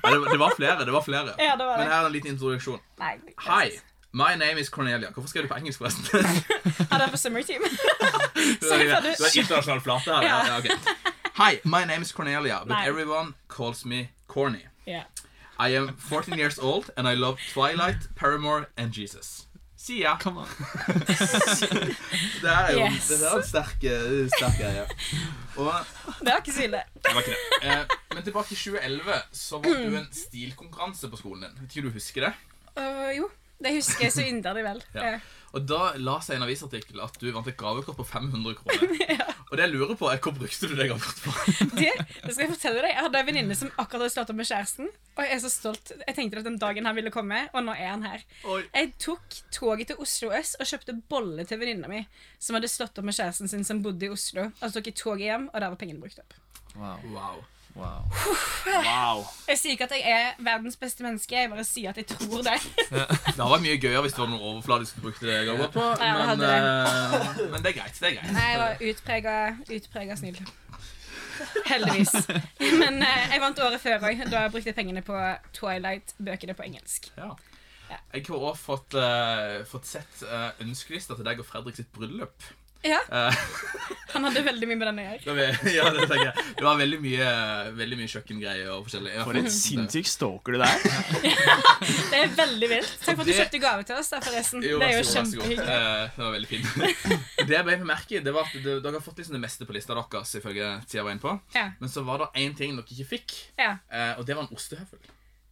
Det, 0.04 0.12
det 0.32 0.38
var 0.40 0.52
flere. 0.56 0.84
det 0.84 0.92
var 0.92 1.02
flere 1.02 1.34
Ja, 1.38 1.56
det 1.58 1.66
var. 1.66 1.78
Men 1.78 1.86
her 1.86 2.02
er 2.02 2.06
en 2.06 2.12
liten 2.12 2.30
introduksjon. 2.34 2.80
Nei. 2.98 3.14
Hi, 3.46 3.70
my 4.12 4.34
name 4.36 4.60
is 4.60 4.68
Cornelia. 4.68 5.10
Hvorfor 5.10 5.28
skrev 5.28 5.42
du 5.42 5.48
på 5.48 5.54
engelsk, 5.60 5.78
forresten? 5.78 6.04
Ja, 6.90 6.98
det 6.98 7.06
er 7.06 7.10
på 7.10 7.16
Summer 7.16 7.42
Team. 7.42 7.62
Du 8.60 8.66
Sorry, 8.68 8.88
Freddy. 8.90 9.14
du 9.18 9.24
er 9.24 9.38
internasjonal 9.42 9.80
flate 9.80 10.10
her. 10.14 10.22
Ja. 10.22 10.56
Ja. 10.64 10.76
Hi, 11.38 11.60
my 11.64 11.84
name 11.86 12.02
is 12.02 12.12
Cornelia, 12.12 12.58
but 12.58 12.68
Nei. 12.76 12.86
everyone 12.88 13.34
calls 13.48 13.84
me 13.84 14.08
Corny. 14.28 14.66
Yeah. 14.86 15.04
I 15.58 15.68
am 15.76 15.96
14 15.96 16.38
years 16.38 16.58
old, 16.58 16.90
and 16.96 17.06
I 17.08 17.14
love 17.14 17.38
Twilight, 17.54 18.08
Paramore 18.16 18.66
and 18.76 18.92
Jesus. 18.92 19.46
Jeg. 19.90 20.16
Come 20.22 20.40
on. 20.44 20.48
Det 22.42 22.50
er 22.50 22.72
jo 22.72 22.84
Yes. 22.86 23.08
det 23.08 23.18
er 23.26 23.36
en 23.36 23.42
sterk, 23.46 23.84
eh, 23.84 24.28
sterk 24.36 24.56
greie. 24.60 24.84
Og 25.56 25.72
Det 26.20 26.30
var 26.30 26.38
ikke 26.40 26.54
så 26.54 26.64
ille. 26.68 26.82
det 26.94 27.14
var 27.14 27.20
ikke 27.20 27.34
det. 27.34 27.70
Eh, 27.70 27.96
men 28.14 28.22
tilbake 28.26 28.52
i 28.54 28.56
2011 28.56 29.18
så 29.32 29.58
var 29.64 29.82
du 29.82 29.96
en 29.98 30.08
stilkonkurranse 30.12 31.10
på 31.10 31.16
skolen 31.20 31.42
din. 31.48 31.58
Vet 31.64 31.76
ikke 31.76 31.86
om 31.86 31.90
du 31.90 31.96
husker 31.98 32.28
det? 32.28 32.32
Uh, 32.78 33.10
jo, 33.16 33.26
det 33.62 33.76
husker 33.78 34.08
jeg 34.08 34.14
så 34.14 34.26
inderlig 34.26 34.66
vel. 34.66 34.82
Ja. 34.98 35.14
Ja. 35.14 35.20
Og 35.52 35.66
da 35.68 35.90
la 36.00 36.14
seg 36.24 36.38
en 36.38 36.46
avisartikkel 36.46 37.00
at 37.04 37.18
du 37.20 37.26
vant 37.34 37.48
et 37.50 37.58
gavekort 37.60 37.98
på 37.98 38.04
500 38.08 38.54
kroner. 38.56 38.92
Og 39.52 39.58
det 39.58 39.66
jeg 39.66 39.72
lurer 39.74 39.98
på, 40.00 40.06
er 40.08 40.20
hvor 40.24 40.32
brukte 40.32 40.68
du 40.70 40.72
det 40.78 40.86
gavekortet 40.88 41.26
på? 41.26 41.32
Det, 41.76 41.90
det 42.24 42.32
skal 42.32 42.46
jeg 42.46 42.52
fortelle 42.54 42.80
deg. 42.80 42.94
Jeg 42.94 43.04
hadde 43.04 43.20
en 43.20 43.28
venninne 43.28 43.56
som 43.58 43.68
akkurat 43.74 44.06
hadde 44.06 44.14
slått 44.14 44.32
opp 44.32 44.38
med 44.38 44.48
kjæresten. 44.48 44.88
Og 45.12 45.20
jeg 45.26 45.34
er 45.36 45.42
så 45.44 45.50
stolt. 45.52 45.92
Jeg 46.06 46.16
tenkte 46.16 46.40
at 46.40 46.48
den 46.48 46.56
dagen 46.62 46.88
han 46.88 46.96
ville 46.96 47.12
komme, 47.12 47.42
og 47.52 47.66
nå 47.66 47.74
er 47.76 47.90
han 47.90 48.06
her. 48.06 48.24
Oi. 48.48 48.62
Jeg 48.72 48.94
tok 49.04 49.36
toget 49.52 49.92
til 49.92 50.00
Oslo 50.00 50.32
øst 50.38 50.56
og 50.56 50.70
kjøpte 50.72 50.96
bolle 51.12 51.44
til 51.44 51.60
venninna 51.60 51.90
mi 51.92 52.00
som 52.40 52.56
hadde 52.56 52.72
slått 52.72 52.96
opp 53.02 53.10
med 53.10 53.18
kjæresten 53.18 53.52
sin 53.52 53.68
som 53.68 53.84
bodde 53.84 54.08
i 54.08 54.12
Oslo. 54.14 54.48
Og 54.56 54.64
så 54.64 54.78
tok 54.78 54.88
jeg 54.88 54.96
toget 55.02 55.26
hjem, 55.28 55.50
og 55.52 55.60
der 55.60 55.74
var 55.74 55.80
pengene 55.84 56.00
brukt 56.00 56.24
opp. 56.24 56.32
Wow. 56.80 57.04
Wow. 57.12 57.44
Wow. 57.74 58.06
Wow. 58.66 59.22
Jeg 59.48 59.58
sier 59.58 59.76
ikke 59.76 59.86
at 59.88 59.94
jeg 59.96 60.12
er 60.12 60.40
verdens 60.44 60.76
beste 60.80 61.04
menneske, 61.04 61.36
jeg 61.36 61.50
bare 61.50 61.64
sier 61.66 61.92
at 61.92 62.00
jeg 62.00 62.06
tror 62.10 62.42
det. 62.46 62.58
Det 62.90 63.04
hadde 63.36 63.50
vært 63.54 63.64
mye 63.66 63.78
gøyere 63.82 64.02
hvis 64.06 64.16
det 64.16 64.22
var 64.24 64.32
noe 64.32 64.50
overfladisk 64.52 64.98
du 64.98 65.04
brukte 65.06 65.28
det 65.28 65.38
gavekort 65.48 65.76
på, 65.76 65.86
Ja, 66.04 66.10
det 66.12 66.18
men, 66.18 66.28
hadde 66.32 66.50
eh, 66.56 67.46
men 67.52 67.64
det 67.64 67.72
er 67.72 67.78
greit. 67.80 67.96
Det 67.98 68.10
er 68.10 68.18
greit. 68.18 68.34
Nei, 68.36 68.48
jeg 68.50 68.60
var 68.62 68.84
utprega, 68.90 69.36
utprega 69.78 70.18
snill. 70.20 70.42
Heldigvis. 71.66 72.12
Men 72.82 73.00
uh, 73.02 73.22
jeg 73.32 73.40
vant 73.42 73.62
året 73.64 73.82
før 73.82 74.04
òg. 74.10 74.26
Da 74.30 74.44
brukte 74.52 74.70
jeg 74.70 74.78
pengene 74.78 75.02
på 75.06 75.16
Twilight-bøkene 75.56 76.56
på 76.58 76.66
engelsk. 76.68 77.08
Ja. 77.16 77.32
Ja. 77.90 77.98
Jeg 78.14 78.24
har 78.28 78.44
også 78.48 78.62
fått, 78.62 78.96
uh, 78.96 79.60
fått 79.68 79.88
sett 79.88 80.22
uh, 80.24 80.52
ønskelista 80.64 81.16
til 81.18 81.26
deg 81.28 81.42
og 81.42 81.48
Fredrik 81.48 81.76
sitt 81.76 81.90
bryllup. 81.92 82.46
Ja, 82.82 82.98
Eh, 83.12 83.36
Han 84.12 84.24
hadde 84.26 84.42
veldig 84.44 84.66
mye 84.68 84.76
med 84.76 84.88
den 84.90 84.98
å 85.00 85.04
gjøre. 85.06 85.44
ja, 85.72 85.84
det, 85.94 86.02
tenker 86.10 86.26
jeg. 86.28 86.42
det 86.58 86.64
var 86.66 86.76
veldig 86.76 86.98
mye, 87.00 87.28
veldig 87.78 87.96
mye 88.00 88.10
kjøkkengreier 88.12 88.68
og 88.74 88.82
forskjellig. 88.88 89.12
For 89.24 89.38
en 89.40 89.46
sinnssyk 89.54 90.10
stalker 90.10 90.52
du 90.52 90.58
Ja, 90.60 90.68
Det 92.12 92.18
er 92.18 92.34
veldig 92.36 92.68
vilt. 92.74 92.90
Takk 93.04 93.16
for 93.16 93.22
at 93.24 93.30
du 93.30 93.32
kjøpte 93.38 93.60
gave 93.62 93.86
til 93.88 93.96
oss. 93.96 94.10
da, 94.12 94.20
forresten. 94.24 94.64
Jo, 94.66 94.78
Det 94.82 94.88
er 94.90 94.98
jo 94.98 95.06
kjempehyggelig. 95.08 95.64
Uh, 95.64 96.02
det 96.16 96.24
var 96.26 96.34
veldig 96.36 96.50
fint. 96.50 96.68
det 97.48 97.56
jeg 97.56 97.66
ble 97.70 97.78
merke 97.88 98.18
i, 98.18 98.20
det 98.26 98.34
var 98.36 98.50
at 98.50 98.58
det- 98.66 98.78
dere 98.84 98.98
har 98.98 99.04
fått 99.06 99.22
liksom 99.22 99.38
det 99.38 99.42
meste 99.46 99.68
på 99.68 99.76
lista 99.78 99.96
deres, 99.96 100.34
ifølge 100.42 100.68
tida 100.90 101.06
var 101.06 101.16
inne 101.16 101.24
på. 101.24 101.34
Ja. 101.56 101.66
Men 101.80 101.88
så 101.94 102.04
var 102.04 102.18
det 102.26 102.28
én 102.44 102.56
ting 102.58 102.76
dere 102.76 102.84
ikke 102.98 103.08
fikk, 103.14 103.38
ja. 103.58 103.76
eh, 103.90 104.12
og 104.18 104.26
det 104.28 104.36
var 104.36 104.44
en 104.44 104.52
ostehøvel. 104.58 105.00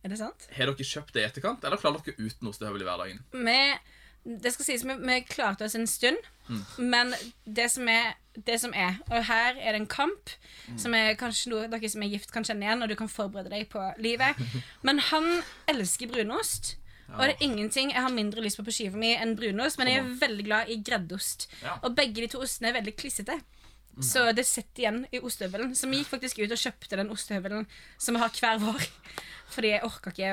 Er 0.04 0.08
det 0.12 0.20
sant? 0.20 0.46
Har 0.56 0.68
dere 0.70 0.84
kjøpt 0.92 1.12
det 1.16 1.24
i 1.24 1.26
etterkant, 1.30 1.64
eller 1.64 1.80
klarer 1.80 2.04
dere 2.04 2.16
uten 2.28 2.48
ostehøvel 2.52 2.84
i 2.84 2.88
hverdagen? 2.88 3.24
Vi, 3.32 3.58
det 4.24 4.52
skal 4.54 4.66
sies, 4.66 4.84
vi, 4.84 4.96
vi 5.00 5.20
klarte 5.28 5.64
oss 5.64 5.76
en 5.78 5.88
stund, 5.88 6.18
men 6.76 7.14
det 7.46 7.68
som, 7.70 7.88
er, 7.88 8.16
det 8.34 8.56
som 8.60 8.72
er 8.74 8.96
Og 9.06 9.22
her 9.28 9.54
er 9.54 9.72
det 9.72 9.78
en 9.78 9.86
kamp 9.86 10.32
som 10.80 10.96
er 10.98 11.14
kanskje 11.18 11.52
noe 11.52 11.68
dere 11.70 11.90
som 11.92 12.02
er 12.02 12.10
gift, 12.10 12.32
kan 12.34 12.46
kjenne 12.46 12.66
igjen, 12.66 12.82
og 12.82 12.90
du 12.90 12.96
kan 12.98 13.10
forberede 13.10 13.52
deg 13.52 13.68
på 13.70 13.84
livet. 14.02 14.38
Men 14.86 14.98
han 15.10 15.30
elsker 15.70 16.10
brunost. 16.10 16.74
Og 17.10 17.24
det 17.24 17.32
er 17.32 17.46
ingenting 17.46 17.90
jeg 17.90 18.02
har 18.02 18.12
mindre 18.14 18.42
lyst 18.44 18.60
på 18.60 18.64
på 18.66 18.74
skiva 18.74 18.98
mi 18.98 19.08
enn 19.18 19.32
brunost, 19.38 19.80
men 19.80 19.88
jeg 19.90 19.98
er 19.98 20.12
veldig 20.20 20.44
glad 20.46 20.68
i 20.70 20.76
greddost. 20.86 21.48
Ja. 21.58 21.72
Og 21.82 21.96
begge 21.98 22.22
de 22.22 22.28
to 22.30 22.38
ostene 22.44 22.70
er 22.70 22.76
veldig 22.76 22.94
klissete. 22.94 23.34
Så 23.98 24.22
det 24.32 24.46
sitter 24.46 24.84
igjen 24.84 25.00
i 25.12 25.18
ostehøvelen. 25.18 25.74
Så 25.74 25.88
vi 25.90 26.00
gikk 26.00 26.12
faktisk 26.12 26.38
ut 26.38 26.54
og 26.54 26.60
kjøpte 26.60 27.00
den 27.00 27.10
ostehøvelen 27.12 27.66
som 27.98 28.16
vi 28.16 28.22
har 28.22 28.32
hver 28.38 28.62
vår. 28.62 28.86
Fordi 29.50 29.72
jeg 29.74 29.82
orka 29.84 30.12
ikke, 30.14 30.30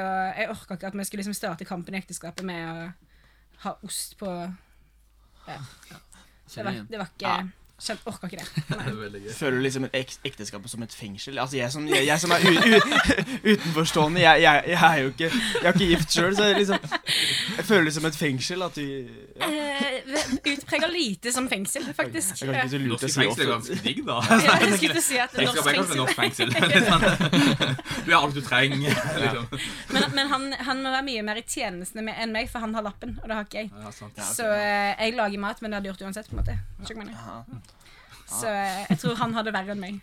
ikke 0.53 0.77
at 0.91 0.95
vi 0.95 1.07
skulle 1.07 1.23
liksom 1.23 1.37
starte 1.37 1.65
kampen 1.65 1.97
i 1.97 1.99
ekteskapet 1.99 2.45
med 2.45 2.69
å 2.69 2.87
ha 3.63 3.77
ost 3.81 4.17
på 4.17 4.31
ja. 5.47 5.59
Det 6.55 6.63
var, 6.63 6.71
det 6.89 6.97
var 6.97 7.05
ikke 7.05 7.51
Skjønt, 7.77 7.99
orka 8.09 8.25
ikke 8.25 8.39
det. 8.41 8.63
Det 9.17 9.19
er. 9.29 9.33
Føler 9.37 9.57
du 9.59 9.61
liksom 9.61 9.83
et 9.85 9.95
ek 9.99 10.13
ekteskapet 10.25 10.71
som 10.71 10.81
et 10.81 10.93
fengsel? 10.97 11.37
Altså 11.37 11.57
Jeg 11.59 11.71
som, 11.71 11.83
jeg, 11.87 12.07
jeg 12.07 12.19
som 12.23 12.31
er 12.33 12.41
u 12.41 12.53
u 12.57 12.79
utenforstående, 13.53 14.21
jeg, 14.23 14.41
jeg, 14.41 14.63
jeg 14.71 14.79
er 14.87 15.01
jo 15.03 15.11
ikke 15.13 15.27
Jeg 15.29 15.61
er 15.63 15.73
ikke 15.75 15.89
gift 15.91 16.15
sjøl, 16.15 16.33
så 16.39 16.47
jeg 16.49 16.57
liksom 16.57 16.77
Jeg 17.59 17.65
føler 17.69 17.83
det 17.89 17.93
som 17.93 18.07
et 18.09 18.17
fengsel 18.17 18.65
at 18.65 18.79
du 18.79 18.81
ja. 18.81 19.49
uh, 19.51 20.33
Utpreger 20.47 20.89
lite 20.89 21.31
som 21.35 21.45
fengsel, 21.51 21.85
faktisk. 21.93 22.41
Jeg 22.41 22.49
kan 22.49 22.55
ikke 22.63 22.71
så 22.73 22.79
lurt 22.81 22.89
Norsk 22.89 23.05
å 23.05 23.11
si 23.13 23.19
fengsel 23.21 23.45
er 23.45 23.51
ganske 23.51 23.77
digg, 23.85 24.01
da. 24.07 24.17
Ja, 24.31 24.57
jeg 24.63 24.77
skulle 24.79 25.03
si 25.11 25.19
at 25.21 25.37
norsk 25.37 25.63
fengsel. 25.67 25.97
norsk 26.01 26.17
fengsel 26.17 26.53
sånn, 26.87 27.05
Du 28.07 28.11
har 28.13 28.21
alt 28.23 28.37
du 28.37 28.41
trenger. 28.45 28.97
Liksom. 29.21 29.47
Men, 29.93 30.07
men 30.17 30.31
han, 30.33 30.47
han 30.71 30.81
må 30.85 30.93
være 30.95 31.05
mye 31.11 31.25
mer 31.29 31.41
i 31.41 31.45
tjenestene 31.45 32.05
med- 32.09 32.17
enn 32.23 32.33
meg, 32.33 32.49
for 32.51 32.63
han 32.65 32.73
har 32.77 32.85
lappen, 32.87 33.17
og 33.21 33.27
det 33.29 33.37
har 33.37 33.45
ikke 33.49 33.61
jeg. 33.65 33.71
Ja, 33.83 33.93
sant. 33.99 34.21
Så 34.33 34.47
eh, 34.49 34.93
jeg 35.05 35.17
lager 35.19 35.43
mat, 35.43 35.61
men 35.61 35.73
det 35.75 35.81
hadde 35.81 35.91
gjort 35.93 36.05
uansett. 36.07 36.31
på 36.31 36.37
en 36.37 36.41
måte 36.43 36.57
Skjønner 36.87 36.87
du 36.87 36.93
hva 36.93 36.95
jeg 36.95 37.01
mener? 37.03 37.19
Aha. 37.27 37.37
Så 38.27 38.51
jeg 38.51 38.99
tror 38.99 39.15
han 39.21 39.35
hadde 39.37 39.53
verre 39.55 39.73
enn 39.73 39.81
meg. 39.81 39.99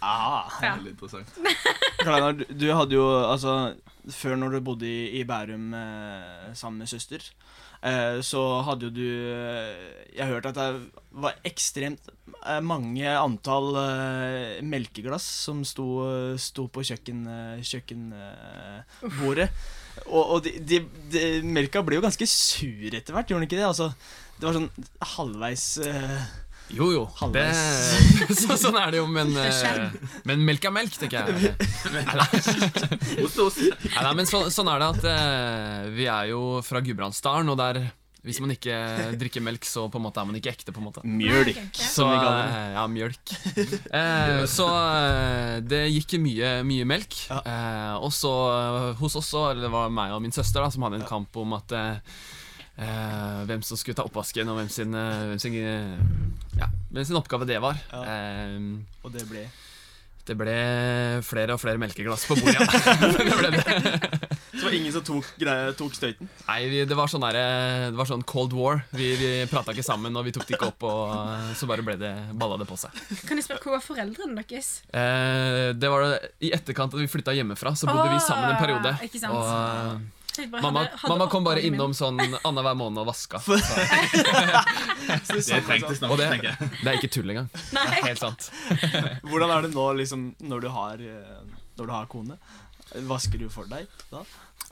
Ah. 0.00 0.48
Ja. 0.62 0.76
Veldig 0.78 0.94
interessant. 0.94 1.36
Karl-Einar, 2.02 2.40
du, 2.48 2.66
hadde 2.74 2.96
jo 2.96 3.04
altså 3.20 3.74
Før 4.12 4.36
når 4.40 4.56
du 4.56 4.64
bodde 4.64 4.88
i, 4.88 5.20
i 5.20 5.24
Bærum 5.28 5.72
eh, 5.76 6.50
sammen 6.56 6.82
med 6.82 6.90
søster, 6.90 7.22
eh, 7.82 8.18
så 8.26 8.42
hadde 8.66 8.88
jo 8.88 8.94
du 8.94 9.06
eh, 9.06 9.72
Jeg 10.14 10.24
har 10.24 10.34
hørt 10.34 10.50
at 10.50 10.58
det 10.58 10.68
var 11.16 11.38
ekstremt 11.48 12.12
mange 12.62 13.10
antall 13.10 13.74
eh, 13.80 14.62
melkeglass 14.62 15.24
som 15.46 15.64
sto, 15.66 15.86
sto 16.38 16.68
på 16.70 16.84
kjøkken, 16.86 17.24
kjøkkenbordet. 17.64 19.48
og 20.06 20.34
og 20.36 20.44
de, 20.44 20.52
de, 20.60 20.82
de, 21.10 21.24
melka 21.42 21.82
ble 21.82 21.98
jo 21.98 22.04
ganske 22.04 22.28
sur 22.30 22.94
etter 22.94 23.16
hvert, 23.16 23.32
gjorde 23.32 23.42
den 23.42 23.48
ikke 23.48 23.58
det? 23.58 23.66
Altså, 23.66 23.90
det 24.36 24.46
var 24.46 24.58
sånn 24.60 24.70
halvveis 25.16 25.66
Jo, 26.74 26.88
jo. 26.90 27.02
Det, 27.34 27.44
så, 28.40 28.56
sånn 28.58 28.78
er 28.80 28.94
det 28.94 28.98
jo, 29.02 29.06
men, 29.06 29.30
eh, 29.38 29.92
men 30.26 30.40
melk 30.46 30.64
er 30.66 30.72
melk, 30.74 30.96
tenker 30.98 31.28
jeg. 31.28 31.52
Nei, 31.94 32.02
nei, 34.02 34.14
men 34.18 34.26
så, 34.26 34.40
sånn 34.50 34.70
er 34.72 34.82
det 34.82 34.88
at 34.96 35.04
eh, 35.12 35.84
vi 35.94 36.08
er 36.10 36.32
jo 36.32 36.40
fra 36.66 36.82
Gudbrandsdalen, 36.82 37.52
og 37.54 37.60
der 37.60 37.84
hvis 38.26 38.40
man 38.42 38.50
ikke 38.50 38.74
drikker 39.20 39.38
melk, 39.46 39.62
så 39.62 39.84
på 39.86 40.00
en 40.00 40.02
måte 40.08 40.18
er 40.18 40.26
man 40.26 40.34
ikke 40.34 40.50
ekte. 40.50 40.72
på 40.74 40.80
en 40.82 40.88
måte 40.88 40.98
mjølk, 41.06 41.60
Så, 41.78 42.02
ja. 42.10 42.32
eh, 42.42 42.72
Ja, 42.74 42.82
mjølk. 42.90 43.22
Eh, 43.94 44.40
så 44.50 44.66
det 45.62 45.84
gikk 45.94 46.16
mye, 46.24 46.56
mye 46.66 46.88
melk. 46.90 47.14
Eh, 47.30 47.94
og 48.00 48.10
så 48.10 48.32
hos 48.98 49.14
oss, 49.20 49.30
så, 49.30 49.44
eller 49.52 49.68
det 49.68 49.70
var 49.70 49.94
meg 49.94 50.16
og 50.16 50.24
min 50.26 50.34
søster 50.34 50.66
da, 50.66 50.72
som 50.74 50.82
hadde 50.88 50.98
en 51.04 51.06
kamp 51.06 51.38
om 51.38 51.54
at 51.54 51.76
eh, 51.78 52.18
hvem 53.46 53.62
som 53.62 53.78
skulle 53.78 53.94
ta 54.00 54.08
oppvasken, 54.10 54.50
og 54.50 54.58
hvem 54.58 54.74
sin, 54.74 54.98
hvem 54.98 55.38
sin, 55.46 55.62
ja, 56.56 56.68
hvem 56.90 57.06
sin 57.06 57.18
oppgave 57.18 57.48
det 57.48 57.60
var. 57.62 57.78
Ja. 57.92 58.02
Eh, 58.02 58.58
Og 59.04 59.14
det 59.14 59.28
ble 59.30 59.46
det 60.26 60.34
ble 60.34 60.54
flere 61.22 61.54
og 61.54 61.60
flere 61.62 61.78
melkeglass 61.78 62.24
på 62.26 62.34
bordet. 62.40 62.58
Ja. 62.58 62.96
det 63.46 63.50
det. 63.54 64.30
Så 64.56 64.64
var 64.64 64.72
det 64.72 64.78
ingen 64.80 64.94
som 64.94 65.04
tok, 65.06 65.28
tok 65.78 65.94
støyten? 65.94 66.30
Nei, 66.48 66.56
vi, 66.72 66.80
det, 66.88 66.96
var 66.98 67.10
sånn 67.12 67.22
der, 67.22 67.38
eh, 67.38 67.84
det 67.92 67.98
var 67.98 68.08
sånn 68.10 68.24
cold 68.26 68.56
war. 68.56 68.80
Vi, 68.96 69.12
vi 69.20 69.30
prata 69.50 69.74
ikke 69.74 69.84
sammen, 69.86 70.16
og 70.18 70.26
vi 70.26 70.34
tok 70.34 70.48
det 70.48 70.56
ikke 70.56 70.72
opp, 70.72 70.86
og 70.88 71.12
eh, 71.14 71.52
så 71.58 71.68
bare 71.70 71.84
ble 71.86 71.94
det, 72.00 72.10
balla 72.40 72.58
det 72.58 72.66
på 72.66 72.78
seg. 72.80 72.98
Kan 73.28 73.38
jeg 73.38 73.46
spørre, 73.46 73.62
Hvor 73.62 73.76
var 73.76 73.86
foreldrene 73.86 74.42
deres? 74.42 74.72
Eh, 74.90 75.70
det 75.78 75.92
var 75.92 76.16
I 76.42 76.50
etterkant 76.58 76.96
at 76.96 77.04
vi 77.04 77.10
flytta 77.12 77.36
hjemmefra, 77.36 77.76
så 77.78 77.86
bodde 77.86 78.10
vi 78.16 78.22
sammen 78.26 78.50
en 78.50 78.58
periode. 78.58 78.96
Ikke 79.06 79.22
sant. 79.22 79.36
Og 79.36 79.46
eh, 79.46 80.15
bare 80.52 80.62
mamma, 80.66 80.82
hadde- 80.84 81.08
mamma 81.10 81.26
kom 81.32 81.44
bare 81.46 81.58
oppgaven 81.60 81.72
min. 81.72 81.80
innom 81.80 81.94
sånn 81.96 82.20
annenhver 82.44 82.76
måned 82.78 82.98
og 83.02 83.08
vaska. 83.10 83.40
Så, 85.26 85.38
Det 85.40 85.62
trengtes 85.66 86.02
og 86.02 86.08
nok, 86.10 86.18
det, 86.20 86.54
det 86.82 86.90
er 86.90 86.98
ikke 86.98 87.10
tull 87.16 87.30
engang. 87.32 87.48
Det 87.70 87.82
er 87.82 88.06
helt 88.10 88.22
sant. 88.22 88.48
Hvordan 89.30 89.50
er 89.56 89.66
det 89.66 89.72
nå, 89.74 89.86
liksom, 90.00 90.28
når 90.50 90.64
du 90.66 90.68
har, 90.74 91.02
eh, 91.02 91.40
når 91.78 91.84
du 91.90 91.92
har 91.94 92.06
kone? 92.10 92.38
Vasker 93.10 93.38
du 93.42 93.48
for 93.52 93.66
deg 93.70 93.86
da? 94.12 94.22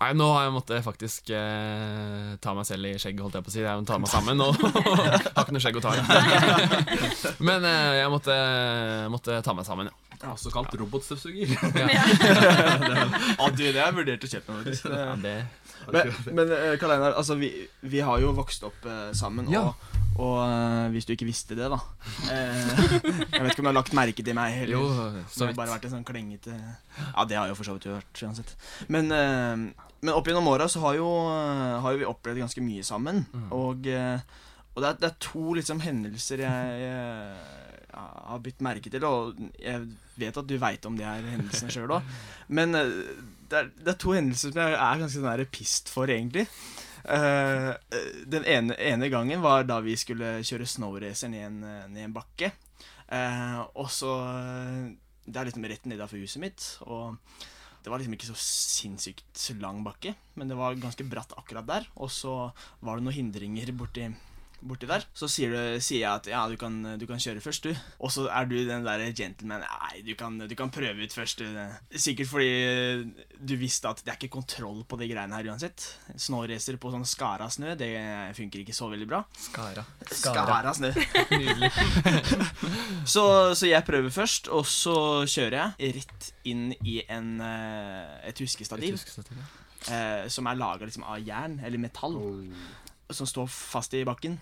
Nei, 0.00 0.10
Nå 0.18 0.26
har 0.34 0.42
jeg 0.48 0.52
måttet 0.56 0.84
faktisk 0.84 1.30
eh, 1.32 2.34
ta 2.42 2.52
meg 2.56 2.66
selv 2.68 2.88
i 2.90 2.94
skjegget, 2.98 3.22
holdt 3.24 3.36
jeg 3.38 3.44
på 3.46 3.52
å 3.52 3.54
si. 3.54 3.60
Jeg 3.64 3.78
må 3.80 3.86
ta 3.88 3.98
meg 4.02 4.10
sammen 4.10 4.42
og 4.44 4.58
har 5.36 5.44
ikke 5.44 5.54
noe 5.54 5.62
skjegg 5.62 5.78
å 5.78 5.84
ta 5.84 5.92
i. 5.94 6.02
Men 7.48 7.64
eh, 7.68 7.92
jeg 8.02 8.10
måtte, 8.12 8.36
måtte 9.14 9.38
ta 9.46 9.54
meg 9.56 9.68
sammen, 9.68 9.88
ja. 9.92 10.00
Også 10.24 10.48
kalt 10.54 10.72
robotstøvsuger. 10.80 11.50
Ja, 11.52 13.48
du, 13.52 13.60
det 13.60 13.74
har 13.76 13.90
jeg 13.90 13.96
vurdert 13.98 14.24
å 14.24 14.30
kjøpe 14.30 14.54
meg. 14.56 14.70
faktisk. 14.70 14.88
ja 14.88 15.14
Det- 15.20 15.44
det, 15.84 16.02
Men, 16.30 16.36
men 16.38 16.52
eh, 16.56 16.76
Karl 16.80 16.94
Einar, 16.94 17.12
altså, 17.20 17.34
vi, 17.36 17.50
vi 17.92 18.00
har 18.00 18.22
jo 18.22 18.30
vokst 18.32 18.62
opp 18.64 18.86
eh, 18.88 19.10
sammen, 19.18 19.50
Ja. 19.52 19.66
og, 19.68 19.93
og 20.14 20.36
eh, 20.44 20.88
hvis 20.94 21.06
du 21.08 21.12
ikke 21.14 21.26
visste 21.26 21.56
det, 21.58 21.66
da 21.72 21.78
eh, 22.30 22.68
Jeg 23.34 23.42
vet 23.42 23.50
ikke 23.50 23.64
om 23.64 23.66
du 23.66 23.70
har 23.72 23.76
lagt 23.80 23.96
merke 23.96 24.22
til 24.22 24.36
meg 24.36 24.54
heller. 24.60 24.76
jo, 24.76 24.84
Det 25.16 25.24
så 25.32 25.44
har 25.46 25.50
vidt. 25.50 25.58
bare 25.58 25.72
vært 25.74 25.88
en 25.88 25.94
sånn 25.96 26.06
klengete 26.06 26.54
Ja, 26.54 27.24
det 27.26 27.38
har 27.38 27.48
jeg 27.48 27.54
jo 27.54 27.58
for 27.58 27.68
så 27.68 27.74
vidt 27.78 27.88
hørt 27.90 28.22
uansett. 28.22 28.54
Men, 28.94 29.10
eh, 29.10 29.88
men 30.04 30.12
opp 30.14 30.30
gjennom 30.30 30.50
åra 30.52 30.68
så 30.70 30.84
har 30.84 30.98
jo, 31.00 31.08
eh, 31.32 31.74
har 31.82 31.96
jo 31.96 32.02
vi 32.04 32.08
opplevd 32.08 32.44
ganske 32.44 32.62
mye 32.62 32.86
sammen. 32.86 33.24
Mm. 33.34 33.48
Og, 33.50 33.90
og 33.90 34.78
det, 34.84 34.88
er, 34.92 34.96
det 35.02 35.10
er 35.10 35.18
to 35.26 35.56
liksom 35.58 35.82
hendelser 35.82 36.44
jeg, 36.44 36.78
jeg 36.84 38.06
har 38.30 38.42
bitt 38.42 38.62
merke 38.64 38.90
til, 38.90 39.04
og 39.06 39.38
jeg 39.58 39.84
vet 40.18 40.38
at 40.38 40.46
du 40.46 40.56
veit 40.62 40.86
om 40.86 40.96
de 40.98 41.06
her 41.06 41.26
hendelsene 41.34 41.74
sjøl 41.74 41.94
òg, 41.98 42.14
men 42.58 42.74
det 42.74 43.58
er, 43.58 43.70
det 43.78 43.92
er 43.94 43.98
to 44.02 44.14
hendelser 44.14 44.50
som 44.54 44.62
jeg 44.62 44.78
er 44.78 45.02
ganske 45.02 45.22
sånn 45.22 45.46
pissed 45.54 45.90
for, 45.92 46.10
egentlig. 46.10 46.46
Eh, 47.04 47.70
den 48.24 48.46
ene, 48.48 48.76
ene 48.80 49.10
gangen 49.12 49.42
var 49.44 49.66
da 49.68 49.80
vi 49.84 49.96
skulle 50.00 50.38
kjøre 50.46 50.68
snowracer 50.68 51.28
ned 51.32 51.64
eh, 51.64 51.88
ned 51.92 52.08
en 52.08 52.16
bakke. 52.16 52.52
Uh, 53.04 53.60
og 53.76 53.90
så 53.92 54.10
eh, 54.24 54.94
Det 55.26 55.36
er 55.36 55.46
liksom 55.50 55.66
rett 55.68 55.84
nedafor 55.88 56.22
huset 56.22 56.40
mitt. 56.40 56.68
Og 56.88 57.18
det 57.84 57.92
var 57.92 58.00
liksom 58.00 58.16
ikke 58.16 58.30
så 58.30 58.36
sinnssykt 58.40 59.60
lang 59.60 59.82
bakke, 59.84 60.14
men 60.40 60.48
det 60.48 60.56
var 60.56 60.76
ganske 60.80 61.04
bratt 61.04 61.34
akkurat 61.36 61.68
der. 61.68 61.88
Og 62.00 62.08
så 62.12 62.32
var 62.80 62.96
det 62.96 63.04
noen 63.04 63.18
hindringer 63.18 63.72
borti, 63.76 64.08
borti 64.62 64.88
der. 64.88 65.04
Så 65.16 65.28
sier, 65.30 65.52
du, 65.54 65.80
sier 65.82 66.02
jeg 66.02 66.10
at 66.10 66.28
ja, 66.30 66.42
du 66.50 66.56
kan, 66.60 66.76
du 67.00 67.06
kan 67.08 67.20
kjøre 67.20 67.42
først, 67.44 67.66
du. 67.68 67.74
Og 68.00 68.12
så 68.14 68.26
er 68.28 68.48
du 68.50 68.56
den 68.68 68.86
der 68.86 69.04
gentleman. 69.16 69.64
Nei, 69.64 70.02
du 70.06 70.14
kan, 70.18 70.38
du 70.38 70.54
kan 70.58 70.72
prøve 70.74 71.04
ut 71.04 71.16
først. 71.16 71.42
Du. 71.42 71.98
Sikkert 71.98 72.30
fordi 72.30 73.14
du 73.38 73.56
visste 73.60 73.90
at 73.90 74.04
det 74.04 74.14
er 74.14 74.20
ikke 74.20 74.36
kontroll 74.38 74.84
på 74.88 74.98
de 75.00 75.08
greiene 75.10 75.36
her 75.38 75.50
uansett. 75.52 75.86
Snowracer 76.20 76.78
på 76.80 76.92
sånn 76.94 77.06
skara 77.08 77.48
snø, 77.52 77.74
det 77.78 77.92
funker 78.38 78.62
ikke 78.64 78.76
så 78.76 78.90
veldig 78.92 79.08
bra. 79.10 79.22
Skara. 79.48 79.84
Skara 80.10 80.74
snø. 80.76 80.92
Nydelig. 81.34 81.72
Så, 83.14 83.24
så 83.58 83.68
jeg 83.68 83.84
prøver 83.84 84.12
først, 84.12 84.48
og 84.48 84.64
så 84.68 84.94
kjører 85.28 85.74
jeg 85.78 85.94
rett 85.98 86.28
inn 86.48 86.70
i 86.88 86.96
en, 87.12 87.34
eh, 87.44 88.14
et 88.30 88.40
huskestativ 88.40 88.96
eh, 88.96 90.24
som 90.32 90.48
er 90.48 90.58
laga 90.58 90.88
liksom 90.88 91.04
av 91.04 91.20
jern, 91.24 91.58
eller 91.64 91.82
metall, 91.82 92.16
som 93.12 93.28
står 93.28 93.50
fast 93.52 93.94
i 93.96 94.04
bakken. 94.06 94.38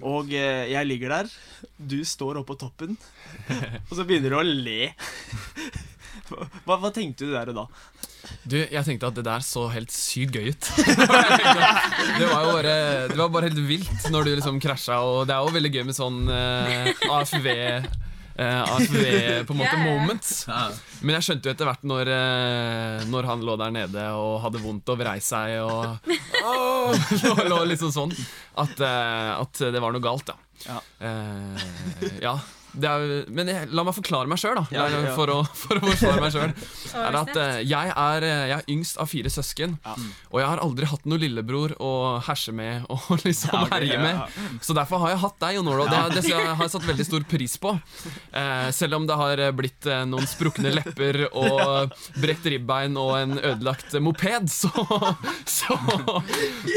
Og 0.00 0.30
eh, 0.32 0.70
jeg 0.72 0.88
ligger 0.88 1.12
der, 1.12 1.32
du 1.76 2.00
står 2.08 2.40
oppå 2.40 2.56
toppen, 2.60 2.96
og 3.88 3.92
så 3.92 4.06
begynner 4.08 4.32
du 4.32 4.38
å 4.38 4.46
le. 4.46 4.92
Hva, 6.64 6.78
hva 6.78 6.90
tenkte 6.94 7.28
du 7.28 7.34
der 7.34 7.50
og 7.52 7.58
da? 7.58 7.66
Du, 8.46 8.56
jeg 8.56 8.84
tenkte 8.86 9.10
at 9.10 9.16
det 9.18 9.24
der 9.26 9.44
så 9.44 9.66
helt 9.74 9.92
sykt 9.92 10.38
gøy 10.38 10.52
ut. 10.54 10.68
det 12.18 12.28
var 12.30 12.46
jo 12.46 12.54
bare 12.54 12.76
Det 13.10 13.18
var 13.18 13.32
bare 13.34 13.50
helt 13.50 13.60
vilt 13.66 14.06
når 14.14 14.28
du 14.28 14.32
liksom 14.36 14.62
krasja, 14.62 15.00
og 15.02 15.26
det 15.28 15.34
er 15.36 15.44
jo 15.44 15.56
veldig 15.58 15.72
gøy 15.74 15.84
med 15.90 15.98
sånn 15.98 16.22
eh, 16.32 17.04
AFV 17.10 17.48
eh, 18.34 18.62
AFV 18.62 18.96
på 19.48 19.54
en 19.54 19.60
måte 19.60 19.74
ja. 19.76 19.82
moments. 19.82 20.32
Men 21.00 21.16
jeg 21.18 21.26
skjønte 21.28 21.48
jo 21.48 21.54
etter 21.56 21.68
hvert 21.68 21.84
når, 21.88 22.12
uh, 22.12 23.04
når 23.10 23.28
han 23.30 23.44
lå 23.46 23.56
der 23.60 23.74
nede 23.74 24.06
og 24.18 24.38
hadde 24.44 24.62
vondt 24.62 24.94
og 24.94 25.00
vrei 25.00 25.18
seg 25.24 25.58
og 25.64 26.12
oh, 26.48 27.04
lå, 27.26 27.36
lå 27.50 27.60
liksom 27.72 27.92
sånn, 27.94 28.14
at, 28.62 28.74
uh, 28.78 29.42
at 29.42 29.64
det 29.74 29.82
var 29.82 29.94
noe 29.94 30.04
galt, 30.04 30.30
da. 30.30 30.38
Ja. 30.66 30.78
Eh, 31.00 32.18
ja. 32.22 32.36
Det 32.72 32.88
er, 32.88 33.26
men 33.28 33.48
jeg, 33.52 33.66
la 33.76 33.82
meg 33.84 33.94
forklare 33.96 34.30
meg 34.30 34.38
sjøl, 34.40 34.54
da. 34.56 34.62
Ja, 34.72 34.86
ja, 34.88 35.00
ja. 35.04 35.10
For, 35.16 35.28
å, 35.28 35.42
for 35.44 35.76
å 35.76 35.82
forsvare 35.90 36.22
meg 36.24 36.32
sjøl. 36.32 36.52
Er 37.02 37.16
at 37.18 37.30
eh, 37.40 37.58
jeg, 37.68 37.90
er, 37.96 38.24
eh, 38.26 38.42
jeg 38.50 38.56
er 38.62 38.66
yngst 38.72 38.98
av 39.00 39.08
fire 39.10 39.30
søsken, 39.32 39.74
Ja. 39.84 39.94
og 40.30 40.38
jeg 40.40 40.48
har 40.48 40.60
aldri 40.62 40.86
hatt 40.88 41.04
noen 41.08 41.20
lillebror 41.22 41.74
å 41.82 41.90
herse 42.26 42.52
med 42.56 42.84
og 42.92 43.10
liksom 43.26 43.66
herje 43.72 43.98
med. 44.00 44.20
ja. 44.22 44.46
Så 44.64 44.76
derfor 44.76 45.02
har 45.04 45.12
jeg 45.14 45.20
hatt 45.24 45.38
deg, 45.44 45.56
Jon 45.58 45.68
Ola, 45.72 45.84
og 45.84 45.90
det, 46.14 46.22
det 46.22 46.30
jeg 46.32 46.46
har 46.48 46.62
jeg 46.64 46.72
satt 46.74 46.86
veldig 46.88 47.06
stor 47.08 47.26
pris 47.28 47.56
på. 47.60 47.72
Uh, 48.32 48.68
selv 48.72 48.98
om 49.00 49.06
det 49.08 49.16
har 49.20 49.42
blitt 49.56 49.88
uh, 49.90 50.02
noen 50.08 50.28
sprukne 50.28 50.72
lepper 50.76 51.22
og 51.32 51.92
brekt 52.22 52.48
ribbein 52.52 52.96
og 53.00 53.12
en 53.18 53.36
ødelagt 53.40 53.96
moped, 54.04 54.48
så, 54.52 54.70
så 55.58 55.76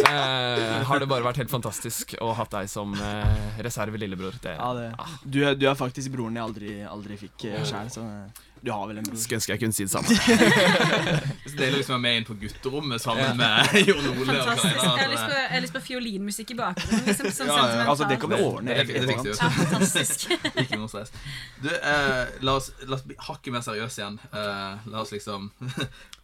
eh, 0.10 0.84
har 0.88 1.00
det 1.02 1.08
bare 1.10 1.26
vært 1.26 1.40
helt 1.44 1.52
fantastisk 1.54 2.16
å 2.24 2.32
ha 2.38 2.46
deg 2.56 2.70
som 2.72 2.94
reserve 3.64 4.00
lillebror. 4.02 4.36
Det, 4.44 4.56
Ja, 4.60 4.72
det, 4.78 4.90
du, 5.24 5.40
er- 5.48 5.56
du 5.60 5.66
er 5.70 5.78
faktisk 5.86 6.14
broren 6.16 6.38
jeg 6.40 6.48
aldri, 6.50 6.76
aldri 6.90 7.18
fikk 7.26 7.48
sjøl, 7.70 7.92
så 7.94 8.06
eh, 8.10 8.46
du 8.62 8.72
har 8.72 8.88
vel 8.90 8.98
en 8.98 9.04
bror. 9.06 9.18
Skulle 9.22 9.38
ønske 9.40 9.52
jeg 9.54 9.60
kunne 9.62 9.76
si 9.78 9.84
det 9.86 9.92
samme. 9.92 10.08
Så 11.50 11.56
deilig 11.60 11.78
liksom 11.82 11.94
å 11.94 11.98
være 11.98 12.04
med 12.06 12.16
inn 12.22 12.26
på 12.26 12.36
gutterommet 12.42 13.04
sammen 13.04 13.38
med 13.38 13.76
Jon 13.88 14.08
Ole. 14.14 14.38
og 14.40 14.48
Fantastisk. 14.48 14.80
Jeg 14.80 14.90
har 14.90 15.12
lyst 15.12 15.26
på, 15.26 15.36
jeg 15.36 15.52
har 15.54 15.64
lyst 15.66 15.76
på 15.76 15.82
fiolinmusikk 15.90 16.54
i 16.56 16.58
bakgrunnen. 16.62 17.04
Liksom, 17.10 17.30
sånn 17.38 17.52
Ja, 17.52 17.56
ja. 17.56 17.62
sentimentalt. 17.62 17.92
Altså, 17.94 18.10
det 18.10 18.18
kan 18.24 18.34
vi 18.34 18.40
ordne. 18.48 18.70
Det 18.80 18.88
det, 18.90 19.04
det. 19.06 19.36
Ja, 19.36 19.50
fantastisk. 19.60 20.26
Ikke 20.66 20.82
noe 20.82 20.90
stress. 20.96 21.14
Du, 21.62 21.70
eh, 21.76 22.24
la, 22.42 22.58
oss, 22.58 22.72
la 22.90 22.98
oss 22.98 23.06
bli 23.06 23.20
hakket 23.28 23.54
mer 23.54 23.66
seriøse 23.68 24.02
igjen. 24.02 24.18
Eh, 24.34 24.90
la 24.96 25.06
oss 25.06 25.14
liksom 25.14 25.52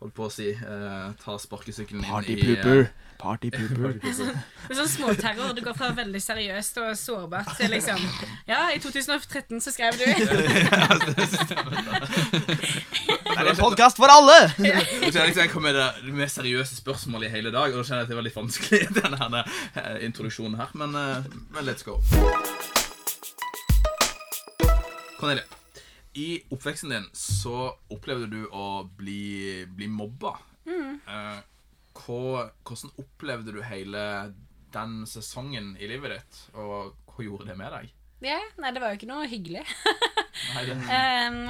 Holdt 0.01 0.15
på 0.17 0.25
å 0.25 0.31
si 0.33 0.49
eh, 0.49 1.07
ta 1.21 1.35
sparkesykkelen 1.37 2.01
inn 2.01 2.09
i 2.09 2.09
Partypooper. 2.09 2.79
Partypooper. 3.21 3.99
Det 4.01 4.09
er 4.09 4.77
sånn 4.79 4.89
småterror. 4.89 5.51
Du 5.53 5.61
går 5.61 5.75
fra 5.77 5.91
veldig 5.93 6.21
seriøst 6.25 6.79
og 6.81 6.95
sårbart 6.97 7.51
til 7.59 7.69
liksom 7.75 8.01
Ja, 8.49 8.63
i 8.73 8.79
2013 8.81 9.61
så 9.61 9.69
skrev 9.75 9.93
du 10.01 10.05
Det 12.31 13.35
er 13.35 13.49
en 13.49 13.57
podkast 13.59 13.97
for 13.99 14.11
alle! 14.11 14.35
Jeg 14.63 14.85
kjenner 15.11 15.27
liksom 15.27 15.41
jeg 15.41 15.51
kom 15.51 15.65
med 15.65 15.75
det 15.75 16.13
mest 16.15 16.37
seriøse 16.39 16.77
spørsmålet 16.77 17.27
i 17.27 17.31
hele 17.33 17.51
dag, 17.51 17.73
og 17.73 17.81
da 17.81 17.83
kjenner 17.83 18.03
jeg 18.03 18.05
at 18.05 18.11
det 18.11 18.15
er 18.15 18.19
veldig 18.21 18.33
vanskelig, 18.35 18.79
denne 18.99 19.19
her, 19.19 19.55
eh, 19.81 19.97
introduksjonen 20.07 20.55
her, 20.59 20.71
men, 20.79 20.95
eh, 20.95 21.27
men 21.51 21.67
let's 21.67 21.83
go. 21.83 21.97
Cornelia, 25.19 25.43
i 26.15 26.29
oppveksten 26.55 26.93
din 26.95 27.09
så 27.17 27.73
opplevde 27.91 28.29
du 28.31 28.45
å 28.47 28.85
bli, 28.97 29.65
bli 29.67 29.91
mobba. 29.91 30.37
Eh, 30.67 31.41
hva, 31.99 32.47
hvordan 32.63 32.95
opplevde 33.03 33.57
du 33.57 33.59
hele 33.67 34.05
den 34.71 35.01
sesongen 35.09 35.73
i 35.75 35.91
livet 35.91 36.15
ditt, 36.15 36.41
og 36.55 36.95
hva 37.11 37.27
gjorde 37.27 37.51
det 37.51 37.59
med 37.59 37.75
deg? 37.75 37.91
Ja, 38.23 38.39
nei, 38.61 38.71
det 38.71 38.79
var 38.79 38.93
jo 38.93 39.01
ikke 39.01 39.11
noe 39.11 39.27
hyggelig. 39.27 39.67
Nei, 40.55 40.65
det, 40.69 40.79
Um, 40.95 41.45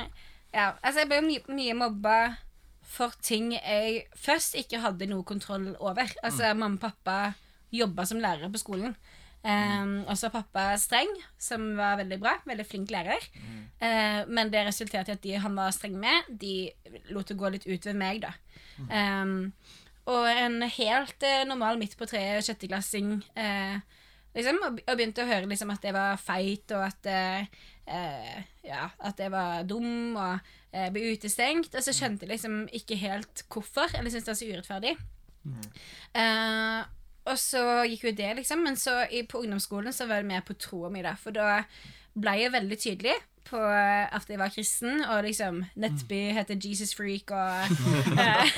ja, 0.53 0.71
altså 0.81 1.03
jeg 1.03 1.11
ble 1.11 1.21
mye, 1.25 1.43
mye 1.55 1.77
mobba 1.77 2.17
for 2.91 3.15
ting 3.23 3.53
jeg 3.55 4.05
først 4.19 4.57
ikke 4.59 4.81
hadde 4.83 5.07
noe 5.07 5.23
kontroll 5.27 5.71
over. 5.79 6.11
Altså, 6.23 6.51
mamma 6.53 6.75
og 6.75 6.83
pappa 6.83 7.17
jobba 7.71 8.05
som 8.07 8.19
lærere 8.19 8.51
på 8.51 8.59
skolen. 8.61 8.95
Um, 9.41 10.03
og 10.05 10.13
så 10.19 10.29
pappa 10.29 10.75
streng, 10.77 11.09
som 11.41 11.71
var 11.79 11.97
veldig 12.01 12.19
bra. 12.21 12.35
Veldig 12.45 12.65
flink 12.67 12.91
lærer. 12.93 13.23
Eh, 13.81 14.19
men 14.29 14.51
det 14.53 14.67
resulterte 14.67 15.09
i 15.09 15.15
at 15.15 15.23
de 15.23 15.37
han 15.41 15.55
var 15.57 15.71
streng 15.73 15.95
med, 15.97 16.27
de 16.29 16.69
lot 17.09 17.25
det 17.31 17.37
gå 17.39 17.49
litt 17.49 17.65
ut 17.65 17.87
ved 17.89 17.97
meg, 17.97 18.21
da. 18.21 18.35
Um, 18.91 19.53
og 20.11 20.27
en 20.29 20.61
helt 20.65 21.25
uh, 21.25 21.41
normal 21.49 21.79
midt 21.81 21.95
på 21.97 22.05
treet 22.09 22.45
sjetteklassing 22.45 23.19
uh, 23.37 23.77
liksom, 24.37 24.57
og, 24.65 24.79
og 24.85 24.95
begynte 24.97 25.21
å 25.25 25.29
høre 25.29 25.49
liksom, 25.49 25.73
at 25.73 25.85
jeg 25.85 25.95
var 25.97 26.21
feit, 26.21 26.73
og 26.77 26.85
at 26.85 27.11
eh, 27.91 28.41
ja, 28.65 28.87
at 28.99 29.19
jeg 29.19 29.31
var 29.33 29.63
dum 29.67 30.15
og 30.15 30.39
eh, 30.71 30.89
ble 30.93 31.11
utestengt. 31.13 31.75
Og 31.75 31.85
så 31.85 31.93
skjønte 31.95 32.25
jeg 32.25 32.33
liksom 32.35 32.63
ikke 32.73 32.99
helt 33.01 33.45
hvorfor, 33.51 33.91
eller 33.97 34.13
syntes 34.13 34.27
det 34.27 34.33
var 34.33 34.41
så 34.41 34.51
urettferdig. 34.51 34.95
Eh, 36.15 36.81
og 37.31 37.37
så 37.37 37.63
gikk 37.89 38.07
jo 38.09 38.15
det, 38.17 38.29
liksom. 38.41 38.63
Men 38.65 38.77
så 38.79 39.03
i, 39.11 39.25
på 39.27 39.43
ungdomsskolen 39.43 39.93
så 39.93 40.07
var 40.09 40.23
det 40.23 40.31
mer 40.31 40.45
på 40.45 40.57
troa 40.57 40.89
mi, 40.93 41.03
da. 41.05 41.15
For 41.19 41.35
da 41.35 41.61
ble 42.17 42.37
jeg 42.41 42.55
veldig 42.55 42.79
tydelig 42.79 43.17
på 43.47 43.59
eh, 43.59 44.15
at 44.15 44.29
jeg 44.29 44.39
var 44.39 44.53
kristen, 44.53 45.01
og 45.05 45.23
liksom 45.25 45.63
Nettby 45.75 46.21
heter 46.35 46.59
Jesus 46.63 46.95
Freak, 46.95 47.31
og, 47.31 47.71
eh, 48.25 48.51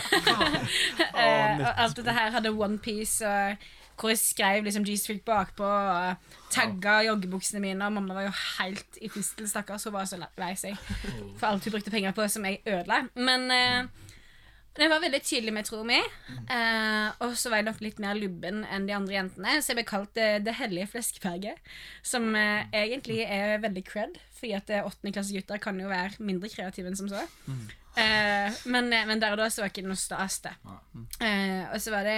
eh, 1.23 1.61
og 1.61 1.71
alt 1.71 1.97
dette 1.97 2.15
her 2.15 2.33
hadde 2.35 2.53
OnePiece, 2.53 3.27
og 3.27 3.55
hvor 3.99 4.09
jeg 4.13 4.21
skrev 4.21 4.63
liksom 4.65 4.85
Jesus 4.87 5.07
Freak 5.07 5.25
bakpå, 5.27 5.65
og 5.65 6.39
tagga 6.53 6.99
joggebuksene 7.07 7.61
mine, 7.63 7.85
og 7.85 7.93
mamma 7.97 8.17
var 8.17 8.27
jo 8.27 8.37
helt 8.59 9.01
i 9.01 9.09
fistel, 9.11 9.47
stakkars. 9.49 9.85
Hun 9.87 9.93
var 9.95 10.07
så 10.09 10.19
lei 10.21 10.53
seg 10.59 10.77
for 11.39 11.49
alt 11.49 11.65
hun 11.65 11.75
brukte 11.75 11.93
penger 11.93 12.15
på, 12.15 12.27
som 12.31 12.45
jeg 12.47 12.61
ødela. 12.65 13.03
Men 13.15 13.45
eh, 13.53 14.09
jeg 14.73 14.89
var 14.89 15.03
veldig 15.03 15.21
tydelig 15.21 15.53
med 15.53 15.67
troa 15.67 15.85
mi, 15.85 15.99
eh, 15.99 17.09
og 17.21 17.35
så 17.37 17.51
var 17.51 17.61
jeg 17.61 17.67
nok 17.67 17.81
litt 17.85 17.99
mer 18.01 18.17
lubben 18.17 18.63
enn 18.65 18.87
de 18.89 18.95
andre 18.97 19.13
jentene, 19.19 19.59
så 19.61 19.69
jeg 19.71 19.77
ble 19.81 19.85
kalt 19.91 20.17
eh, 20.17 20.39
Det 20.41 20.55
hellige 20.57 20.89
fleskeperget 20.95 21.73
som 22.01 22.31
eh, 22.33 22.65
egentlig 22.73 23.19
er 23.27 23.59
veldig 23.61 23.83
cred, 23.85 24.17
fordi 24.39 24.55
at 24.57 24.73
eh, 24.73 24.85
åttendeklassegutter 24.89 25.61
kan 25.61 25.77
jo 25.79 25.91
være 25.93 26.17
mindre 26.25 26.49
kreative 26.49 26.89
enn 26.89 26.97
som 26.97 27.11
så. 27.11 27.21
Eh, 27.93 28.63
men, 28.65 28.89
eh, 28.89 29.05
men 29.05 29.21
der 29.21 29.35
og 29.35 29.43
da 29.43 29.51
så 29.53 29.61
var 29.61 29.69
det 29.69 29.77
ikke 29.77 29.85
noe 29.85 30.01
stas, 30.01 30.39
det. 30.47 30.55
Og 30.65 31.77
så 31.81 31.93
var 31.93 32.09
det 32.09 32.17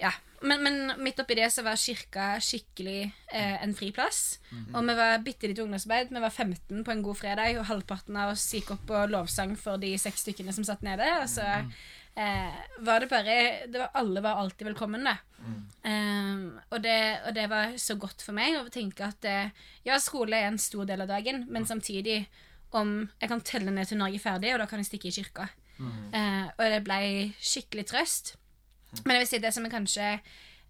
Ja. 0.00 0.12
Men, 0.40 0.62
men 0.64 0.76
midt 1.04 1.20
oppi 1.20 1.36
det 1.36 1.50
så 1.52 1.60
var 1.66 1.76
kirka 1.76 2.30
skikkelig 2.40 3.00
eh, 3.04 3.56
en 3.60 3.74
friplass. 3.76 4.38
Og 4.72 4.86
vi 4.88 4.96
var 4.96 5.20
bitte 5.24 5.50
litt 5.50 5.60
ungdomsarbeid. 5.60 6.14
Vi 6.14 6.22
var 6.22 6.32
15 6.32 6.84
på 6.86 6.94
en 6.94 7.02
god 7.04 7.18
fredag, 7.20 7.58
og 7.60 7.68
halvparten 7.68 8.16
av 8.16 8.32
oss 8.32 8.46
gikk 8.56 8.72
opp 8.72 8.86
på 8.88 9.02
lovsang 9.12 9.52
for 9.60 9.80
de 9.82 9.92
seks 10.00 10.24
stykkene 10.24 10.54
som 10.56 10.64
satt 10.64 10.84
nede. 10.86 11.04
Og 11.20 11.28
så 11.28 11.44
eh, 11.44 12.62
var 12.80 13.04
det 13.04 13.10
bare 13.12 13.36
det 13.68 13.82
var, 13.82 13.92
Alle 14.00 14.24
var 14.24 14.40
alltid 14.40 14.70
velkommen, 14.70 15.04
da. 15.04 15.18
Um, 15.80 16.58
og, 16.68 16.82
det, 16.84 16.98
og 17.24 17.32
det 17.36 17.46
var 17.48 17.76
så 17.80 17.96
godt 17.96 18.20
for 18.20 18.36
meg 18.36 18.58
å 18.58 18.66
tenke 18.72 19.06
at 19.06 19.24
eh, 19.24 19.52
ja, 19.86 19.96
skole 20.00 20.36
er 20.36 20.50
en 20.50 20.60
stor 20.60 20.88
del 20.88 21.04
av 21.04 21.08
dagen, 21.08 21.46
men 21.48 21.68
samtidig 21.68 22.22
om 22.76 23.08
jeg 23.20 23.30
kan 23.32 23.40
telle 23.44 23.72
ned 23.74 23.88
til 23.88 23.98
Norge 24.00 24.20
er 24.20 24.24
ferdig, 24.24 24.52
og 24.54 24.60
da 24.62 24.68
kan 24.70 24.82
jeg 24.82 24.90
stikke 24.90 25.08
i 25.10 25.16
kirka. 25.16 25.48
Eh, 25.80 26.46
og 26.52 26.64
det 26.74 26.82
ble 26.84 27.00
skikkelig 27.40 27.86
trøst. 27.88 28.34
Men 29.04 29.16
jeg 29.16 29.24
vil 29.24 29.30
si 29.30 29.42
det 29.42 29.52
som 29.54 29.66
jeg 29.66 29.74
kanskje 29.74 30.06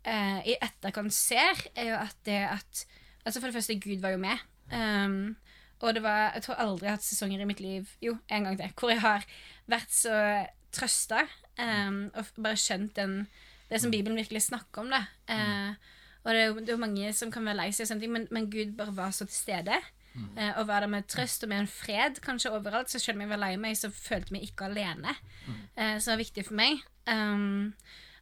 eh, 0.05 0.41
i 0.53 0.57
etterkant 0.61 1.15
ser, 1.15 1.65
er 1.75 1.93
jo 1.93 2.01
at 2.01 2.17
det 2.29 2.43
at 2.49 2.87
Altså 3.21 3.41
For 3.41 3.51
det 3.51 3.55
første, 3.55 3.81
Gud 3.81 4.01
var 4.01 4.15
jo 4.15 4.17
med. 4.17 4.39
Um, 4.73 5.37
og 5.81 5.95
det 5.95 6.03
var 6.03 6.33
Jeg 6.35 6.43
tror 6.43 6.55
aldri 6.63 6.87
jeg 6.87 6.91
har 6.91 6.97
hatt 6.97 7.05
sesonger 7.05 7.41
i 7.43 7.45
mitt 7.49 7.61
liv 7.61 7.89
Jo, 8.01 8.17
en 8.31 8.45
gang 8.45 8.57
til. 8.57 8.73
Hvor 8.79 8.91
jeg 8.91 9.01
har 9.01 9.27
vært 9.67 9.93
så 9.93 10.15
trøsta 10.73 11.25
um, 11.59 12.11
og 12.15 12.31
bare 12.39 12.57
skjønt 12.57 12.95
den, 12.97 13.27
det 13.71 13.81
som 13.83 13.91
Bibelen 13.91 14.17
virkelig 14.17 14.43
snakker 14.47 14.85
om. 14.85 14.93
da. 14.95 15.05
uh, 15.29 15.75
og 16.23 16.35
det 16.35 16.41
er, 16.41 16.47
jo, 16.47 16.55
det 16.61 16.69
er 16.69 16.77
jo 16.77 16.85
mange 16.85 17.13
som 17.17 17.33
kan 17.33 17.45
være 17.45 17.57
lei 17.57 17.71
seg, 17.73 17.85
og 17.85 17.89
sånne 17.89 18.05
ting, 18.05 18.13
men, 18.13 18.27
men 18.31 18.51
Gud 18.53 18.77
bare 18.79 18.95
var 18.97 19.11
så 19.17 19.27
til 19.27 19.37
stede. 19.37 19.81
Mm. 20.11 20.39
og 20.59 20.67
var 20.67 20.81
der 20.83 20.91
med 20.91 21.07
trøst 21.07 21.45
og 21.47 21.49
med 21.53 21.61
en 21.63 21.69
fred 21.71 22.17
kanskje 22.23 22.51
overalt. 22.51 22.91
Så 22.91 22.99
selv 22.99 23.17
om 23.17 23.21
jeg 23.25 23.31
var 23.31 23.41
lei 23.41 23.53
meg, 23.63 23.77
så 23.79 23.93
følte 23.95 24.31
jeg 24.31 24.37
meg 24.37 24.49
ikke 24.49 24.67
alene. 24.67 25.15
Eh, 25.77 25.99
som 26.03 26.13
var 26.13 26.19
viktig 26.21 26.45
for 26.49 26.59
meg. 26.59 26.83
Um, 27.07 27.71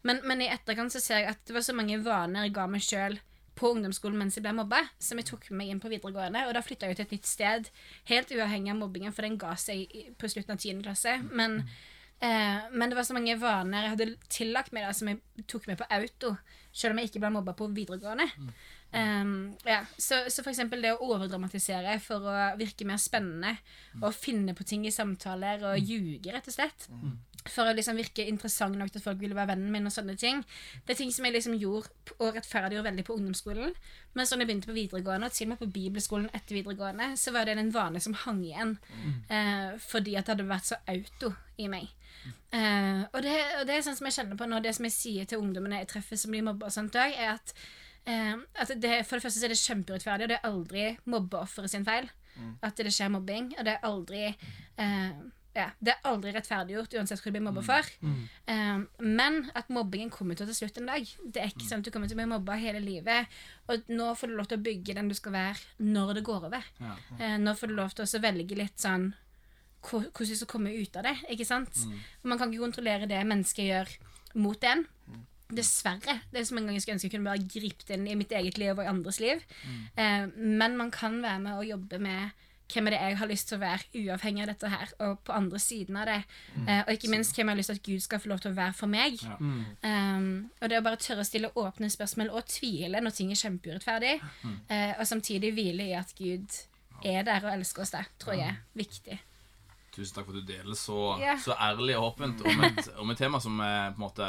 men, 0.08 0.22
men 0.24 0.42
i 0.44 0.50
etterkant 0.52 0.94
så 0.94 1.02
ser 1.04 1.22
jeg 1.22 1.34
at 1.34 1.42
det 1.48 1.56
var 1.56 1.66
så 1.66 1.76
mange 1.76 1.98
vaner 2.04 2.46
jeg 2.46 2.56
ga 2.56 2.64
meg 2.70 2.84
sjøl 2.84 3.18
på 3.58 3.72
ungdomsskolen 3.74 4.18
mens 4.20 4.38
jeg 4.38 4.44
ble 4.46 4.54
mobba, 4.56 4.84
som 5.02 5.18
jeg 5.18 5.28
tok 5.32 5.48
med 5.50 5.60
meg 5.62 5.72
inn 5.72 5.82
på 5.82 5.90
videregående. 5.92 6.46
Og 6.48 6.54
da 6.54 6.62
flytta 6.64 6.86
jeg 6.86 6.94
jo 6.94 7.00
til 7.00 7.08
et 7.08 7.14
nytt 7.16 7.28
sted, 7.28 7.70
helt 8.10 8.32
uavhengig 8.36 8.72
av 8.74 8.80
mobbingen, 8.80 9.14
for 9.14 9.26
den 9.26 9.38
ga 9.40 9.54
seg 9.58 9.94
på 10.18 10.30
slutten 10.30 10.54
av 10.54 10.62
10. 10.62 10.82
klasse. 10.86 11.16
Men, 11.26 11.58
eh, 12.22 12.68
men 12.70 12.88
det 12.88 12.98
var 12.98 13.08
så 13.08 13.16
mange 13.16 13.36
vaner 13.40 13.88
jeg 13.88 13.94
hadde 13.96 14.08
tillagt 14.30 14.74
meg 14.76 14.86
da, 14.86 14.94
som 14.94 15.10
jeg 15.10 15.46
tok 15.50 15.68
med 15.70 15.80
på 15.80 15.88
auto, 15.98 16.34
selv 16.70 16.94
om 16.94 17.02
jeg 17.02 17.10
ikke 17.10 17.24
ble 17.24 17.34
mobba 17.34 17.56
på 17.58 17.70
videregående. 17.74 18.28
Um, 18.88 19.32
ja. 19.68 19.82
så, 20.00 20.22
så 20.32 20.40
for 20.40 20.48
eksempel 20.48 20.80
det 20.80 20.94
å 20.94 21.10
overdramatisere 21.10 21.98
for 22.00 22.24
å 22.24 22.36
virke 22.56 22.86
mer 22.88 23.00
spennende, 23.02 23.58
og 24.00 24.14
finne 24.16 24.54
på 24.56 24.64
ting 24.68 24.86
i 24.88 24.94
samtaler 24.94 25.66
og 25.72 25.82
ljuge, 25.82 26.30
rett 26.32 26.48
og 26.48 26.54
slett. 26.54 26.88
For 27.46 27.68
å 27.70 27.74
liksom 27.76 27.96
virke 27.96 28.24
interessant 28.28 28.76
nok 28.76 28.90
til 28.92 29.00
at 29.00 29.04
folk 29.04 29.20
ville 29.22 29.36
være 29.36 29.52
vennen 29.52 29.70
min. 29.72 29.86
og 29.86 29.92
sånne 29.94 30.16
ting 30.18 30.42
Det 30.84 30.94
er 30.94 30.98
ting 30.98 31.12
som 31.14 31.24
jeg 31.24 31.36
liksom 31.36 31.54
gjorde 31.56 32.16
og 32.18 32.34
rettferdiggjorde 32.34 32.90
veldig 32.90 33.04
på 33.06 33.14
ungdomsskolen. 33.16 33.74
Men 34.14 34.26
sånn 34.26 34.42
jeg 34.42 34.50
begynte 34.50 34.70
på 34.70 34.76
videregående, 34.76 35.30
og 35.30 35.32
til 35.36 35.46
og 35.46 35.52
med 35.52 35.62
på 35.62 35.70
bibelskolen 35.78 36.28
etter 36.34 36.58
videregående, 36.58 37.16
så 37.16 37.32
var 37.32 37.46
det 37.46 37.56
en 37.56 37.72
vane 37.72 38.00
som 38.00 38.16
hang 38.24 38.42
igjen. 38.44 38.76
Eh, 39.30 39.78
fordi 39.78 40.16
at 40.18 40.26
det 40.26 40.34
hadde 40.34 40.50
vært 40.50 40.68
så 40.68 40.80
auto 40.88 41.32
i 41.56 41.68
meg. 41.68 41.88
Eh, 42.52 43.02
og, 43.12 43.22
det, 43.22 43.36
og 43.60 43.66
det 43.68 43.76
er 43.76 43.82
sånn 43.86 43.96
som 43.96 44.08
jeg 44.08 44.18
kjenner 44.18 44.36
på 44.36 44.48
nå, 44.48 44.60
det 44.60 44.74
som 44.74 44.84
jeg 44.88 44.96
sier 44.96 45.28
til 45.28 45.38
ungdommene 45.38 45.82
jeg 45.84 45.92
treffer 45.94 46.16
som 46.16 46.34
blir 46.34 46.44
mobba 46.46 46.68
og 46.68 46.74
sånt 46.74 46.96
òg, 46.98 47.14
er 47.14 47.36
at, 47.36 47.54
eh, 48.04 48.34
at 48.58 48.72
det, 48.76 49.06
for 49.06 49.16
det 49.16 49.24
første 49.24 49.38
så 49.38 49.46
er 49.46 49.54
det 49.54 49.62
kjempeurettferdig, 49.62 50.26
og 50.26 50.32
det 50.32 50.38
er 50.40 50.48
aldri 50.48 50.86
mobbeofferet 51.06 51.70
sin 51.70 51.86
feil 51.86 52.10
at 52.62 52.78
det 52.78 52.92
skjer 52.94 53.10
mobbing, 53.12 53.52
og 53.58 53.66
det 53.66 53.74
er 53.74 53.86
aldri 53.86 54.22
eh, 54.28 55.10
ja, 55.58 55.66
det 55.82 55.92
er 55.94 56.06
aldri 56.08 56.30
rettferdiggjort 56.36 56.94
uansett 57.00 57.20
hvor 57.20 57.32
du 57.32 57.36
blir 57.38 57.44
mobba 57.48 57.62
for. 57.66 57.88
Eh, 58.46 58.80
men 59.04 59.38
at 59.58 59.68
mobbingen 59.74 60.10
kommer 60.14 60.34
til 60.38 60.46
å 60.46 60.50
ta 60.50 60.54
slutt 60.56 60.78
en 60.78 60.86
dag. 60.90 61.06
Det 61.26 61.42
er 61.42 61.50
ikke 61.52 61.66
sånn 61.68 61.82
at 61.82 61.88
du 61.88 61.90
kommer 61.94 62.08
til 62.10 62.16
å 62.16 62.22
bli 62.22 62.28
mobba 62.30 62.56
hele 62.62 62.80
livet. 62.84 63.26
Og 63.68 63.88
nå 63.90 64.10
får 64.16 64.28
du 64.32 64.36
lov 64.38 64.48
til 64.50 64.58
å 64.60 64.66
bygge 64.68 64.94
den 64.94 65.08
du 65.10 65.14
skal 65.18 65.32
være 65.34 65.58
når 65.84 66.14
det 66.20 66.24
går 66.28 66.46
over. 66.50 66.68
Ja. 66.80 66.94
Uh, 67.18 67.36
nå 67.42 67.54
får 67.58 67.68
du 67.72 67.74
lov 67.78 67.92
til 67.98 68.06
å 68.06 68.22
velge 68.22 68.56
litt 68.56 68.78
sånn 68.78 69.10
hvor- 69.82 70.08
hvordan 70.10 70.28
du 70.32 70.36
skal 70.36 70.48
komme 70.54 70.72
ut 70.74 70.96
av 70.96 71.02
det. 71.04 71.16
ikke 71.30 71.46
sant? 71.46 71.74
Og 72.22 72.24
Man 72.28 72.38
kan 72.38 72.50
ikke 72.52 72.64
kontrollere 72.66 73.06
det 73.08 73.20
mennesket 73.26 73.66
gjør 73.68 73.96
mot 74.34 74.64
en. 74.64 74.86
Dessverre. 75.48 76.20
Det 76.30 76.40
er 76.42 76.44
så 76.44 76.52
mange 76.54 76.66
ganger 76.68 76.76
jeg 76.76 76.82
skulle 76.84 76.96
ønske 76.98 77.08
jeg 77.08 77.12
kunne 77.14 77.30
bare 77.30 77.48
gripe 77.48 77.94
inn 77.94 78.06
i 78.06 78.14
mitt 78.20 78.32
eget 78.36 78.58
liv 78.60 78.74
og 78.76 78.84
i 78.84 78.88
andres 78.90 79.18
liv. 79.18 79.40
Eh, 79.96 80.26
men 80.36 80.76
man 80.76 80.90
kan 80.90 81.22
være 81.22 81.40
med 81.40 81.54
og 81.56 81.64
jobbe 81.70 81.98
med 82.04 82.30
hvem 82.72 82.88
er 82.88 82.94
det 82.94 83.00
jeg 83.00 83.18
har 83.20 83.30
lyst 83.30 83.48
til 83.48 83.58
å 83.58 83.62
være, 83.62 83.86
uavhengig 83.96 84.44
av 84.44 84.50
dette 84.52 84.70
her, 84.72 84.94
og 85.04 85.20
på 85.24 85.34
andre 85.36 85.60
siden 85.62 85.98
av 86.00 86.08
det. 86.10 86.18
Eh, 86.66 86.80
og 86.82 86.92
ikke 86.94 87.12
minst 87.12 87.36
hvem 87.36 87.46
jeg 87.46 87.54
har 87.54 87.60
lyst 87.60 87.72
til 87.72 87.80
at 87.80 87.86
Gud 87.88 88.04
skal 88.04 88.22
få 88.22 88.32
lov 88.32 88.42
til 88.44 88.52
å 88.52 88.58
være 88.58 88.76
for 88.76 88.92
meg. 88.92 89.20
Ja. 89.24 89.36
Um, 89.38 90.28
og 90.60 90.70
det 90.70 90.80
å 90.80 90.84
bare 90.86 91.00
tørre 91.02 91.24
å 91.24 91.28
stille 91.28 91.52
åpne 91.58 91.90
spørsmål 91.92 92.32
og 92.34 92.48
tvile 92.50 93.02
når 93.04 93.16
ting 93.16 93.32
er 93.32 93.40
kjempeurettferdig, 93.40 94.18
uh, 94.44 94.92
og 94.98 95.06
samtidig 95.08 95.54
hvile 95.56 95.88
i 95.88 95.96
at 95.98 96.12
Gud 96.18 96.60
er 97.06 97.24
der 97.26 97.44
og 97.46 97.54
elsker 97.54 97.84
oss 97.84 97.94
der, 97.94 98.08
tror 98.20 98.38
jeg 98.38 98.52
er 98.52 98.62
viktig. 98.78 99.18
Tusen 99.98 100.14
takk 100.14 100.28
for 100.28 100.36
at 100.38 100.44
du 100.46 100.52
deler 100.52 100.76
så, 100.78 100.96
yeah. 101.18 101.38
så 101.42 101.56
ærlig 101.58 101.96
og 101.98 102.04
åpent 102.12 102.44
om 102.46 102.60
et, 102.68 102.88
om 103.02 103.10
et 103.10 103.18
tema 103.18 103.40
som 103.42 103.58
er 103.64 103.88
på 103.96 103.98
en 103.98 104.04
måte 104.04 104.28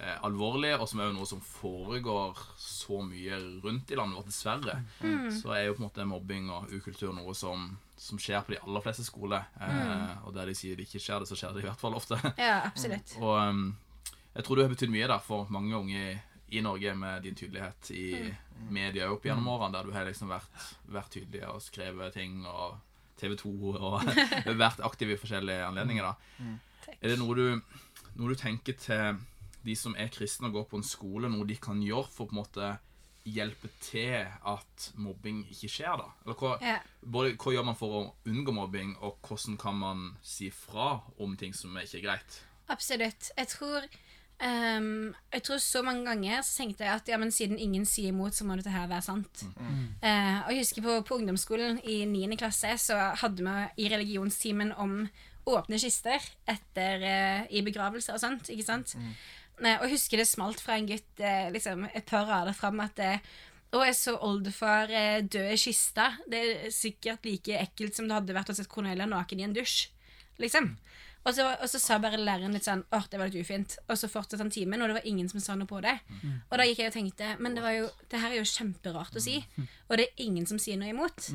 eh, 0.00 0.14
alvorlig, 0.24 0.70
og 0.78 0.86
som 0.88 1.02
er 1.02 1.10
jo 1.10 1.16
noe 1.18 1.28
som 1.28 1.42
foregår 1.44 2.38
så 2.56 3.02
mye 3.04 3.36
rundt 3.64 3.92
i 3.92 3.98
landet 4.00 4.16
vårt, 4.16 4.30
dessverre. 4.32 4.78
Så 5.42 5.52
er 5.52 5.66
jo 5.66 5.74
på 5.76 5.82
en 5.82 5.88
måte 5.90 6.06
mobbing 6.08 6.48
og 6.56 6.72
ukultur 6.72 7.12
noe 7.12 7.34
som, 7.36 7.66
som 8.00 8.20
skjer 8.20 8.46
på 8.46 8.54
de 8.54 8.62
aller 8.64 8.84
fleste 8.86 9.04
skoler. 9.04 9.44
Eh, 9.60 10.14
Og 10.24 10.32
der 10.36 10.48
de 10.48 10.56
sier 10.56 10.80
det 10.80 10.88
ikke 10.88 11.02
skjer 11.04 11.20
det, 11.20 11.28
så 11.28 11.36
skjer 11.36 11.52
det 11.52 11.64
i 11.64 11.68
hvert 11.68 11.84
fall 11.84 11.98
ofte. 12.00 12.16
Ja, 12.40 12.62
absolutt. 12.70 13.12
Og 13.20 13.36
um, 13.36 13.66
jeg 14.34 14.46
tror 14.48 14.56
du 14.56 14.64
har 14.64 14.72
betydd 14.72 14.94
mye 14.96 15.10
der 15.12 15.20
for 15.22 15.52
mange 15.52 15.76
unge 15.76 16.00
i, 16.00 16.16
i 16.56 16.64
Norge 16.64 16.96
med 16.96 17.22
din 17.28 17.36
tydelighet 17.36 17.92
i 17.92 18.08
media 18.72 19.10
opp 19.12 19.24
gjennom 19.28 19.52
årene, 19.52 19.74
der 19.76 19.84
du 19.84 19.92
har 19.92 20.08
liksom 20.08 20.32
vært, 20.32 20.66
vært 20.88 21.12
tydelig 21.12 21.44
og 21.50 21.60
skrevet 21.62 22.16
ting 22.16 22.40
og 22.48 22.80
TV 23.20 23.36
2 23.40 23.52
og 23.74 24.08
vært 24.64 24.80
aktiv 24.86 25.10
i 25.14 25.18
forskjellige 25.20 25.66
anledninger. 25.68 26.04
da. 26.04 26.14
Mm. 26.38 26.56
Er 27.00 27.08
det 27.14 27.18
noe 27.20 27.34
du, 27.38 27.78
noe 28.18 28.32
du 28.34 28.34
tenker 28.40 28.76
til 28.78 29.20
de 29.64 29.74
som 29.80 29.94
er 29.96 30.10
kristne 30.12 30.50
og 30.50 30.58
går 30.58 30.66
på 30.70 30.76
en 30.80 30.84
skole, 30.84 31.30
noe 31.32 31.46
de 31.48 31.56
kan 31.56 31.78
gjøre 31.82 32.10
for 32.12 32.28
på 32.28 32.36
en 32.36 32.42
måte 32.42 32.72
hjelpe 33.24 33.70
til 33.80 34.26
at 34.44 34.88
mobbing 35.00 35.44
ikke 35.48 35.70
skjer? 35.72 35.96
da? 36.02 36.10
Eller 36.26 36.36
hva, 36.36 36.50
Ja. 36.60 36.74
både, 37.00 37.36
hva 37.40 37.54
gjør 37.54 37.64
man 37.70 37.78
for 37.78 37.88
å 37.96 38.02
unngå 38.28 38.52
mobbing, 38.52 38.96
og 39.00 39.16
hvordan 39.24 39.56
kan 39.56 39.78
man 39.80 40.02
si 40.22 40.50
fra 40.52 40.98
om 41.18 41.36
ting 41.40 41.54
som 41.56 41.72
ikke 41.80 42.02
er 42.02 42.04
greit? 42.04 42.42
Absolutt. 42.68 43.30
Jeg 43.36 43.48
tror 43.48 43.88
ehm, 44.42 45.14
Jeg 45.32 45.42
tror 45.46 45.60
så 45.62 45.82
mange 45.82 46.04
ganger 46.08 46.42
så 46.42 46.62
tenkte 46.62 46.84
jeg 46.86 46.94
at 46.94 47.08
ja, 47.08 47.18
men 47.20 47.32
siden 47.34 47.58
ingen 47.58 47.86
sier 47.88 48.12
imot, 48.12 48.34
så 48.34 48.46
må 48.46 48.56
dette 48.58 48.72
her 48.72 48.88
være 48.90 49.06
sant. 49.06 49.44
Eh, 50.02 50.38
og 50.44 50.50
jeg 50.52 50.64
husker 50.64 50.84
på, 50.84 50.98
på 51.08 51.20
ungdomsskolen 51.20 51.80
i 51.84 52.02
9. 52.10 52.36
klasse 52.40 52.74
så 52.82 52.98
hadde 53.20 53.44
vi 53.44 53.84
i 53.84 53.88
religionstimen 53.92 54.74
om 54.80 55.04
åpne 55.44 55.76
kister 55.76 56.22
etter, 56.48 57.02
uh, 57.04 57.40
i 57.52 57.60
begravelser 57.60 58.16
og 58.16 58.22
sånt. 58.22 58.48
ikke 58.48 58.64
sant? 58.64 58.94
Eh, 58.96 59.74
og 59.76 59.84
jeg 59.84 59.98
husker 59.98 60.22
det 60.22 60.28
smalt 60.30 60.62
fra 60.64 60.78
en 60.78 60.88
gutt 60.88 61.24
liksom 61.52 61.84
et 61.92 62.06
par 62.08 62.24
rader 62.26 62.56
fram 62.56 62.80
at 62.80 62.98
å, 63.74 63.82
jeg 63.84 63.96
så 63.98 64.14
oldefar 64.22 64.88
dø 65.26 65.42
i 65.50 65.58
kista. 65.60 66.14
Det 66.30 66.40
er 66.40 66.72
sikkert 66.72 67.26
like 67.26 67.58
ekkelt 67.60 67.96
som 67.96 68.08
det 68.08 68.16
hadde 68.16 68.36
vært 68.36 68.54
å 68.54 68.56
se 68.56 68.64
Cornelia 68.70 69.06
naken 69.10 69.42
i 69.42 69.46
en 69.46 69.56
dusj. 69.56 69.90
Liksom. 70.42 70.72
Og 71.24 71.32
så, 71.32 71.44
og 71.56 71.68
så 71.72 71.78
sa 71.80 71.96
bare 72.02 72.18
læreren 72.20 72.52
litt 72.52 72.66
sånn 72.66 72.82
åh, 72.92 73.04
det 73.10 73.18
var 73.20 73.30
litt 73.30 73.40
ufint. 73.46 73.78
Og 73.88 73.96
så 73.96 74.10
fortsatte 74.12 74.42
han 74.42 74.52
timen, 74.52 74.82
og 74.84 74.90
det 74.90 74.98
var 74.98 75.06
ingen 75.08 75.28
som 75.30 75.40
sa 75.40 75.54
noe 75.56 75.68
på 75.70 75.80
det. 75.84 75.94
Og 76.50 76.58
da 76.60 76.66
gikk 76.68 76.82
jeg 76.82 76.92
og 76.92 76.96
tenkte 76.98 77.30
men 77.40 77.56
det, 77.56 77.62
var 77.64 77.72
jo, 77.78 77.86
det 78.12 78.20
her 78.20 78.34
er 78.34 78.42
jo 78.42 78.50
kjemperart 78.50 79.16
å 79.16 79.22
si, 79.24 79.38
og 79.88 79.96
det 79.96 80.08
er 80.10 80.24
ingen 80.26 80.46
som 80.46 80.60
sier 80.60 80.76
noe 80.80 80.92
imot. 80.92 81.30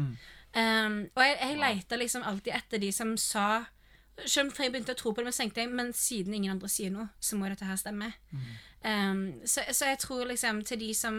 Um, 0.49 0.99
og 1.13 1.21
jeg, 1.25 1.35
jeg 1.41 1.57
leita 1.61 1.97
liksom 2.01 2.23
alltid 2.25 2.53
etter 2.57 2.81
de 2.81 2.91
som 2.93 3.11
sa 3.21 3.65
selv 4.25 4.49
om 4.49 4.63
jeg 4.63 4.73
begynte 4.73 4.95
å 4.95 4.99
tro 4.99 5.13
på 5.13 5.21
det, 5.21 5.27
men 5.29 5.35
så 5.35 5.43
tenkte 5.43 5.63
jeg 5.63 5.71
Men 5.73 5.93
siden 5.95 6.33
ingen 6.35 6.55
andre 6.55 6.69
sier 6.71 6.91
noe, 6.93 7.09
så 7.19 7.37
må 7.37 7.49
dette 7.49 7.67
her 7.67 7.79
stemme. 7.79 8.11
Um, 8.79 9.41
så, 9.43 9.65
så 9.75 9.89
jeg 9.89 9.99
tror 9.99 10.29
liksom 10.29 10.61
til 10.63 10.79
de 10.79 10.93
som 10.95 11.17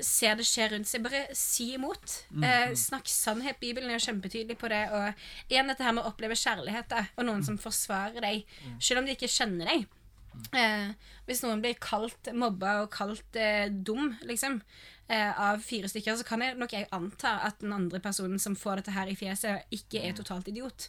ser 0.00 0.38
det 0.38 0.46
skje 0.48 0.70
rundt 0.72 0.88
seg, 0.88 1.04
bare 1.04 1.26
si 1.36 1.72
imot. 1.76 2.16
Eh, 2.40 2.72
snakk 2.78 3.10
sannhet. 3.12 3.60
Bibelen 3.60 3.90
er 3.90 3.98
jo 3.98 4.06
kjempetydelig 4.06 4.56
på 4.60 4.70
det. 4.72 4.86
Og 4.96 5.52
igjen 5.52 5.68
dette 5.70 5.84
her 5.84 5.96
med 5.96 6.06
å 6.06 6.12
oppleve 6.12 6.38
kjærlighet, 6.38 6.88
da, 6.92 7.04
og 7.16 7.28
noen 7.28 7.44
som 7.46 7.60
forsvarer 7.60 8.24
deg, 8.24 8.58
selv 8.80 9.02
om 9.02 9.08
de 9.08 9.16
ikke 9.16 9.30
kjenner 9.32 9.72
deg. 9.72 9.86
Uh, 10.52 10.92
hvis 11.28 11.40
noen 11.44 11.62
blir 11.64 11.78
kalt 11.80 12.28
mobba 12.36 12.82
og 12.82 12.90
kalt 12.92 13.38
uh, 13.40 13.66
dum, 13.70 14.14
liksom, 14.28 14.60
eh, 15.08 15.40
av 15.40 15.60
fire 15.62 15.88
stykker, 15.88 16.16
så 16.16 16.24
kan 16.26 16.42
jeg 16.42 16.56
nok 16.58 16.72
jeg 16.72 16.88
anta 16.92 17.36
at 17.46 17.60
den 17.60 17.72
andre 17.72 18.00
personen 18.00 18.38
som 18.42 18.56
får 18.56 18.80
dette 18.82 18.94
her 18.96 19.06
i 19.12 19.16
fjeset, 19.16 19.66
ikke 19.70 20.02
er 20.02 20.12
totalt 20.18 20.48
idiot. 20.48 20.88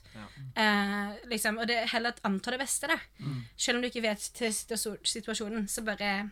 Eh, 0.55 1.17
liksom, 1.31 1.57
og 1.61 1.67
det 1.67 1.77
er 1.83 1.91
heller 1.93 2.15
at 2.15 2.23
anta 2.27 2.51
det 2.51 2.59
beste, 2.59 2.87
da. 2.87 2.97
Selv 3.57 3.77
om 3.77 3.81
du 3.81 3.87
ikke 3.91 4.01
vet 4.07 4.29
til 4.33 4.53
situasjonen, 4.53 5.67
så 5.67 5.81
bare 5.85 6.25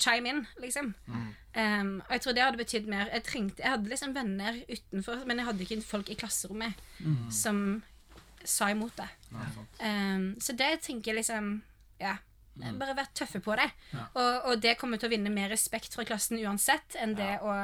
chime 0.00 0.28
in, 0.28 0.46
liksom. 0.62 0.94
Um, 1.56 2.00
og 2.06 2.12
jeg 2.14 2.20
tror 2.20 2.32
det 2.32 2.42
hadde 2.42 2.56
betydd 2.56 2.86
mer. 2.88 3.08
Jeg, 3.12 3.22
trengte, 3.26 3.62
jeg 3.62 3.70
hadde 3.70 3.88
liksom 3.90 4.14
venner 4.14 4.60
utenfor, 4.70 5.24
men 5.26 5.36
jeg 5.42 5.46
hadde 5.46 5.64
ikke 5.66 5.82
folk 5.82 6.08
i 6.08 6.14
klasserommet 6.14 6.72
som 7.30 7.82
sa 8.44 8.70
imot 8.70 8.94
det. 8.96 9.08
Um, 9.82 10.36
så 10.40 10.52
det 10.56 10.80
tenker 10.86 11.12
jeg 11.12 11.16
liksom 11.24 11.62
Ja. 12.00 12.14
Bare 12.54 12.96
vært 12.98 13.14
tøffe 13.16 13.40
på 13.44 13.54
det. 13.56 13.68
Og, 14.14 14.50
og 14.50 14.60
det 14.62 14.76
kommer 14.80 15.00
til 15.00 15.08
å 15.08 15.12
vinne 15.14 15.32
mer 15.32 15.48
respekt 15.52 15.94
fra 15.96 16.04
klassen 16.08 16.40
uansett 16.42 16.98
enn 17.00 17.14
det 17.18 17.38
å 17.44 17.54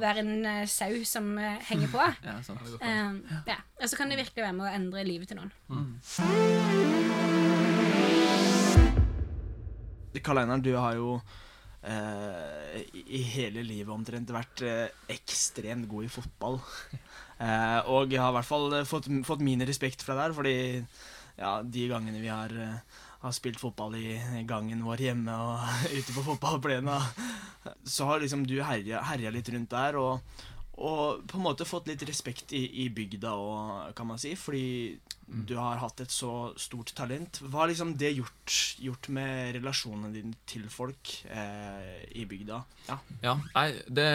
være 0.00 0.22
en 0.22 0.46
uh, 0.46 0.66
sau 0.70 1.02
som 1.08 1.32
uh, 1.38 1.58
henger 1.66 1.90
på. 1.90 2.04
Ja, 2.28 2.36
sant. 2.46 2.62
Um, 2.80 3.20
ja. 3.48 3.58
Og 3.80 3.90
så 3.90 3.98
kan 3.98 4.12
det 4.12 4.20
virkelig 4.20 4.44
være 4.44 4.56
med 4.56 4.68
å 4.68 4.74
endre 4.74 5.04
livet 5.08 5.32
til 5.32 5.40
noen. 5.40 5.50
Karl 10.20 10.42
Einar, 10.42 10.60
du 10.62 10.74
har 10.76 10.98
jo 10.98 11.14
eh, 11.86 12.80
i 12.92 13.22
hele 13.32 13.62
livet 13.64 13.92
omtrent 13.94 14.32
vært 14.34 14.62
eh, 14.66 14.86
ekstremt 15.12 15.88
god 15.90 16.08
i 16.08 16.14
fotball. 16.18 16.60
Eh, 17.40 17.86
og 17.88 18.10
jeg 18.12 18.20
har 18.20 18.34
i 18.34 18.36
hvert 18.36 18.44
fall 18.44 18.66
eh, 18.76 18.82
fått, 18.84 19.06
fått 19.24 19.40
min 19.40 19.64
respekt 19.64 20.02
fra 20.04 20.12
deg, 20.18 20.34
fordi 20.36 20.56
ja, 21.38 21.54
de 21.64 21.86
gangene 21.88 22.20
vi 22.20 22.28
har, 22.28 22.52
eh, 22.52 22.98
har 23.20 23.34
spilt 23.36 23.60
fotball 23.60 23.96
i 24.00 24.14
gangen 24.48 24.84
vår 24.84 25.02
hjemme 25.04 25.34
og 25.36 25.66
ute 25.98 26.14
på 26.16 26.24
fotballplena, 26.24 26.96
så 27.84 28.08
har 28.08 28.22
liksom 28.22 28.46
du 28.48 28.56
herja, 28.64 29.02
herja 29.10 29.32
litt 29.34 29.50
rundt 29.52 29.72
der. 29.74 29.98
Og, 30.00 30.40
og 30.80 31.26
på 31.28 31.38
en 31.38 31.44
måte 31.44 31.68
fått 31.68 31.90
litt 31.90 32.04
respekt 32.08 32.54
i, 32.56 32.64
i 32.84 32.88
bygda 32.88 33.34
òg, 33.36 33.92
kan 33.96 34.08
man 34.08 34.20
si. 34.20 34.32
Fordi 34.40 34.64
du 35.30 35.54
har 35.54 35.78
hatt 35.78 36.00
et 36.02 36.10
så 36.10 36.50
stort 36.58 36.90
talent. 36.98 37.38
Hva 37.46 37.62
har 37.62 37.70
liksom 37.70 37.92
det 38.00 38.10
gjort, 38.16 38.54
gjort 38.82 39.08
med 39.14 39.54
relasjonene 39.60 40.10
dine 40.14 40.34
til 40.50 40.64
folk 40.72 41.12
eh, 41.30 42.02
i 42.18 42.24
bygda? 42.26 42.58
Ja. 42.88 42.98
Ja, 43.22 43.36
nei, 43.54 43.68
det, 43.86 44.08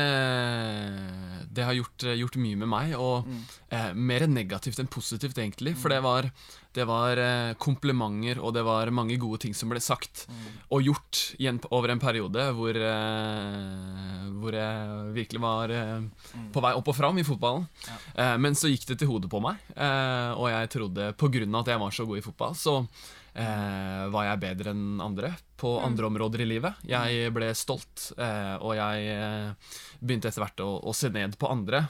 det 1.56 1.66
har 1.68 1.78
gjort, 1.78 2.06
gjort 2.20 2.38
mye 2.42 2.60
med 2.60 2.72
meg, 2.72 2.96
og 3.00 3.30
eh, 3.72 3.92
mer 3.96 4.28
negativt 4.28 4.82
enn 4.82 4.92
positivt, 4.92 5.40
egentlig. 5.40 5.76
For 5.80 5.94
det 5.94 6.02
var, 6.04 6.28
det 6.76 6.86
var 6.90 7.22
eh, 7.22 7.54
komplimenter, 7.62 8.42
og 8.44 8.56
det 8.58 8.66
var 8.68 8.92
mange 8.96 9.18
gode 9.22 9.46
ting 9.46 9.56
som 9.56 9.72
ble 9.72 9.80
sagt 9.84 10.26
og 10.74 10.84
gjort 10.84 11.22
igjen, 11.40 11.62
over 11.72 11.94
en 11.94 12.02
periode 12.02 12.50
hvor, 12.58 12.76
eh, 12.76 14.26
hvor 14.42 14.58
jeg 14.58 15.14
virkelig 15.16 15.44
var 15.44 15.72
eh, 15.72 16.08
på 16.52 16.64
vei 16.66 16.74
opp 16.76 16.92
og 16.92 16.98
fram 16.98 17.22
i 17.22 17.26
fotballen. 17.28 17.68
Eh, 18.16 18.36
men 18.42 18.58
så 18.58 18.72
gikk 18.72 18.90
det 18.92 19.00
til 19.02 19.12
hodet 19.14 19.32
på 19.32 19.40
meg, 19.44 19.62
eh, 19.76 20.32
og 20.36 20.50
jeg 20.52 20.74
trodde 20.76 21.05
på 21.14 21.30
grunn 21.34 21.56
av 21.56 21.64
at 21.64 21.74
jeg 21.74 21.82
var 21.82 21.96
så 21.96 22.06
god 22.10 22.20
i 22.20 22.26
fotball, 22.26 22.56
så 22.58 22.76
eh, 22.82 24.06
var 24.14 24.30
jeg 24.30 24.42
bedre 24.44 24.74
enn 24.74 25.02
andre 25.04 25.34
på 25.60 25.76
andre 25.84 26.10
områder 26.10 26.44
i 26.44 26.50
livet. 26.50 26.82
Jeg 26.90 27.32
ble 27.36 27.52
stolt, 27.56 28.10
eh, 28.18 28.56
og 28.60 28.76
jeg 28.78 29.10
eh, 29.14 29.74
begynte 30.02 30.32
etter 30.32 30.44
hvert 30.44 30.64
å, 30.66 30.70
å 30.84 30.96
se 30.96 31.12
ned 31.14 31.38
på 31.40 31.52
andre. 31.52 31.86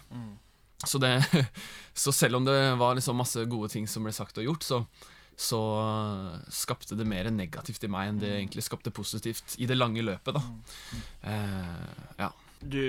Så, 0.85 0.99
det, 1.01 1.17
så 1.93 2.13
selv 2.13 2.41
om 2.41 2.47
det 2.47 2.59
var 2.79 2.97
liksom 2.97 3.17
masse 3.21 3.45
gode 3.49 3.71
ting 3.73 3.87
som 3.89 4.05
ble 4.05 4.13
sagt 4.15 4.37
og 4.41 4.47
gjort, 4.47 4.65
så, 4.65 4.81
så 5.35 5.61
skapte 6.53 6.97
det 6.97 7.07
mer 7.09 7.29
negativt 7.33 7.83
i 7.87 7.91
meg 7.91 8.11
enn 8.11 8.21
det 8.21 8.31
egentlig 8.37 8.65
skapte 8.65 8.93
positivt 8.93 9.57
i 9.61 9.69
det 9.69 9.77
lange 9.79 10.05
løpet. 10.05 10.37
da. 10.37 10.43
Eh, 11.31 12.01
ja. 12.21 12.31
Du, 12.65 12.81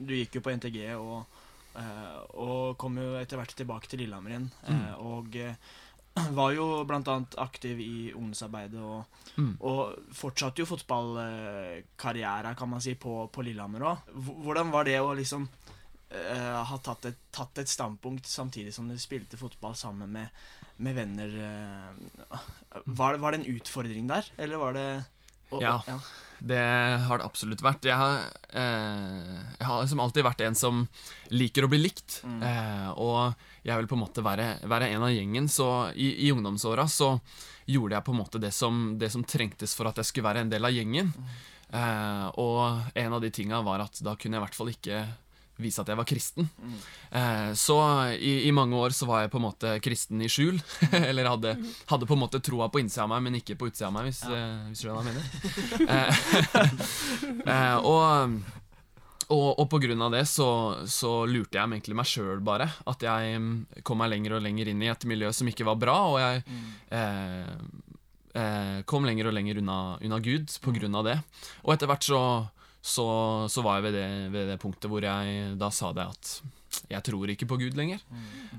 du 0.00 0.16
gikk 0.16 0.38
jo 0.38 0.42
på 0.42 0.52
NTG 0.56 0.78
og, 0.96 1.20
eh, 1.22 1.39
og 2.34 2.76
kom 2.78 2.96
jo 2.98 3.14
etter 3.20 3.38
hvert 3.38 3.54
tilbake 3.56 3.86
til 3.88 4.00
Lillehammer 4.02 4.30
igjen. 4.34 4.50
Mm. 4.68 4.82
og 5.06 5.36
eh, 5.36 5.54
var 6.38 6.50
jo 6.52 6.64
annet 6.84 7.36
aktiv 7.38 7.78
i 7.80 8.12
ungdomsarbeidet 8.12 8.80
og, 8.82 9.04
Mm. 9.38 9.52
og 9.62 9.94
fortsatte 10.12 10.58
jo 10.60 10.66
fotballkarriera, 10.66 12.54
kan 12.58 12.68
man 12.68 12.80
si, 12.82 12.94
på, 12.98 13.28
på 13.32 13.42
Lillehammer 13.46 13.84
òg. 13.86 14.08
Hvordan 14.44 14.72
var 14.74 14.84
det 14.88 14.98
å 15.00 15.12
liksom 15.16 15.46
uh, 15.46 16.64
ha 16.66 16.78
tatt 16.82 17.06
et, 17.12 17.20
tatt 17.32 17.58
et 17.62 17.70
standpunkt 17.70 18.26
samtidig 18.28 18.74
som 18.74 18.88
du 18.90 18.96
spilte 19.00 19.38
fotball 19.40 19.76
sammen 19.78 20.10
med, 20.12 20.28
med 20.82 20.98
venner? 20.98 21.30
Uh, 21.30 22.40
var, 23.00 23.16
var 23.22 23.32
det 23.32 23.42
en 23.44 23.54
utfordring 23.56 24.10
der, 24.10 24.28
eller 24.36 24.60
var 24.60 24.76
det 24.76 24.88
og- 25.52 25.62
Ja. 25.62 25.78
ja. 25.86 25.98
Det 26.40 26.60
har 27.06 27.20
det 27.20 27.26
absolutt 27.26 27.62
vært. 27.62 27.84
Jeg 27.84 27.96
har, 28.00 28.22
eh, 28.56 29.40
jeg 29.58 29.66
har 29.68 29.82
liksom 29.82 30.00
alltid 30.00 30.24
vært 30.24 30.40
en 30.46 30.56
som 30.56 30.82
liker 31.28 31.66
å 31.66 31.70
bli 31.70 31.78
likt. 31.82 32.22
Eh, 32.24 32.88
og 32.96 33.34
jeg 33.62 33.76
vil 33.76 33.88
på 33.90 33.98
en 33.98 34.04
måte 34.04 34.24
være, 34.24 34.48
være 34.64 34.88
en 34.94 35.04
av 35.04 35.12
gjengen. 35.12 35.48
Så 35.52 35.92
i, 35.94 36.26
i 36.26 36.32
ungdomsåra 36.32 36.88
så 36.88 37.18
gjorde 37.70 37.98
jeg 37.98 38.06
på 38.06 38.14
en 38.14 38.20
måte 38.22 38.40
det 38.42 38.52
som, 38.56 38.98
det 38.98 39.12
som 39.12 39.24
trengtes 39.24 39.76
for 39.76 39.90
at 39.90 40.00
jeg 40.00 40.08
skulle 40.08 40.30
være 40.30 40.46
en 40.46 40.52
del 40.52 40.64
av 40.64 40.72
gjengen. 40.74 41.12
Eh, 41.70 42.26
og 42.40 42.96
en 42.98 43.12
av 43.12 43.20
de 43.22 43.30
tinga 43.30 43.60
var 43.62 43.84
at 43.84 44.00
da 44.02 44.16
kunne 44.16 44.38
jeg 44.38 44.42
i 44.42 44.46
hvert 44.46 44.58
fall 44.58 44.72
ikke 44.72 45.04
vise 45.62 45.82
at 45.82 45.90
jeg 45.90 45.98
var 45.98 46.08
kristen. 46.08 46.48
Eh, 47.10 47.50
så 47.58 47.76
i, 48.14 48.48
i 48.48 48.52
mange 48.54 48.76
år 48.78 48.94
så 48.96 49.08
var 49.08 49.24
jeg 49.24 49.32
på 49.32 49.40
en 49.40 49.46
måte 49.46 49.74
kristen 49.84 50.22
i 50.22 50.30
skjul. 50.30 50.60
Eller 51.08 51.30
hadde, 51.30 51.56
hadde 51.90 52.08
på 52.08 52.16
en 52.16 52.22
måte 52.22 52.42
troa 52.44 52.70
på 52.72 52.82
innsida 52.82 53.06
av 53.06 53.12
meg, 53.12 53.24
men 53.26 53.40
ikke 53.40 53.58
på 53.60 53.70
utsida 53.70 53.90
av 53.90 53.96
meg, 53.96 54.08
hvis, 54.10 54.22
eh, 54.28 54.56
hvis 54.70 54.82
du 54.82 54.86
skjønner 54.86 54.98
hva 54.98 55.04
jeg 55.04 55.12
mener. 55.12 55.26
Eh, 55.90 57.50
eh, 57.54 57.76
og, 57.78 58.38
og, 59.30 59.48
og 59.62 59.66
på 59.70 59.82
grunn 59.84 60.06
av 60.06 60.14
det 60.14 60.24
så, 60.30 60.50
så 60.90 61.12
lurte 61.30 61.58
jeg 61.58 61.66
egentlig 61.66 61.98
meg 62.00 62.10
sjøl 62.10 62.42
bare. 62.44 62.70
At 62.90 63.04
jeg 63.06 63.36
mm, 63.40 63.82
kom 63.86 64.02
meg 64.02 64.12
lenger 64.14 64.38
og 64.38 64.44
lenger 64.46 64.72
inn 64.72 64.82
i 64.82 64.90
et 64.92 65.06
miljø 65.08 65.32
som 65.36 65.50
ikke 65.50 65.68
var 65.68 65.78
bra, 65.80 65.98
og 66.10 66.18
jeg 66.22 66.44
mm. 66.46 66.70
eh, 67.00 68.80
kom 68.90 69.06
lenger 69.08 69.30
og 69.30 69.36
lenger 69.36 69.60
unna, 69.62 69.82
unna 70.00 70.22
Gud 70.24 70.50
på 70.64 70.74
grunn 70.78 70.98
av 70.98 71.06
det. 71.06 71.20
Og 71.64 71.76
etter 71.76 71.90
hvert 71.90 72.06
så, 72.06 72.22
så, 72.80 73.06
så 73.52 73.62
var 73.64 73.78
jeg 73.78 73.88
ved 73.88 73.98
det, 73.98 74.08
ved 74.32 74.50
det 74.52 74.60
punktet 74.62 74.88
hvor 74.90 75.04
jeg 75.04 75.54
da 75.60 75.68
sa 75.74 75.92
det 75.96 76.06
at 76.08 76.32
jeg 76.90 77.02
tror 77.06 77.30
ikke 77.32 77.48
på 77.50 77.58
Gud 77.60 77.76
lenger. 77.78 78.02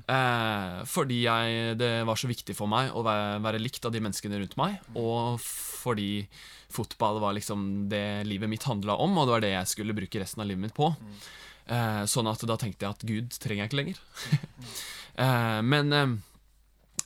Eh, 0.04 0.82
fordi 0.88 1.22
jeg, 1.24 1.76
det 1.80 1.92
var 2.08 2.20
så 2.20 2.30
viktig 2.30 2.56
for 2.58 2.70
meg 2.72 2.92
å 2.94 3.04
være, 3.06 3.40
være 3.44 3.62
likt 3.62 3.86
av 3.88 3.94
de 3.96 4.02
menneskene 4.04 4.42
rundt 4.42 4.58
meg, 4.60 4.78
og 5.00 5.40
fordi 5.42 6.26
fotball 6.72 7.20
var 7.24 7.36
liksom 7.36 7.88
det 7.92 8.24
livet 8.28 8.52
mitt 8.52 8.68
handla 8.68 8.98
om, 9.02 9.16
og 9.18 9.28
det 9.28 9.36
var 9.36 9.46
det 9.46 9.54
jeg 9.56 9.72
skulle 9.74 9.96
bruke 9.98 10.22
resten 10.22 10.44
av 10.44 10.52
livet 10.52 10.68
mitt 10.68 10.76
på. 10.78 10.92
Eh, 11.72 12.04
sånn 12.10 12.30
at 12.32 12.44
da 12.48 12.58
tenkte 12.60 12.86
jeg 12.86 12.96
at 12.96 13.08
Gud 13.08 13.40
trenger 13.42 13.64
jeg 13.64 13.72
ikke 13.72 13.82
lenger. 13.82 14.04
eh, 15.26 15.60
men 15.64 15.96
eh, 15.96 16.16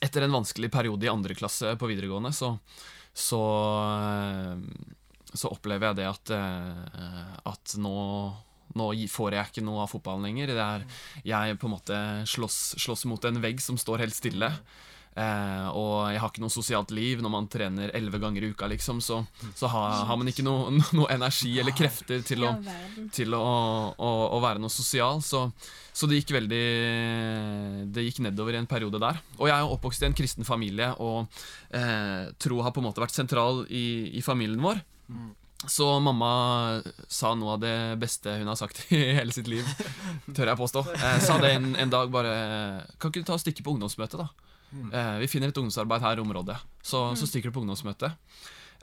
etter 0.06 0.26
en 0.26 0.36
vanskelig 0.40 0.70
periode 0.74 1.06
i 1.06 1.12
andre 1.12 1.38
klasse 1.38 1.74
på 1.78 1.90
videregående, 1.90 2.34
så, 2.34 2.54
så, 3.14 3.42
eh, 4.02 5.02
så 5.34 5.50
opplever 5.52 5.90
jeg 5.90 6.00
det 6.00 6.08
at, 6.10 6.34
eh, 6.36 7.38
at 7.52 7.78
nå 7.82 7.96
nå 8.76 8.90
får 9.08 9.36
jeg 9.36 9.50
ikke 9.50 9.64
noe 9.64 9.84
av 9.86 9.88
fotballen 9.88 10.26
lenger. 10.26 10.50
Det 10.52 10.64
er, 10.64 10.82
jeg 11.24 11.56
på 11.60 11.68
en 11.68 11.76
måte 11.78 12.00
slåss, 12.28 12.76
slåss 12.82 13.06
mot 13.08 13.24
en 13.24 13.40
vegg 13.40 13.62
som 13.62 13.78
står 13.80 14.04
helt 14.04 14.16
stille. 14.16 14.50
Eh, 15.16 15.68
og 15.72 16.10
jeg 16.12 16.20
har 16.20 16.28
ikke 16.28 16.42
noe 16.42 16.52
sosialt 16.52 16.90
liv 16.92 17.22
når 17.24 17.32
man 17.32 17.46
trener 17.48 17.92
elleve 17.96 18.20
ganger 18.20 18.44
i 18.44 18.50
uka, 18.52 18.68
liksom. 18.68 19.00
Så, 19.00 19.22
så 19.56 19.70
har, 19.72 20.02
har 20.10 20.18
man 20.20 20.28
ikke 20.28 20.44
noe, 20.44 20.74
noe 20.98 21.08
energi 21.14 21.54
eller 21.62 21.72
krefter 21.76 22.20
til 22.26 22.44
å, 22.44 22.52
til 23.16 23.32
å, 23.38 23.46
å, 23.96 24.10
å 24.36 24.40
være 24.44 24.60
noe 24.60 24.72
sosial. 24.72 25.22
Så, 25.24 25.46
så 25.96 26.08
det 26.10 26.20
gikk 26.20 26.34
veldig 26.36 26.64
Det 27.96 28.04
gikk 28.04 28.20
nedover 28.26 28.58
i 28.58 28.60
en 28.60 28.68
periode 28.68 29.00
der. 29.00 29.22
Og 29.38 29.48
jeg 29.48 29.56
er 29.56 29.64
jo 29.64 29.72
oppvokst 29.78 30.04
i 30.04 30.10
en 30.10 30.18
kristen 30.18 30.48
familie, 30.48 30.90
og 31.00 31.24
eh, 31.72 32.28
tro 32.36 32.60
har 32.60 32.76
på 32.76 32.84
en 32.84 32.90
måte 32.90 33.00
vært 33.00 33.16
sentral 33.16 33.64
i, 33.72 33.86
i 34.20 34.24
familien 34.26 34.60
vår. 34.60 34.84
Så 35.66 35.86
mamma 36.04 36.82
sa 37.08 37.32
noe 37.34 37.54
av 37.56 37.62
det 37.62 37.76
beste 37.98 38.34
hun 38.38 38.50
har 38.50 38.58
sagt 38.60 38.82
i 38.94 39.00
hele 39.16 39.32
sitt 39.34 39.48
liv, 39.50 39.66
tør 40.36 40.52
jeg 40.52 40.60
påstå. 40.60 40.82
Eh, 40.94 41.16
sa 41.24 41.38
det 41.42 41.54
en, 41.56 41.70
en 41.80 41.92
dag 41.92 42.12
bare 42.12 42.34
Kan 43.00 43.10
ikke 43.10 43.24
du 43.24 43.30
ta 43.30 43.38
og 43.38 43.42
stikke 43.42 43.64
på 43.64 43.72
ungdomsmøtet, 43.74 44.20
da? 44.20 44.52
Eh, 44.76 45.16
vi 45.22 45.30
finner 45.30 45.50
et 45.50 45.56
ungdomsarbeid 45.56 46.04
her 46.04 46.20
i 46.20 46.24
området, 46.26 46.58
så, 46.84 47.08
så 47.16 47.28
stikker 47.28 47.50
du 47.50 47.56
på 47.56 47.64
ungdomsmøtet. 47.64 48.12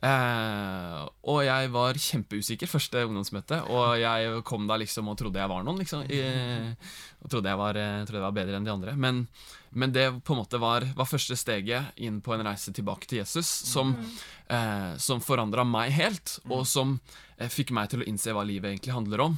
Eh, 0.04 1.00
og 1.32 1.40
jeg 1.46 1.70
var 1.72 2.00
kjempeusikker 2.06 2.68
første 2.68 3.06
ungdomsmøte, 3.08 3.62
og 3.72 3.96
jeg 4.02 4.42
kom 4.48 4.66
da 4.68 4.80
liksom 4.82 5.12
og 5.12 5.20
trodde 5.20 5.40
jeg 5.40 5.52
var 5.52 5.64
noen, 5.64 5.80
liksom. 5.84 6.08
I, 6.10 6.24
og 7.24 7.30
trodde 7.32 7.54
jeg, 7.54 7.62
var, 7.62 7.80
eh, 7.80 8.00
trodde 8.08 8.20
jeg 8.20 8.28
var 8.28 8.40
bedre 8.40 8.60
enn 8.60 8.68
de 8.68 8.74
andre. 8.74 8.96
Men, 9.00 9.28
men 9.74 9.94
det 9.96 10.06
på 10.24 10.34
en 10.36 10.42
måte 10.42 10.60
var, 10.62 10.86
var 10.96 11.10
første 11.10 11.36
steget 11.40 11.98
inn 12.02 12.20
på 12.24 12.36
en 12.36 12.46
reise 12.46 12.74
tilbake 12.76 13.10
til 13.10 13.22
Jesus, 13.22 13.48
som, 13.48 13.96
eh, 14.48 14.94
som 15.02 15.22
forandra 15.24 15.66
meg 15.68 15.94
helt, 15.96 16.38
og 16.50 16.66
som 16.70 17.00
eh, 17.38 17.50
fikk 17.50 17.74
meg 17.76 17.90
til 17.92 18.04
å 18.04 18.08
innse 18.10 18.34
hva 18.36 18.46
livet 18.48 18.72
egentlig 18.72 18.96
handler 18.96 19.26
om. 19.30 19.38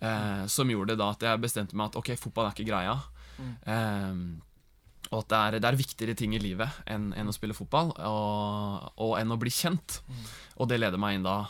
Eh, 0.00 0.46
som 0.52 0.68
gjorde 0.70 0.94
det 0.94 1.00
da 1.00 1.12
at 1.14 1.22
jeg 1.24 1.40
bestemte 1.44 1.76
meg 1.76 1.90
at 1.90 2.00
ok, 2.00 2.12
fotball 2.20 2.50
er 2.50 2.56
ikke 2.56 2.68
greia. 2.68 2.98
Eh, 3.68 4.42
og 5.12 5.20
at 5.22 5.28
det 5.30 5.38
er, 5.38 5.58
det 5.62 5.68
er 5.70 5.78
viktigere 5.78 6.16
ting 6.18 6.32
i 6.34 6.42
livet 6.42 6.80
enn, 6.90 7.12
enn 7.14 7.30
å 7.30 7.34
spille 7.34 7.54
fotball, 7.54 7.92
og, 8.08 8.88
og 8.98 9.12
enn 9.20 9.30
å 9.30 9.38
bli 9.38 9.52
kjent. 9.54 10.00
Og 10.58 10.68
det 10.70 10.80
leder 10.80 10.98
meg 11.00 11.18
inn 11.18 11.26
da 11.26 11.44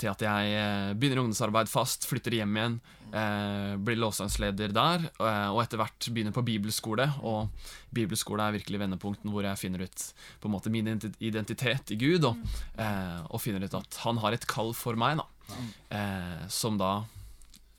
til 0.00 0.10
at 0.10 0.22
jeg 0.24 0.56
eh, 0.58 0.92
begynner 0.98 1.22
ungdomsarbeid 1.22 1.70
fast, 1.70 2.06
flytter 2.08 2.34
hjem 2.38 2.56
igjen, 2.58 2.76
eh, 3.12 3.72
blir 3.76 3.98
låsangsleder 4.00 4.72
der, 4.74 5.06
eh, 5.20 5.48
og 5.52 5.62
etter 5.62 5.80
hvert 5.80 6.08
begynner 6.10 6.34
på 6.34 6.44
bibelskole. 6.46 7.06
Og 7.22 7.50
bibelskole 7.94 8.46
er 8.46 8.56
virkelig 8.56 8.80
vendepunkten 8.82 9.32
hvor 9.32 9.46
jeg 9.46 9.60
finner 9.60 9.84
ut 9.86 10.06
på 10.42 10.50
en 10.50 10.54
måte 10.56 10.72
min 10.72 10.90
identitet 11.20 11.94
i 11.94 11.98
Gud, 12.00 12.26
og, 12.28 12.40
eh, 12.78 13.20
og 13.28 13.42
finner 13.44 13.66
ut 13.66 13.78
at 13.78 14.00
han 14.06 14.22
har 14.22 14.36
et 14.36 14.48
kall 14.50 14.72
for 14.76 14.98
meg, 14.98 15.20
da, 15.20 15.58
eh, 15.98 16.46
som 16.52 16.78
da 16.80 16.94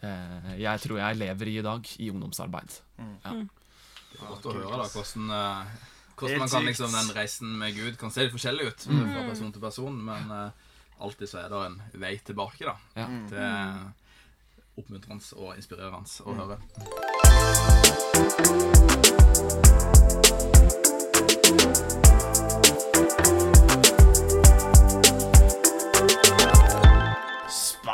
eh, 0.03 0.53
jeg 0.61 0.85
tror 0.85 1.01
jeg 1.01 1.21
lever 1.21 1.49
i 1.49 1.57
i 1.57 1.65
dag, 1.65 1.89
i 1.99 2.11
ungdomsarbeid. 2.11 2.79
Ja. 2.99 3.33
Det 4.13 4.21
er 4.21 4.29
godt 4.29 4.45
å 4.45 4.53
høre 4.53 4.77
da, 4.77 4.85
hvordan, 4.93 5.31
hvordan 6.19 6.43
man 6.43 6.51
kan 6.51 6.67
liksom, 6.67 6.93
den 6.93 7.15
reisen 7.15 7.55
med 7.57 7.73
Gud 7.75 7.97
kan 7.97 8.11
se 8.13 8.27
litt 8.27 8.35
forskjellig 8.35 8.67
ut 8.69 8.85
fra 8.85 9.23
person 9.31 9.53
til 9.55 9.63
person, 9.63 9.97
men 10.05 10.29
eh, 10.37 10.69
alltid 10.99 11.29
så 11.29 11.37
er 11.43 11.49
det 11.53 11.65
en 11.67 11.81
vei 12.01 12.17
tilbake. 12.25 12.65
da. 12.65 12.75
Ja. 12.97 13.07
Det 13.29 13.39
er 13.39 13.93
oppmuntrende 14.77 15.23
og 15.37 15.55
inspirerende 15.57 16.09
å 16.25 16.33
høre. 16.41 16.57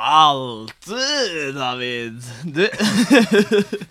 Spalte, 0.10 1.52
David. 1.54 2.24
Du, 2.44 2.66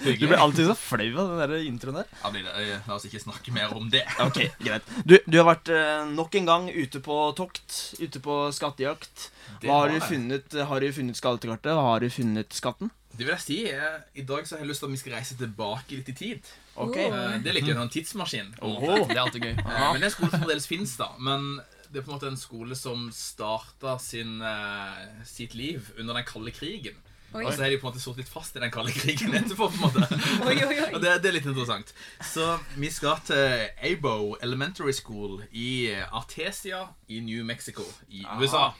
du 0.02 0.26
blir 0.26 0.34
alltid 0.34 0.66
så 0.66 0.74
flau 0.74 1.06
av 1.22 1.28
den 1.30 1.52
der 1.52 1.62
introen 1.62 2.00
der. 2.00 2.08
Ja, 2.24 2.32
det. 2.34 2.42
La 2.88 2.96
oss 2.96 3.06
ikke 3.06 3.20
snakke 3.22 3.54
mer 3.54 3.70
om 3.76 3.86
det. 3.92 4.02
Ok, 4.24 4.40
greit. 4.58 4.88
Du, 5.06 5.14
du 5.30 5.36
har 5.38 5.46
vært 5.46 5.70
eh, 5.70 6.08
nok 6.10 6.34
en 6.40 6.50
gang 6.50 6.66
ute 6.74 6.98
på 7.04 7.20
tokt, 7.38 7.76
ute 8.02 8.22
på 8.24 8.40
skattejakt. 8.56 9.28
Hva 9.62 9.84
har 9.84 9.94
du 9.94 10.00
funnet? 10.02 10.58
Har 10.72 10.82
du 10.82 10.90
funnet 10.96 11.20
skattekartet? 11.20 11.78
Har 11.78 12.02
du 12.02 12.10
funnet 12.10 12.58
skatten? 12.58 12.90
Det 13.14 13.22
vil 13.22 13.36
jeg 13.36 13.44
si. 13.44 13.60
Jeg, 13.70 14.02
I 14.18 14.26
dag 14.26 14.42
så 14.46 14.56
har 14.56 14.66
jeg 14.66 14.72
lyst 14.72 14.82
til 14.82 14.90
at 14.90 14.96
vi 14.96 15.02
skal 15.04 15.18
reise 15.20 15.38
tilbake 15.38 16.00
litt 16.00 16.10
i 16.10 16.18
tid. 16.18 16.52
Okay. 16.74 17.06
Oh. 17.12 17.38
Det 17.38 17.52
er 17.52 17.60
litt 17.60 17.70
en 17.70 17.84
sånn 17.84 17.94
tidsmaskin. 17.94 18.54
Oh. 18.58 18.82
Det 19.06 19.14
er 19.14 19.22
alltid 19.22 19.46
gøy. 19.52 19.54
Eh, 19.54 19.66
Men 19.70 20.02
det 20.02 20.08
er 20.08 20.10
en 20.10 20.16
skole 20.18 20.34
som 20.34 20.42
fremdeles 20.42 20.66
fins, 20.70 20.98
da. 20.98 21.12
Men 21.22 21.60
det 21.92 22.00
er 22.00 22.06
på 22.06 22.12
en 22.12 22.18
måte 22.18 22.30
en 22.30 22.40
skole 22.40 22.76
som 22.78 23.08
starta 23.14 23.98
sin, 24.02 24.40
uh, 24.42 25.22
sitt 25.26 25.54
liv 25.58 25.90
under 25.98 26.18
den 26.18 26.26
kalde 26.28 26.52
krigen. 26.54 26.98
Oi. 27.36 27.42
Og 27.44 27.52
så 27.52 27.66
er 27.66 27.74
de 27.74 27.76
på 27.76 27.84
en 27.84 27.92
måte 27.92 28.00
sittet 28.00 28.22
litt 28.22 28.30
fast 28.32 28.56
i 28.56 28.60
den 28.62 28.70
kalde 28.72 28.92
krigen 28.96 29.34
etterpå. 29.36 29.66
på 29.68 29.76
en 29.76 29.82
måte 29.82 30.20
Oi, 30.48 30.54
oi, 30.64 30.76
oi. 30.80 30.92
Og 30.96 31.02
det, 31.02 31.18
det 31.20 31.28
er 31.28 31.36
litt 31.36 31.48
interessant. 31.48 31.92
Så 32.24 32.54
vi 32.80 32.88
skal 32.92 33.20
til 33.28 33.66
Abo 33.84 34.38
Elementary 34.40 34.94
School 34.96 35.42
i 35.52 35.92
Artesia 36.08 36.86
i 37.12 37.20
New 37.24 37.44
Mexico 37.44 37.84
i 38.08 38.24
USA. 38.40 38.70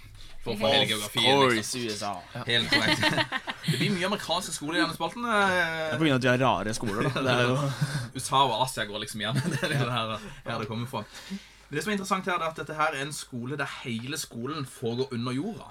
For 0.45 0.55
å 0.55 0.61
få 0.63 0.71
hele 0.73 0.87
geografien. 0.89 1.43
Liksom. 1.59 1.85
USA. 1.91 2.15
Helt 2.49 2.73
korrekt. 2.73 3.05
Det 3.67 3.77
blir 3.77 3.93
mye 3.93 4.09
amerikanske 4.09 4.57
skoler 4.57 4.79
i 4.79 4.83
denne 4.87 4.97
spalten. 4.97 5.29
Det 5.29 5.37
eh, 5.37 5.85
er 5.91 5.99
på 5.99 6.07
grunn 6.07 6.15
av 6.15 6.21
at 6.23 6.25
vi 6.25 6.33
har 6.33 6.43
rare 6.47 6.75
skoler, 6.79 7.11
da. 7.11 7.23
Det 7.29 7.37
er 7.37 7.45
jo 7.51 8.17
USA 8.17 8.43
og 8.47 8.57
Asia 8.63 8.89
går 8.89 9.05
liksom 9.05 9.27
igjen. 9.27 9.45
Det 9.45 9.61
er 9.61 9.75
det 9.75 9.85
her, 9.85 10.17
her 10.49 10.65
det 10.65 10.71
kommer 10.71 10.89
fra. 10.89 11.05
Det 11.71 11.83
som 11.83 11.91
er 11.91 11.99
interessant 11.99 12.29
her, 12.31 12.41
er 12.41 12.49
at 12.49 12.57
dette 12.57 12.77
her 12.77 12.95
er 12.97 13.05
en 13.05 13.13
skole 13.13 13.59
der 13.61 13.69
hele 13.83 14.17
skolen 14.21 14.67
foregår 14.67 15.13
under 15.13 15.33
jorda. 15.37 15.71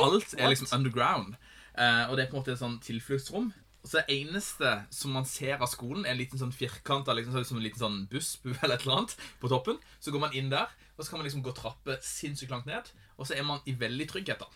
Og 0.00 0.12
Alt 0.12 0.34
er 0.38 0.48
liksom 0.48 0.70
underground. 0.74 1.34
Eh, 1.78 2.04
og 2.10 2.16
det 2.16 2.24
er 2.24 2.30
på 2.30 2.38
en 2.38 2.42
måte 2.42 2.54
et 2.54 2.62
sånn 2.62 2.78
tilfluktsrom. 2.82 3.50
Så 3.84 4.00
det 4.00 4.16
eneste 4.18 4.72
som 4.92 5.14
man 5.14 5.26
ser 5.28 5.60
av 5.62 5.70
skolen, 5.70 6.04
er 6.04 6.12
en 6.12 6.20
liten 6.20 6.40
sånn 6.40 6.54
firkanta 6.54 7.14
liksom, 7.14 7.34
så 7.34 7.42
liksom 7.42 7.60
en 7.60 7.66
liten 7.66 7.82
sånn 7.82 8.00
bussbu 8.10 8.50
eller 8.62 8.76
et 8.76 8.86
eller 8.86 9.02
annet 9.02 9.16
på 9.42 9.50
toppen. 9.52 9.78
Så 10.00 10.14
går 10.14 10.24
man 10.24 10.34
inn 10.36 10.50
der, 10.52 10.72
og 10.96 11.04
så 11.04 11.12
kan 11.12 11.22
man 11.22 11.28
liksom 11.28 11.44
gå 11.46 11.54
trappe 11.56 11.98
sinnssykt 12.04 12.52
langt 12.54 12.68
ned. 12.68 12.90
Og 13.18 13.26
så 13.26 13.34
er 13.34 13.42
man 13.46 13.58
i 13.66 13.74
veldig 13.74 14.06
trygghet. 14.12 14.38
da. 14.38 14.46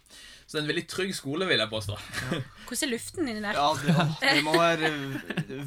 Så 0.47 0.57
det 0.57 0.61
er 0.61 0.65
en 0.67 0.71
veldig 0.71 0.85
trygg 0.89 1.15
skole, 1.17 1.47
vil 1.51 1.59
jeg 1.59 1.71
påstå. 1.71 1.97
Hvordan 2.69 2.83
er 2.87 2.91
luften 2.93 3.29
inni 3.29 3.43
der? 3.43 3.59
Ja, 3.59 3.71
det, 3.83 4.37
det 4.37 4.45
må 4.47 4.55
være 4.55 4.91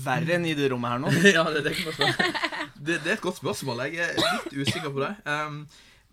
verre 0.06 0.38
enn 0.38 0.48
i 0.48 0.54
det 0.56 0.70
rommet 0.72 0.94
her 0.94 1.04
nå. 1.04 1.12
ja, 1.38 1.44
det, 1.52 1.66
det, 1.68 1.76
kan 1.76 1.92
man 1.92 2.24
det, 2.78 3.02
det 3.04 3.12
er 3.12 3.18
et 3.18 3.26
godt 3.26 3.42
spørsmål. 3.42 3.84
Jeg 3.90 4.08
er 4.08 4.16
litt 4.22 4.56
usikker 4.62 4.94
på 4.96 5.04
det. 5.04 5.12
Um, 5.28 5.66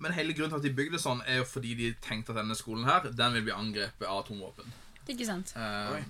men 0.03 0.17
hele 0.17 0.35
grunnen 0.35 0.57
til 0.57 0.59
at 0.59 0.67
de 0.67 0.75
bygde 0.75 0.97
det 0.97 1.03
sånn, 1.05 1.23
er 1.31 1.43
jo 1.43 1.47
fordi 1.47 1.77
de 1.79 1.93
tenkte 2.03 2.35
at 2.35 2.41
denne 2.41 2.59
skolen 2.59 2.89
her, 2.89 3.07
den 3.15 3.39
vil 3.39 3.47
bli 3.47 3.55
angrepet 3.55 4.09
av 4.09 4.25
atomvåpen. 4.25 4.75
Ikke 5.13 5.27
sant? 5.29 5.55
Um, 5.55 6.03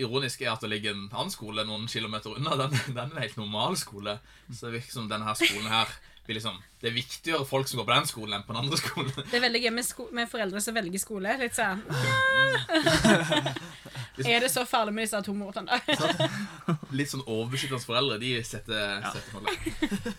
ironisk 0.00 0.42
er 0.42 0.54
at 0.54 0.64
det 0.64 0.72
ligger 0.72 0.94
en 0.94 1.06
annen 1.10 1.32
skole 1.32 1.66
noen 1.68 1.84
kilometer 1.90 2.38
unna. 2.38 2.56
Den, 2.64 2.72
den 2.86 3.02
er 3.02 3.10
en 3.10 3.22
helt 3.26 3.36
normal 3.40 3.76
skole. 3.80 4.16
Så 4.48 4.68
det 4.68 4.78
virker 4.78 4.96
som 4.96 5.10
denne 5.10 5.28
her 5.28 5.36
skolen 5.38 5.68
her 5.68 5.92
liksom, 6.32 6.56
Det 6.80 6.88
er 6.88 6.94
viktigere 6.96 7.44
folk 7.44 7.68
som 7.68 7.78
går 7.78 7.86
på 7.88 7.94
den 7.94 8.06
skolen, 8.08 8.34
enn 8.38 8.46
på 8.46 8.52
den 8.54 8.62
andre 8.64 8.76
skolen. 8.80 9.12
Det 9.30 9.36
er 9.36 9.44
veldig 9.44 9.62
gøy 9.64 9.72
med, 9.76 9.84
sko 9.84 10.08
med 10.12 10.30
foreldre 10.30 10.60
som 10.64 10.76
velger 10.76 11.00
skole. 11.02 11.36
Litt 11.40 11.56
sånn 11.56 11.82
Er 14.24 14.44
det 14.44 14.50
så 14.52 14.62
farlig 14.68 14.92
med 14.94 15.08
disse 15.08 15.18
atomvåpnene? 15.18 15.80
Litt 16.94 17.10
sånn 17.10 17.24
overbeskyttende 17.26 17.82
foreldre. 17.82 18.18
De 18.22 18.30
setter, 18.46 19.02
setter 19.10 19.32
folk. 19.32 19.50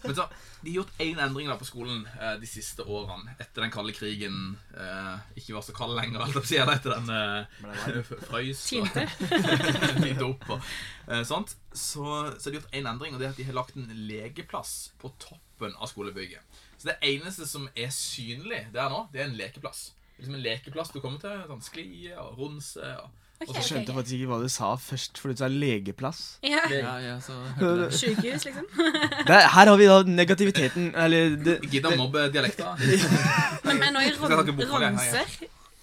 Men 0.03 0.17
så, 0.17 0.25
De 0.59 0.73
har 0.73 0.75
gjort 0.81 0.99
én 1.05 1.21
endring 1.23 1.47
da 1.47 1.55
på 1.59 1.67
skolen 1.67 2.03
eh, 2.19 2.35
de 2.41 2.49
siste 2.49 2.83
årene. 2.83 3.37
Etter 3.39 3.63
den 3.63 3.71
kalde 3.71 3.95
krigen 3.95 4.57
eh, 4.75 5.15
ikke 5.39 5.55
var 5.55 5.63
så 5.63 5.75
kald 5.77 5.95
lenger. 5.95 6.25
Alt 6.25 6.41
jeg 6.41 6.51
sier 6.51 6.73
etter 6.75 6.97
den 6.97 7.07
eh, 7.15 8.11
frøys 8.27 8.65
Tinte. 8.67 9.07
begynte 10.01 10.27
opp 10.27 10.43
og 10.57 10.59
eh, 11.07 11.23
sånt. 11.23 11.55
Så, 11.71 12.03
så 12.03 12.49
har 12.49 12.51
de 12.51 12.59
gjort 12.59 12.75
én 12.75 12.91
endring, 12.91 13.15
og 13.15 13.23
det 13.23 13.29
er 13.29 13.35
at 13.35 13.39
de 13.39 13.47
har 13.47 13.55
lagt 13.55 13.79
en 13.79 13.87
legeplass 14.09 14.75
på 14.99 15.13
toppen 15.55 15.75
av 15.79 15.87
skolebygget. 15.87 16.39
Så 16.77 16.87
det 16.87 16.97
eneste 17.01 17.47
som 17.47 17.69
er 17.75 17.89
synlig 17.89 18.67
der 18.73 18.89
nå, 18.89 19.07
det 19.13 19.21
er 19.21 19.29
en 19.29 19.37
lekeplass. 19.37 19.93
Liksom 20.17 20.35
en 20.35 20.43
lekeplass 20.43 20.91
du 20.91 20.99
kommer 21.01 21.19
til. 21.19 21.43
Sånn 21.47 21.61
sklie 21.63 22.15
og 22.19 22.37
runse. 22.39 22.81
og 23.01 23.09
Okay, 23.35 23.49
og 23.51 23.55
så 23.57 23.61
skjønte 23.67 23.91
jeg 23.91 23.95
faktisk 23.97 24.15
ikke 24.15 24.27
hva 24.29 24.37
du 24.39 24.47
sa 24.47 24.67
først, 24.79 25.17
fordi 25.19 25.33
du 25.35 25.41
sa 25.41 25.47
legeplass. 25.51 26.19
Ja. 26.47 26.61
Ja, 26.71 26.93
ja, 27.03 27.15
så. 27.19 27.33
Sykehus, 27.99 28.45
liksom. 28.47 28.69
Det, 29.27 29.39
her 29.51 29.67
har 29.67 29.75
vi 29.75 29.89
da 29.89 29.97
negativiteten 30.07 30.93
Eller 30.95 31.35
det, 31.35 31.57
Gidda 31.71 31.91
mobbe 31.99 32.29
dialekter. 32.31 32.79
Men, 33.65 33.79
men 33.81 33.91
nå 33.91 34.05
i 34.05 34.13
ron 34.13 34.31
for 34.31 34.45
det? 34.45 34.69
ronser 34.69 35.35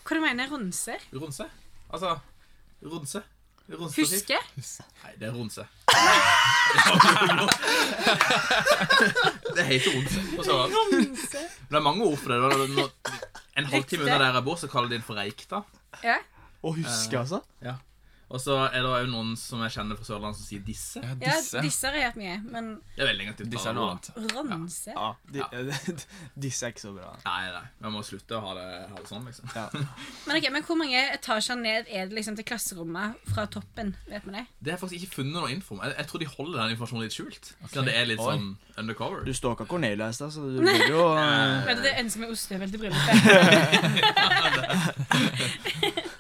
Hva 0.06 0.16
du 0.16 0.22
mener 0.22 0.48
ronser? 0.48 1.04
Ronse? 1.12 1.48
Altså 1.92 2.14
Ronse? 2.82 3.20
Huske? 3.70 4.38
Nei, 5.02 5.12
det 5.20 5.26
er 5.28 5.32
ronse. 5.36 5.62
det 9.56 9.64
heter 9.68 9.90
ronse. 9.94 10.20
Ronse. 10.38 11.38
Men 11.38 11.70
det 11.70 11.76
er 11.78 11.82
mange 11.84 12.04
ord 12.04 12.18
for 12.18 12.28
det. 12.32 12.36
Det 12.42 12.48
var 12.48 12.54
En 13.56 13.64
halvtime 13.68 14.02
unna 14.06 14.18
der 14.18 14.34
jeg 14.34 14.44
bor, 14.44 14.56
så 14.56 14.68
kaller 14.72 14.88
de 14.88 14.94
det 14.98 15.04
for 15.06 15.14
Reikta. 15.20 15.60
Ja. 16.04 16.16
Å 16.62 16.72
huske, 16.76 17.18
altså? 17.18 17.40
Ja. 17.64 17.74
Og 18.32 18.40
så 18.40 18.54
er 18.70 18.80
det 18.80 18.88
òg 18.88 19.08
noen 19.12 19.34
som 19.36 19.60
jeg 19.66 19.74
kjenner 19.74 19.98
fra 19.98 20.06
Sørlandet, 20.08 20.38
som 20.40 20.46
sier 20.48 20.62
disse. 20.64 21.00
Ja, 21.02 21.10
ja, 21.20 21.34
disse. 21.36 21.60
disse 21.64 21.84
har 21.90 21.98
jeg 21.98 22.06
hørt 22.08 22.20
mye. 22.20 22.36
Men 22.48 22.70
Det 22.96 23.02
er 23.04 23.10
veldig 23.10 23.26
negativt. 23.26 23.50
Disse 23.52 23.68
er 23.68 23.76
noe 23.76 23.90
annet. 23.92 24.08
ronse? 24.48 24.94
Ja, 24.96 25.10
de, 25.28 25.38
Disse 26.46 26.64
er 26.64 26.72
ikke 26.72 26.84
så 26.86 26.92
bra. 26.96 27.10
Nei, 27.26 27.42
nei. 27.52 27.66
Vi 27.84 27.92
må 27.92 28.00
slutte 28.08 28.38
å 28.38 28.40
ha 28.46 28.54
det, 28.56 28.64
ha 28.88 28.96
det 29.02 29.08
sånn, 29.10 29.26
liksom. 29.28 29.52
Ja. 29.52 29.66
Men, 30.26 30.36
okay, 30.38 30.50
men 30.54 30.64
hvor 30.64 30.76
mange 30.80 31.00
etasjer 31.12 31.56
ned 31.60 31.90
er 31.92 32.08
det 32.08 32.14
liksom 32.16 32.36
til 32.38 32.46
klasserommet 32.48 33.08
fra 33.34 33.44
toppen? 33.52 33.92
Vet 34.08 34.24
vi 34.24 34.32
det? 34.38 34.44
Det 34.62 34.70
har 34.72 34.76
jeg 34.78 34.82
faktisk 34.86 34.98
ikke 35.02 35.16
funnet 35.20 35.34
noe 35.36 35.50
info 35.52 35.74
om. 35.76 35.82
Jeg, 35.84 35.92
jeg 35.98 36.06
tror 36.12 36.18
de 36.22 36.28
holder 36.32 36.56
den 36.62 36.70
informasjonen 36.76 37.04
litt 37.04 37.16
skjult. 37.16 37.44
Så 37.72 37.84
det 37.84 37.94
er 37.98 38.04
litt 38.08 38.22
Oi. 38.22 38.28
sånn 38.32 38.46
undercover. 38.80 39.18
Du 39.28 39.32
stalka 39.36 39.64
Cornelia 39.68 40.08
i 40.08 40.16
stad, 40.16 40.32
så 40.32 40.40
du 40.46 40.60
burde 40.64 40.88
jo 40.88 41.04
eh, 41.18 41.66
Vet 41.68 41.76
du, 41.82 41.84
Det 41.84 41.94
ønsker 42.06 42.18
meg 42.24 42.30
ostehøvel 42.32 42.68
til 42.72 42.80
bryllupet. 42.86 43.12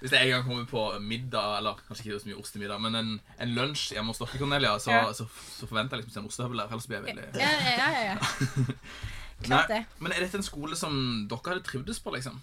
Hvis 0.02 0.12
jeg 0.16 0.26
en 0.26 0.32
gang 0.34 0.44
kommer 0.48 0.64
på 0.66 0.80
middag, 1.00 1.58
eller 1.60 1.78
kanskje 1.86 2.08
ikke 2.08 2.20
så 2.24 2.28
mye 2.32 2.38
ost 2.42 2.56
i 2.58 2.62
middag, 2.62 2.80
men 2.82 2.98
en, 2.98 3.10
en 3.44 3.52
lunsj 3.54 3.92
hjemme 3.94 4.10
hos 4.10 4.18
dere, 4.18 4.38
Cornelia, 4.40 4.72
så, 4.82 4.90
Ja. 4.90 5.12
så, 5.14 5.28
så 5.30 5.68
forventer 5.70 5.96
jeg 6.00 6.08
liksom 6.08 6.24
en 6.24 6.30
ostehøvel 6.32 6.58
der. 6.64 6.72
Ellers 6.74 6.88
blir 6.90 6.98
jeg 6.98 7.04
veldig 7.12 7.28
Ja, 7.38 7.52
ja, 7.62 7.90
ja. 8.02 8.16
ja. 8.16 8.64
Klart 9.46 9.70
det. 9.70 9.84
Men 10.02 10.12
er 10.14 10.24
dette 10.26 10.38
en 10.38 10.46
skole 10.46 10.76
som 10.78 10.96
dere 11.30 11.54
hadde 11.54 11.64
trivdes 11.66 12.02
på, 12.02 12.12
liksom? 12.14 12.40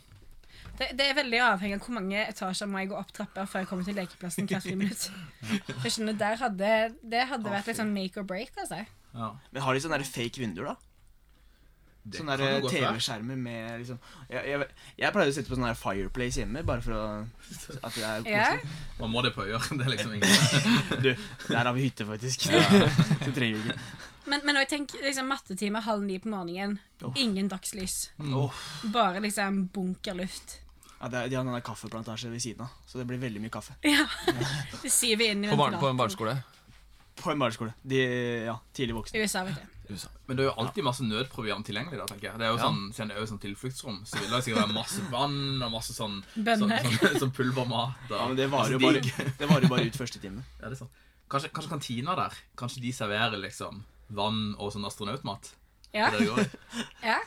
det. 0.80 0.90
Det 0.96 1.06
er 1.10 1.16
veldig 1.18 1.40
avhengig 1.44 1.76
av 1.76 1.84
hvor 1.84 1.96
mange 2.00 2.22
etasjer 2.24 2.68
må 2.72 2.80
jeg 2.80 2.90
gå 2.94 2.98
opp 3.00 3.10
trapper 3.16 3.48
før 3.52 3.64
jeg 3.66 3.68
kommer 3.72 3.88
til 3.88 3.98
lekeplassen 4.00 4.48
hvert 4.48 4.64
friminutt. 4.70 5.10
Jeg 5.84 5.92
skjønner, 5.92 6.16
der 6.20 6.40
hadde, 6.40 6.70
Det 7.04 7.26
hadde 7.34 7.52
vært 7.52 7.68
litt 7.68 7.80
sånn 7.82 7.92
make 7.96 8.20
or 8.22 8.28
break, 8.28 8.56
altså. 8.56 8.86
Ja. 9.12 9.34
Men 9.52 9.66
har 9.66 9.76
de 9.76 9.82
sånne 9.84 10.00
fake 10.08 10.40
vinduer, 10.40 10.72
da? 10.72 10.89
Sånne 12.10 12.36
være. 12.40 12.62
TV-skjermer 12.72 13.36
med 13.38 13.80
liksom 13.82 13.98
jeg, 14.32 14.44
jeg, 14.50 14.68
jeg 14.98 15.12
pleier 15.14 15.30
å 15.30 15.34
sette 15.36 15.52
på 15.52 15.58
sånn 15.60 15.76
Fireplace 15.78 16.40
hjemme, 16.42 16.64
bare 16.66 16.82
for 16.82 16.96
å 16.96 17.02
At 17.84 17.94
det 17.96 18.04
er 18.04 18.24
Ja. 18.30 18.46
koselig. 18.56 18.70
Man 19.00 19.12
må 19.14 19.22
det 19.26 19.34
på 19.36 19.44
øyer. 19.46 19.60
Det 19.78 19.86
er 19.86 19.92
liksom 19.94 20.14
ingen 20.16 20.30
Du, 21.04 21.10
der 21.50 21.66
har 21.66 21.74
vi 21.76 21.84
hytte, 21.90 22.06
faktisk. 22.08 22.48
Så 22.48 23.32
trenger 23.36 23.60
vi 23.60 23.70
ikke. 23.70 23.78
Men, 24.30 24.42
men 24.46 24.56
jeg 24.62 24.70
tenker 24.70 25.02
liksom, 25.04 25.28
mattetime 25.32 25.82
halv 25.82 26.04
ni 26.06 26.20
på 26.20 26.30
morgenen, 26.32 26.80
Oh. 27.02 27.14
ingen 27.16 27.48
dagslys. 27.48 28.10
Oh. 28.20 28.52
Bare 28.92 29.22
liksom 29.24 29.68
bunkerluft. 29.74 30.58
Ja, 31.00 31.08
det 31.08 31.18
er, 31.22 31.30
de 31.32 31.36
har 31.40 31.48
en 31.48 31.62
kaffeplantasje 31.64 32.28
ved 32.30 32.42
siden 32.44 32.66
av, 32.66 32.74
så 32.86 33.00
det 33.00 33.06
blir 33.08 33.22
veldig 33.22 33.40
mye 33.40 33.54
kaffe. 33.54 33.78
Ja. 33.88 34.04
Det 34.84 34.92
siver 34.92 35.32
inn 35.32 35.46
i 35.46 35.50
På, 35.50 35.56
barn, 35.62 35.78
på 35.80 35.88
en 35.88 35.96
barneskole. 35.98 36.34
På 37.22 37.32
en 37.32 37.40
barneskole. 37.40 37.72
De, 37.88 38.02
ja, 38.50 38.58
tidlig 38.76 38.98
voksne. 38.98 39.22
USA, 39.24 39.46
vet 39.48 39.56
du. 39.64 39.79
USA. 39.90 40.10
Men 40.28 40.38
det 40.38 40.44
er 40.46 40.50
jo 40.50 40.56
alltid 40.64 40.84
masse 40.84 41.04
nødproviant 41.04 41.66
tilgjengelig. 41.66 41.98
da, 41.98 42.06
tenker 42.06 42.28
jeg. 42.30 42.38
Det 42.40 42.46
er 42.48 42.52
jo 42.54 42.58
Ja. 42.58 42.64
sånn, 42.68 42.94
siden 42.94 43.08
det 43.10 43.16
er 43.18 43.22
jo 43.22 43.30
sånn 43.32 43.42
tilfluktsrom, 43.44 43.98
så 44.06 44.20
vil 44.20 44.30
det 44.30 44.44
sikkert 44.44 44.62
være 44.64 44.74
masse 44.74 45.02
vann 45.12 45.64
og 45.64 45.72
masse 45.72 45.94
sånn, 45.94 46.24
sånn, 46.36 46.44
Bønner. 46.46 46.84
sånn, 46.84 47.20
sånn 47.24 47.32
pulvermat. 47.34 47.96
og 48.10 48.18
Ja, 48.18 48.28
men 48.28 48.36
det 48.38 48.50
varer 48.52 48.72
jo 48.72 48.80
bare, 48.80 49.02
det 49.02 49.50
varer 49.50 49.62
jo 49.62 49.68
bare 49.70 49.86
ut 49.88 49.94
første 49.98 50.20
time. 50.22 50.44
Ja, 50.62 50.70
det 50.70 50.76
er 50.78 50.86
sant. 50.86 50.92
Kanskje, 51.30 51.50
kanskje 51.54 51.70
kantina 51.70 52.16
der 52.16 52.34
Kanskje 52.58 52.82
de 52.82 52.92
serverer 52.92 53.38
liksom 53.38 53.84
vann 54.10 54.56
og 54.58 54.72
sånn 54.74 54.86
astronautmat? 54.86 55.52
Ja. 55.94 56.10
Det 56.12 56.20
det 56.26 56.50
ja. 57.04 57.20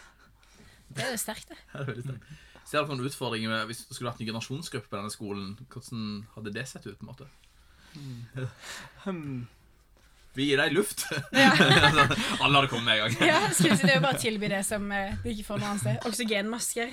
Det 0.92 1.04
er 1.04 1.10
jo 1.12 1.16
sterkt, 1.18 1.48
det. 1.48 1.56
Ja, 1.72 1.78
det 1.84 1.88
er 1.88 1.94
veldig 1.94 2.04
sterkt. 2.04 2.24
Ser 2.64 2.78
dere 2.84 2.88
noen 2.96 3.06
utfordringer 3.08 3.48
med 3.48 3.66
Hvis 3.66 3.86
det 3.88 3.96
skulle 3.96 4.10
vært 4.12 4.20
en 4.20 4.26
generasjonsgruppe 4.26 4.88
på 4.88 4.96
denne 4.98 5.10
skolen, 5.10 5.56
hvordan 5.68 6.26
hadde 6.36 6.52
det 6.52 6.66
sett 6.68 6.86
ut? 6.86 6.98
på 6.98 7.02
en 7.02 7.10
måte? 7.14 7.26
Hmm. 9.04 9.46
Vi 10.34 10.46
gir 10.48 10.60
deg 10.62 10.72
luft. 10.72 11.06
Ja. 11.32 11.50
Alle 12.42 12.58
hadde 12.58 12.68
kommet 12.68 12.84
med 12.84 13.00
en 13.02 13.14
gang. 13.16 13.28
Ja, 13.28 13.40
skulle 13.52 13.76
si 13.76 13.86
Det 13.86 13.94
er 13.94 13.98
jo 13.98 14.04
bare 14.04 14.18
å 14.18 14.22
tilby 14.22 14.48
det 14.52 14.62
som 14.68 14.84
eh, 14.92 15.14
de 15.24 15.32
ikke 15.34 15.46
får 15.48 15.62
noe 15.62 15.72
annet 15.72 15.84
sted. 15.84 15.96
Oksygenmasker. 16.08 16.88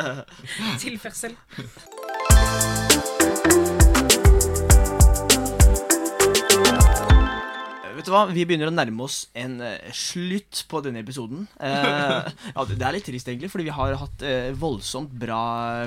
Tilførsel. 0.84 1.36
Vet 7.96 8.06
du 8.06 8.12
hva, 8.12 8.24
vi 8.30 8.44
begynner 8.46 8.70
å 8.70 8.74
nærme 8.74 9.04
oss 9.06 9.24
en 9.38 9.56
uh, 9.62 9.90
slutt 9.94 10.64
på 10.70 10.80
denne 10.84 11.02
episoden. 11.04 11.46
Uh, 11.58 12.26
ja, 12.26 12.64
det 12.68 12.78
det 12.80 12.86
er 12.88 12.96
litt 12.96 13.06
trist, 13.08 13.28
egentlig, 13.30 13.50
fordi 13.52 13.68
vi 13.68 13.74
har 13.76 13.96
hatt 14.00 14.24
uh, 14.26 14.50
voldsomt 14.58 15.12
bra 15.24 15.40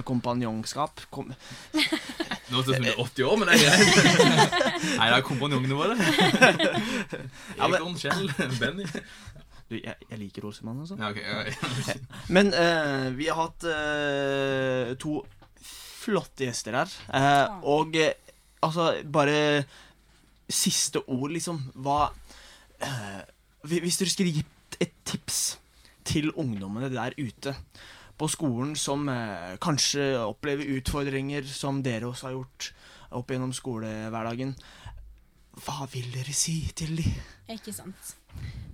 kompanjongskap. 0.08 1.08
Kom, 1.14 1.32
Nå 1.32 2.62
høres 2.62 2.68
det 2.68 2.74
ut 2.74 2.76
som 2.76 2.86
du 2.86 2.92
er 2.92 3.02
80 3.04 3.30
år, 3.30 3.40
men 3.40 3.50
det 3.52 3.58
er 3.58 3.64
greit. 3.64 4.20
Nei, 5.00 5.08
det 5.08 5.18
er 5.18 5.26
kompanjongene 5.28 5.80
våre. 5.80 5.98
Egon, 7.68 7.98
Kjell, 8.00 8.30
Benny. 8.60 8.86
du, 9.68 9.76
jeg, 9.80 9.96
jeg 10.08 10.22
liker 10.22 10.48
Olsemann, 10.48 10.84
altså. 10.86 11.00
Ja, 11.00 11.12
okay, 11.12 11.26
ja, 11.28 11.98
Men 12.36 12.54
uh, 12.56 13.10
vi 13.18 13.28
har 13.28 13.42
hatt 13.42 13.68
uh, 13.68 14.94
to 15.02 15.20
flotte 16.08 16.48
gjester 16.48 16.80
her. 16.80 16.96
Uh, 17.12 17.68
og 17.68 18.00
altså, 18.64 18.94
bare 19.12 19.66
siste 20.50 21.04
ord, 21.08 21.32
liksom. 21.36 21.60
Hva 21.76 22.08
uh, 22.12 23.22
Hvis 23.68 24.00
dere 24.00 24.14
skulle 24.14 24.36
gitt 24.40 24.80
et 24.84 24.94
tips 25.08 25.58
til 26.08 26.32
ungdommene 26.40 26.90
der 26.94 27.16
ute 27.18 27.56
på 28.18 28.30
skolen 28.32 28.76
som 28.80 29.08
uh, 29.12 29.58
kanskje 29.62 30.14
opplever 30.24 30.78
utfordringer 30.78 31.46
som 31.50 31.84
dere 31.86 32.10
også 32.10 32.30
har 32.30 32.38
gjort 32.38 32.72
opp 33.18 33.32
gjennom 33.32 33.54
skolehverdagen, 33.56 34.56
hva 35.64 35.88
vil 35.92 36.10
dere 36.14 36.36
si 36.36 36.60
til 36.78 37.00
dem? 37.00 37.18
Ikke 37.54 37.74
sant. 37.74 38.14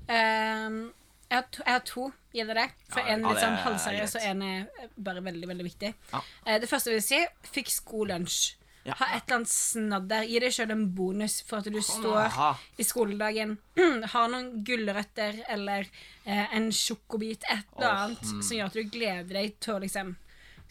Um, 0.09 0.89
jeg, 1.29 1.37
har 1.37 1.45
to, 1.51 1.63
jeg 1.63 1.73
har 1.73 1.85
to. 1.87 2.07
Gjelder 2.33 2.59
det? 2.59 2.65
For 2.89 2.99
Ja, 2.99 3.13
en 3.13 3.23
litt 3.27 3.39
sånn 3.39 3.55
er 3.55 3.63
halvseriøs, 3.67 4.15
og 4.17 4.25
en 4.31 4.43
er 4.47 4.89
bare 5.07 5.23
veldig, 5.23 5.47
veldig 5.53 5.67
viktig. 5.67 5.93
Ja. 6.11 6.21
Eh, 6.45 6.59
det 6.61 6.69
første 6.69 6.91
jeg 6.91 6.99
vil 6.99 7.05
si, 7.05 7.21
fikk 7.53 7.71
skolelunsj. 7.73 8.41
Ja. 8.83 8.95
Ha 8.99 9.05
et 9.15 9.23
eller 9.27 9.37
annet 9.39 9.51
snadder. 9.53 10.25
Gi 10.27 10.39
deg 10.43 10.51
sjøl 10.55 10.73
en 10.75 10.87
bonus 10.95 11.37
for 11.47 11.61
at 11.63 11.69
du 11.71 11.79
står 11.81 12.17
Aha. 12.25 12.49
i 12.75 12.83
skoledagen. 12.83 13.55
Har 14.13 14.27
noen 14.33 14.49
gulrøtter 14.67 15.39
eller 15.55 15.87
eh, 16.25 16.55
en 16.57 16.67
sjokobit, 16.75 17.45
et 17.47 17.63
eller 17.77 17.87
oh, 17.87 18.01
annet, 18.09 18.25
som 18.43 18.57
gjør 18.57 18.67
at 18.71 18.75
du 18.79 18.83
gleder 18.91 19.31
deg 19.39 19.55
til 19.63 19.77
å 19.77 19.83
liksom 19.85 20.15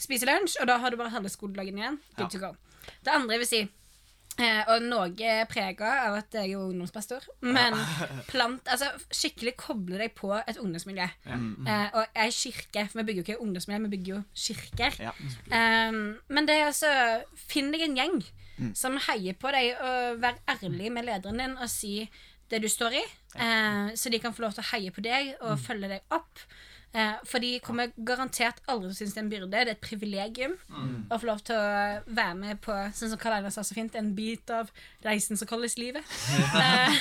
spise 0.02 0.26
lunsj, 0.28 0.58
og 0.60 0.66
da 0.68 0.76
har 0.82 0.90
du 0.90 0.98
bare 0.98 1.12
halve 1.14 1.30
skoledagen 1.32 1.78
igjen. 1.78 1.98
Good 2.18 2.26
Ja. 2.26 2.28
to 2.34 2.42
go. 2.42 2.52
Det 3.06 3.12
andre 3.14 3.36
jeg 3.36 3.42
vil 3.44 3.50
si 3.52 3.62
Eh, 4.40 4.62
og 4.72 4.84
noe 4.86 5.32
prega 5.50 5.90
av 6.06 6.14
at 6.22 6.36
jeg 6.38 6.54
er 6.54 6.60
ungdomspastor. 6.62 7.26
Men 7.44 7.76
plant, 8.32 8.64
altså, 8.72 8.88
skikkelig 9.12 9.54
koble 9.60 10.00
deg 10.00 10.14
på 10.16 10.32
et 10.38 10.60
ungdomsmiljø. 10.60 11.08
Eh, 11.28 11.88
og 11.92 12.06
er 12.16 12.32
kirke, 12.32 12.86
for 12.88 13.02
vi 13.02 13.08
bygger 13.10 13.22
jo 13.22 13.26
ikke 13.28 13.44
ungdomsmiljø, 13.44 13.82
vi 13.86 13.92
bygger 13.96 14.14
jo 14.14 14.22
kirker. 14.46 15.00
Ja. 15.08 15.12
Um, 15.52 16.02
men 16.32 16.48
det 16.48 16.56
er 16.58 16.70
altså 16.70 16.92
Finn 17.36 17.72
deg 17.74 17.84
en 17.84 17.98
gjeng 17.98 18.22
som 18.78 18.98
heier 19.08 19.34
på 19.40 19.50
deg, 19.50 19.72
og 19.82 20.20
vær 20.22 20.36
ærlig 20.52 20.92
med 20.94 21.08
lederen 21.08 21.40
din 21.40 21.56
og 21.56 21.70
si 21.72 22.04
det 22.52 22.60
du 22.62 22.68
står 22.68 22.98
i, 23.00 23.02
eh, 23.40 23.94
så 23.96 24.12
de 24.12 24.20
kan 24.20 24.34
få 24.36 24.44
lov 24.44 24.52
til 24.56 24.64
å 24.64 24.70
heie 24.74 24.92
på 24.92 25.04
deg 25.04 25.32
og 25.40 25.60
følge 25.60 25.88
deg 25.94 26.14
opp. 26.14 26.44
Eh, 26.92 27.14
for 27.24 27.40
de 27.40 27.54
kommer 27.64 27.88
garantert 28.04 28.58
aldri 28.68 28.90
til 28.90 28.92
å 28.92 28.98
synes 28.98 29.14
det 29.14 29.20
er 29.20 29.24
en 29.24 29.30
byrde. 29.32 29.50
Det 29.52 29.60
er 29.62 29.70
et 29.72 29.80
privilegium 29.80 30.56
å 31.08 31.18
få 31.18 31.28
lov 31.30 31.40
til 31.46 31.56
å 31.56 32.02
være 32.04 32.34
med 32.36 32.60
på 32.64 32.74
sånn 32.92 33.14
som 33.14 33.20
Karl 33.20 33.38
Einar 33.38 33.54
sa 33.54 33.64
så 33.64 33.76
fint, 33.76 33.94
en 33.96 34.10
bit 34.16 34.50
av 34.52 34.68
reisen 35.04 35.40
som 35.40 35.48
kalles 35.48 35.78
livet. 35.80 36.04
Eh, 36.62 36.92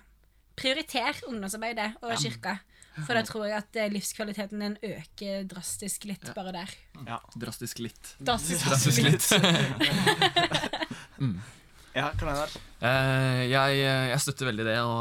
Prioriter 0.61 1.17
ungdomsarbeidet 1.27 1.95
og 2.05 2.15
kirka. 2.21 2.59
For 3.07 3.17
da 3.17 3.23
tror 3.25 3.47
jeg 3.49 3.57
at 3.57 3.77
eh, 3.81 3.91
livskvaliteten 3.93 4.61
din 4.61 4.77
øker 4.85 5.47
drastisk 5.49 6.05
litt 6.11 6.27
bare 6.37 6.53
der. 6.53 6.75
Drastisk 7.41 7.79
litt. 7.81 8.15
Drastisk. 8.21 8.67
Drastisk 8.69 9.03
litt. 9.07 9.25
Ja, 11.93 12.11
Karl 12.19 12.29
Einar. 12.31 12.53
Eh, 12.81 13.41
jeg, 13.51 13.79
jeg 13.83 14.21
støtter 14.23 14.47
veldig 14.49 14.65
det. 14.65 14.77
Å 14.79 14.93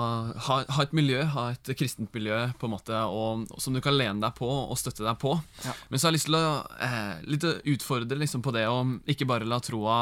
ha, 0.48 0.56
ha 0.74 0.84
et 0.84 0.94
miljø, 0.98 1.22
ha 1.36 1.44
et 1.54 1.70
kristent 1.78 2.10
miljø 2.18 2.40
på 2.60 2.66
en 2.68 2.74
måte, 2.74 2.98
og, 3.06 3.46
som 3.62 3.76
du 3.78 3.80
kan 3.86 3.94
lene 3.96 4.18
deg 4.24 4.34
på 4.40 4.50
og 4.50 4.74
støtte 4.80 5.06
deg 5.06 5.20
på. 5.22 5.36
Ja. 5.64 5.76
Men 5.92 6.02
så 6.02 6.08
har 6.08 6.12
jeg 6.16 6.18
lyst 6.18 6.30
til 6.32 6.40
å 6.40 6.44
eh, 6.82 7.22
litt 7.30 7.46
utfordre 7.76 8.18
liksom, 8.20 8.42
på 8.46 8.54
det 8.58 8.66
å 8.68 8.80
ikke 9.14 9.28
bare 9.30 9.48
la 9.48 9.62
troa 9.64 10.00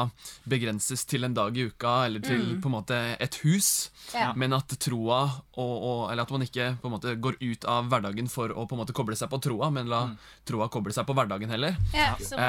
begrenses 0.48 1.04
til 1.08 1.28
en 1.28 1.36
dag 1.36 1.54
i 1.60 1.68
uka 1.68 1.94
eller 2.08 2.24
til 2.24 2.56
på 2.62 2.70
en 2.72 2.76
måte 2.80 3.00
et 3.20 3.40
hus, 3.44 3.90
Ja. 4.14 4.30
men 4.32 4.56
at 4.56 4.72
troa 4.80 5.18
og, 5.60 5.74
og, 5.84 5.98
Eller 6.10 6.22
at 6.24 6.30
man 6.32 6.40
ikke 6.46 6.70
på 6.80 6.88
en 6.88 6.94
måte 6.94 7.12
går 7.20 7.36
ut 7.42 7.66
av 7.68 7.90
hverdagen 7.92 8.30
for 8.32 8.48
å 8.56 8.64
på 8.64 8.74
en 8.78 8.80
måte 8.80 8.94
koble 8.96 9.18
seg 9.18 9.28
på 9.28 9.40
troa, 9.44 9.68
men 9.74 9.90
la 9.92 10.06
troa 10.48 10.70
koble 10.72 10.94
seg 10.96 11.04
på 11.04 11.12
hverdagen 11.18 11.52
heller. 11.52 11.76
Ja, 11.92 12.14
så 12.16 12.38
bra. 12.40 12.48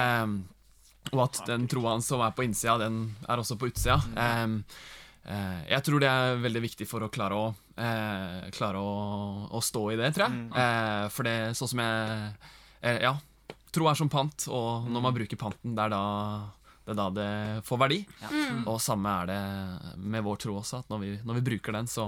Og 1.14 1.22
at 1.26 1.42
den 1.48 1.68
troa 1.72 1.96
som 2.06 2.22
er 2.22 2.34
på 2.38 2.44
innsida, 2.46 2.78
den 2.82 3.16
er 3.28 3.42
også 3.42 3.58
på 3.60 3.70
utsida. 3.72 3.98
Ehm, 4.20 4.60
eh, 5.26 5.62
jeg 5.72 5.84
tror 5.88 6.04
det 6.04 6.10
er 6.12 6.42
veldig 6.44 6.62
viktig 6.68 6.88
for 6.90 7.02
å 7.06 7.10
klare 7.14 7.34
å, 7.38 7.48
eh, 7.78 8.50
klare 8.56 8.78
å, 8.78 9.50
å 9.50 9.62
stå 9.64 9.84
i 9.94 9.98
det, 10.00 10.12
tror 10.16 10.28
jeg. 10.30 10.46
Eh, 10.54 11.08
for 11.16 11.24
det 11.30 11.38
sånn 11.58 11.74
som 11.74 11.80
jeg 11.80 13.02
Ja. 13.02 13.16
Tro 13.72 13.86
er 13.90 13.94
som 13.94 14.10
pant, 14.10 14.48
og 14.50 14.88
når 14.90 15.02
man 15.02 15.14
bruker 15.14 15.38
panten, 15.38 15.76
det 15.76 15.84
er 15.84 15.90
da 15.94 16.04
det, 16.88 16.96
da 16.98 17.10
det 17.14 17.64
får 17.68 17.78
verdi. 17.78 18.00
Og 18.66 18.80
samme 18.82 19.12
er 19.22 19.26
det 19.30 19.98
med 20.02 20.24
vår 20.26 20.38
tro 20.42 20.56
også, 20.58 20.80
at 20.80 20.90
når 20.90 21.00
vi, 21.04 21.10
når 21.24 21.38
vi 21.38 21.44
bruker 21.52 21.72
den, 21.78 21.86
så 21.86 22.08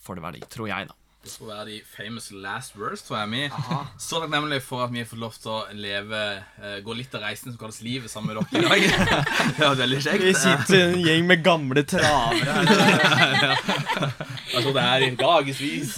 får 0.00 0.16
det 0.16 0.22
verdi, 0.24 0.40
tror 0.48 0.68
jeg, 0.70 0.88
da. 0.88 0.94
Det 1.22 1.30
skulle 1.30 1.54
være 1.54 1.66
de 1.68 1.76
famous 1.86 2.32
last 2.34 2.74
words, 2.76 3.02
tror 3.06 3.20
jeg. 3.20 3.28
Vi 3.30 3.42
så 4.02 4.18
takknemlig 4.18 4.56
for 4.66 4.82
at 4.82 4.90
vi 4.90 4.98
har 4.98 5.06
fått 5.06 5.20
lov 5.22 5.36
til 5.38 5.52
å 5.54 5.60
leve 5.78 6.22
eh, 6.58 6.80
gå 6.82 6.96
litt 6.98 7.14
av 7.14 7.22
reisen 7.22 7.52
som 7.52 7.60
kalles 7.60 7.78
livet, 7.86 8.10
sammen 8.10 8.34
med 8.34 8.42
dere 8.50 8.78
i 8.80 8.88
dag. 8.90 9.28
Det 9.56 9.62
var 9.62 9.78
veldig 9.84 10.00
kjekt. 10.02 10.24
Vi 10.26 10.32
sitter 10.34 10.82
en 10.88 10.98
gjeng 11.06 11.28
med 11.30 11.44
gamle 11.46 11.84
travere 11.86 12.56
her. 12.58 13.54
Jeg 14.52 14.64
tror 14.64 14.74
det 14.74 14.82
er 14.82 15.06
i 15.06 15.12
dagevis. 15.22 15.94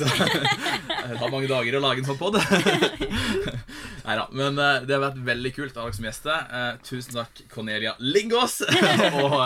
Det 1.04 1.16
tar 1.20 1.32
mange 1.32 1.48
dager 1.48 1.78
å 1.78 1.82
lage 1.86 2.04
en 2.04 2.10
sånn 2.10 2.20
pod. 2.20 2.36
Nei 4.04 4.14
da. 4.20 4.28
Men 4.36 4.60
eh, 4.60 4.84
det 4.84 4.92
har 4.98 5.02
vært 5.06 5.18
veldig 5.24 5.54
kult 5.56 5.76
å 5.78 5.86
ha 5.86 5.88
dere 5.88 5.96
som 5.96 6.08
gjester. 6.10 6.44
Eh, 6.60 6.70
tusen 6.84 7.16
takk, 7.16 7.42
Cornelia 7.52 7.96
Lingås 8.04 8.60
og 8.60 9.38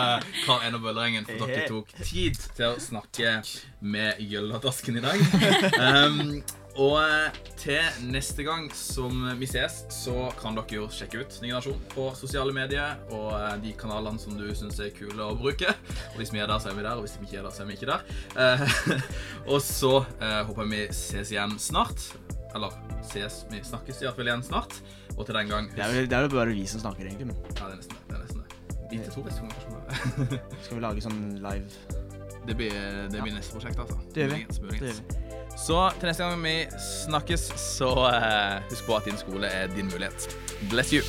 Karl 0.42 0.66
Einar 0.66 0.82
Bøllerengen, 0.82 1.26
for 1.30 1.46
at 1.46 1.54
dere 1.54 1.70
tok 1.70 1.94
tid 2.02 2.38
til 2.58 2.72
å 2.72 2.82
snakke 2.82 3.38
med 3.78 4.18
Gjølladasken 4.26 4.98
i 4.98 5.04
dag. 5.06 5.67
Um, 5.76 6.40
og 6.78 6.94
eh, 7.02 7.38
til 7.58 8.04
neste 8.06 8.44
gang 8.46 8.68
som 8.76 9.24
vi 9.40 9.48
ses, 9.50 9.80
så 9.90 10.28
kan 10.38 10.54
dere 10.54 10.76
jo 10.76 10.84
sjekke 10.94 11.24
ut 11.24 11.38
Ny 11.42 11.50
Generasjon 11.50 11.80
på 11.90 12.04
sosiale 12.18 12.54
medier 12.54 13.00
og 13.10 13.32
eh, 13.34 13.56
de 13.64 13.72
kanalene 13.78 14.22
som 14.22 14.36
du 14.38 14.46
syns 14.54 14.78
er 14.84 14.92
kule 14.94 15.24
å 15.24 15.34
bruke. 15.38 15.72
Og 16.12 16.20
hvis 16.20 16.30
vi 16.30 16.38
er 16.38 16.46
der, 16.46 16.62
så 16.62 16.70
er 16.70 16.78
vi 16.78 16.86
der, 16.86 16.94
og 16.94 17.02
hvis 17.02 17.16
vi 17.18 17.26
ikke 17.26 17.40
er 17.40 17.48
der, 17.48 17.56
så 17.56 17.64
er 17.64 17.70
vi 17.70 17.78
ikke 17.80 17.90
der. 17.90 18.06
Eh, 18.38 19.02
og 19.52 19.58
så 19.64 19.92
uh, 20.04 20.42
håper 20.46 20.70
vi 20.70 20.84
ses 20.94 21.34
igjen 21.34 21.58
snart. 21.58 22.12
Eller 22.54 22.78
ses, 23.10 23.42
vi 23.50 23.64
snakkes 23.66 24.04
iallfall 24.04 24.30
igjen 24.30 24.46
snart. 24.46 24.78
Og 25.16 25.26
til 25.26 25.34
den 25.34 25.50
gang 25.50 25.66
Det 25.74 25.82
er, 25.82 25.90
vel, 25.96 26.06
det 26.06 26.14
er 26.14 26.28
vel 26.28 26.36
bare 26.36 26.54
vi 26.54 26.66
som 26.70 26.84
snakker, 26.84 27.10
egentlig. 27.10 27.32
Men 27.32 27.42
Ja, 27.56 27.64
det 27.66 27.72
er 27.72 27.80
nesten 27.80 27.98
det. 27.98 28.04
det, 28.06 28.14
er 28.14 28.22
nesten 28.22 28.44
det. 28.44 28.76
Vi 28.92 29.02
til 29.02 29.16
to 29.18 29.26
neste 29.26 29.42
gang, 29.42 30.38
skal 30.62 30.78
vi 30.78 30.84
lage 30.86 31.02
sånn 31.04 31.24
live 31.42 31.98
Det 32.46 32.54
blir, 32.56 32.78
det 33.10 33.18
blir 33.18 33.34
neste 33.34 33.58
prosjekt, 33.58 33.82
altså. 33.82 33.98
Det 34.14 34.28
gjør 34.28 34.36
vi. 34.36 34.46
Det 34.46 34.92
gjør 34.92 35.02
vi. 35.02 35.37
Så 35.66 35.90
til 35.98 36.08
neste 36.08 36.24
gang 36.24 36.42
vi 36.44 36.66
snakkes, 37.04 37.40
så 37.60 37.90
uh, 37.90 38.70
husk 38.70 38.86
på 38.86 38.96
at 38.96 39.04
din 39.10 39.18
skole 39.18 39.46
er 39.46 39.66
din 39.74 39.90
mulighet. 39.92 40.36
Bless 40.70 40.90
you. 40.90 41.02